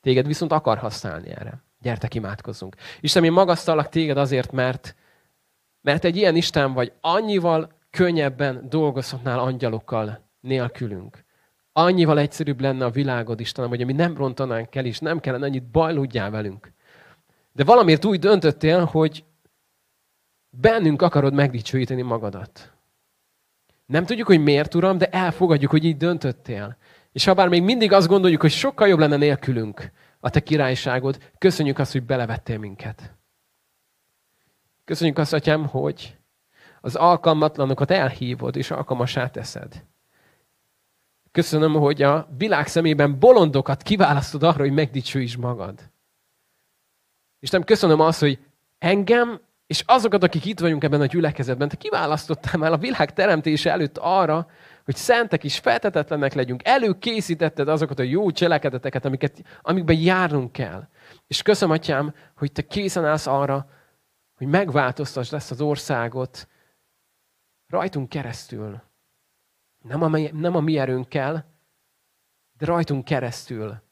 Téged 0.00 0.26
viszont 0.26 0.52
akar 0.52 0.78
használni 0.78 1.30
erre. 1.30 1.66
Gyertek, 1.80 2.14
imádkozzunk. 2.14 2.76
Isten, 3.00 3.24
én 3.24 3.32
magasztalak 3.32 3.88
téged 3.88 4.16
azért, 4.16 4.52
mert, 4.52 4.94
mert 5.80 6.04
egy 6.04 6.16
ilyen 6.16 6.36
Isten 6.36 6.72
vagy, 6.72 6.92
annyival 7.00 7.72
könnyebben 7.90 8.66
dolgozhatnál 8.68 9.38
angyalokkal 9.38 10.28
nélkülünk. 10.40 11.24
Annyival 11.72 12.18
egyszerűbb 12.18 12.60
lenne 12.60 12.84
a 12.84 12.90
világod, 12.90 13.40
Istenem, 13.40 13.68
hogy 13.68 13.86
mi 13.86 13.92
nem 13.92 14.16
rontanánk 14.16 14.74
el, 14.74 14.84
és 14.84 14.98
nem 14.98 15.20
kellene 15.20 15.46
annyit 15.46 15.70
bajlódjál 15.70 16.30
velünk. 16.30 16.72
De 17.52 17.64
valamiért 17.64 18.04
úgy 18.04 18.18
döntöttél, 18.18 18.84
hogy 18.84 19.24
bennünk 20.50 21.02
akarod 21.02 21.32
megdicsőíteni 21.32 22.02
magadat. 22.02 22.72
Nem 23.86 24.04
tudjuk, 24.04 24.26
hogy 24.26 24.42
miért, 24.42 24.74
Uram, 24.74 24.98
de 24.98 25.06
elfogadjuk, 25.06 25.70
hogy 25.70 25.84
így 25.84 25.96
döntöttél. 25.96 26.76
És 27.12 27.24
ha 27.24 27.34
bár 27.34 27.48
még 27.48 27.62
mindig 27.62 27.92
azt 27.92 28.08
gondoljuk, 28.08 28.40
hogy 28.40 28.50
sokkal 28.50 28.88
jobb 28.88 28.98
lenne 28.98 29.16
nélkülünk, 29.16 29.92
a 30.20 30.30
te 30.30 30.40
királyságod. 30.40 31.18
Köszönjük 31.38 31.78
azt, 31.78 31.92
hogy 31.92 32.02
belevettél 32.02 32.58
minket. 32.58 33.14
Köszönjük 34.84 35.18
azt, 35.18 35.32
Atyám, 35.32 35.66
hogy 35.66 36.16
az 36.80 36.96
alkalmatlanokat 36.96 37.90
elhívod, 37.90 38.56
és 38.56 38.70
alkalmasá 38.70 39.30
teszed. 39.30 39.84
Köszönöm, 41.32 41.72
hogy 41.72 42.02
a 42.02 42.28
világ 42.36 42.66
szemében 42.66 43.18
bolondokat 43.18 43.82
kiválasztod 43.82 44.42
arra, 44.42 44.58
hogy 44.58 44.72
megdicsőíts 44.72 45.36
magad. 45.36 45.90
És 47.40 47.50
nem 47.50 47.64
köszönöm 47.64 48.00
azt, 48.00 48.20
hogy 48.20 48.38
engem 48.78 49.40
és 49.68 49.82
azokat, 49.86 50.22
akik 50.22 50.44
itt 50.44 50.60
vagyunk 50.60 50.84
ebben 50.84 51.00
a 51.00 51.06
gyülekezetben, 51.06 51.68
te 51.68 51.76
kiválasztottál 51.76 52.58
már 52.58 52.72
a 52.72 52.76
világ 52.76 53.12
teremtése 53.12 53.70
előtt 53.70 53.98
arra, 53.98 54.46
hogy 54.88 54.96
szentek 54.96 55.44
is 55.44 55.58
feltetetlenek 55.58 56.32
legyünk. 56.32 56.60
Előkészítetted 56.64 57.68
azokat 57.68 57.98
a 57.98 58.02
jó 58.02 58.30
cselekedeteket, 58.30 59.04
amiket, 59.04 59.42
amikben 59.62 59.96
járnunk 59.96 60.52
kell. 60.52 60.88
És 61.26 61.42
köszönöm, 61.42 61.74
Atyám, 61.74 62.14
hogy 62.36 62.52
te 62.52 62.62
készen 62.62 63.04
állsz 63.04 63.26
arra, 63.26 63.70
hogy 64.34 64.46
megváltoztass 64.46 65.32
ezt 65.32 65.50
az 65.50 65.60
országot 65.60 66.48
rajtunk 67.66 68.08
keresztül. 68.08 68.82
Nem 69.78 70.02
a, 70.02 70.18
nem 70.18 70.56
a 70.56 70.60
mi 70.60 70.78
erőnkkel, 70.78 71.46
de 72.58 72.66
rajtunk 72.66 73.04
keresztül. 73.04 73.82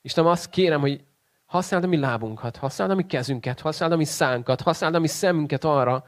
Istenem, 0.00 0.30
azt 0.30 0.50
kérem, 0.50 0.80
hogy 0.80 1.04
használd 1.46 1.84
a 1.84 1.86
mi 1.86 1.96
lábunkat, 1.96 2.56
használd 2.56 2.90
a 2.90 2.94
mi 2.94 3.06
kezünket, 3.06 3.60
használd 3.60 3.92
a 3.92 3.96
mi 3.96 4.04
szánkat, 4.04 4.60
használd 4.60 4.94
a 4.94 4.98
mi 4.98 5.08
szemünket 5.08 5.64
arra, 5.64 6.04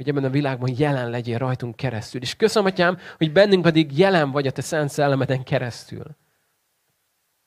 hogy 0.00 0.08
ebben 0.08 0.24
a 0.24 0.30
világban 0.30 0.74
jelen 0.76 1.10
legyél 1.10 1.38
rajtunk 1.38 1.76
keresztül. 1.76 2.20
És 2.20 2.34
köszönöm, 2.34 2.68
Atyám, 2.72 2.98
hogy 3.16 3.32
bennünk 3.32 3.62
pedig 3.62 3.98
jelen 3.98 4.30
vagy 4.30 4.46
a 4.46 4.50
Te 4.50 4.62
Szent 4.62 4.90
Szellemeden 4.90 5.42
keresztül. 5.42 6.04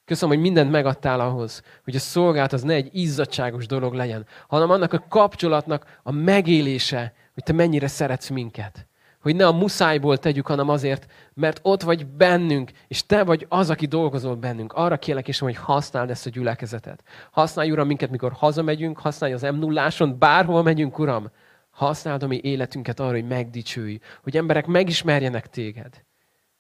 Köszönöm, 0.06 0.36
hogy 0.36 0.44
mindent 0.44 0.72
megadtál 0.72 1.20
ahhoz, 1.20 1.62
hogy 1.84 1.96
a 1.96 2.00
szolgálat 2.00 2.54
az 2.54 2.62
ne 2.62 2.74
egy 2.74 2.90
izzadságos 2.92 3.66
dolog 3.66 3.94
legyen, 3.94 4.26
hanem 4.48 4.70
annak 4.70 4.94
a 4.94 5.06
kapcsolatnak 5.10 6.00
a 6.04 6.12
megélése, 6.12 7.14
hogy 7.34 7.44
Te 7.44 7.54
mennyire 7.54 7.88
szeretsz 7.88 8.30
minket. 8.30 8.88
Hogy 9.22 9.36
ne 9.36 9.48
a 9.48 9.52
muszájból 9.52 10.18
tegyük, 10.18 10.48
hanem 10.48 10.70
azért, 10.70 11.12
mert 11.34 11.60
ott 11.62 11.82
vagy 11.82 12.08
bennünk, 12.08 12.72
és 12.88 13.06
Te 13.06 13.24
vagy 13.24 13.46
az, 13.50 13.70
aki 13.70 13.86
dolgozol 13.86 14.36
bennünk. 14.36 14.74
Arra 14.74 14.98
kérlek 14.98 15.28
is, 15.28 15.40
hogy 15.40 15.56
használd 15.56 16.10
ezt 16.10 16.26
a 16.26 16.30
gyülekezetet. 16.30 17.04
Használj, 17.32 17.72
Uram, 17.72 17.88
minket, 17.88 18.10
mikor 18.10 18.32
hazamegyünk, 18.32 19.00
használj 19.00 19.34
az 19.34 19.42
m 19.42 19.56
0 19.56 19.90
bárhol 20.20 20.64
megyünk, 20.64 21.00
Uram, 21.00 21.32
Használd 21.74 22.24
a 22.24 22.28
mi 22.28 22.40
életünket 22.44 23.00
arra, 23.00 23.12
hogy 23.12 23.28
megdicsőj, 23.28 24.00
hogy 24.24 24.38
emberek 24.38 24.66
megismerjenek 24.66 25.50
téged. 25.50 26.04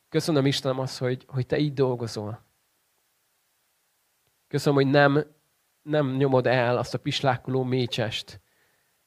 Köszönöm 0.09 0.45
Istenem 0.45 0.79
azt, 0.79 0.97
hogy, 0.97 1.25
hogy 1.27 1.45
te 1.45 1.57
így 1.57 1.73
dolgozol. 1.73 2.43
Köszönöm, 4.47 4.83
hogy 4.83 4.91
nem, 4.91 5.25
nem 5.81 6.15
nyomod 6.15 6.47
el 6.47 6.77
azt 6.77 6.93
a 6.93 6.97
pislákoló 6.97 7.63
mécsest. 7.63 8.41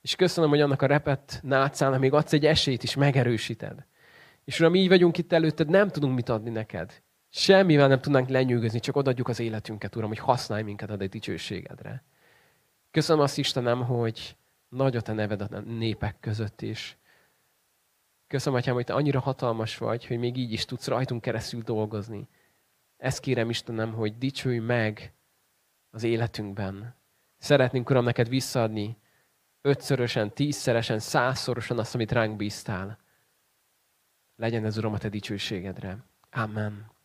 És 0.01 0.17
köszönöm, 0.17 0.51
hogy 0.51 0.61
annak 0.61 0.83
a 0.83 0.87
repett 0.87 1.41
nátszának 1.43 2.01
még 2.01 2.13
adsz 2.13 2.33
egy 2.33 2.47
esélyt 2.47 2.83
is, 2.83 2.95
megerősíted. 2.95 3.87
És 4.45 4.61
Uram, 4.61 4.75
így 4.75 4.89
vagyunk 4.89 5.19
itt 5.19 5.33
előtted, 5.33 5.69
nem 5.69 5.89
tudunk 5.89 6.15
mit 6.15 6.29
adni 6.29 6.51
neked. 6.51 7.03
Semmivel 7.31 7.89
nem 7.89 8.01
tudnánk 8.01 8.29
lenyűgözni, 8.29 8.81
csak 8.81 8.97
odaadjuk 8.97 9.29
az 9.29 9.41
életünket, 9.41 9.97
Uram, 9.97 10.09
hogy 10.09 10.19
használj 10.19 10.63
minket 10.63 10.91
a 10.91 10.97
dicsőségedre. 10.97 12.05
Köszönöm 12.91 13.23
azt, 13.23 13.39
Istenem, 13.39 13.85
hogy, 13.85 14.37
nagy 14.77 14.97
a 14.97 15.01
te 15.01 15.13
neved 15.13 15.41
a 15.41 15.61
népek 15.61 16.21
között 16.21 16.63
is. 16.63 16.97
Köszönöm, 18.27 18.59
Atyám, 18.59 18.75
hogy 18.75 18.85
te 18.85 18.95
annyira 18.95 19.21
hatalmas 19.21 19.79
vagy, 19.79 20.07
hogy 20.07 20.19
még 20.19 20.37
így 20.37 20.53
is 20.53 20.65
tudsz 20.65 20.87
rajtunk 20.87 21.21
keresztül 21.23 21.63
dolgozni. 21.63 22.29
Ezt 22.97 23.21
kérem 23.21 23.51
Istenem, 23.51 23.93
hogy 23.93 24.19
dicsőj 24.19 24.59
meg 24.59 25.15
az 25.91 26.03
életünkben. 26.03 26.95
Szeretnénk, 27.39 27.91
Uram, 27.91 28.05
neked 28.05 28.29
visszaadni 28.29 28.97
ötszörösen, 29.61 30.33
tízszeresen, 30.33 30.99
százszorosan 30.99 31.79
azt, 31.79 31.95
amit 31.95 32.13
ránk 32.13 32.37
bíztál. 32.37 32.99
Legyen 34.37 34.65
ez, 34.65 34.77
Uram, 34.77 34.93
a 34.93 34.99
te 34.99 35.09
dicsőségedre. 35.09 36.05
Amen. 36.31 36.96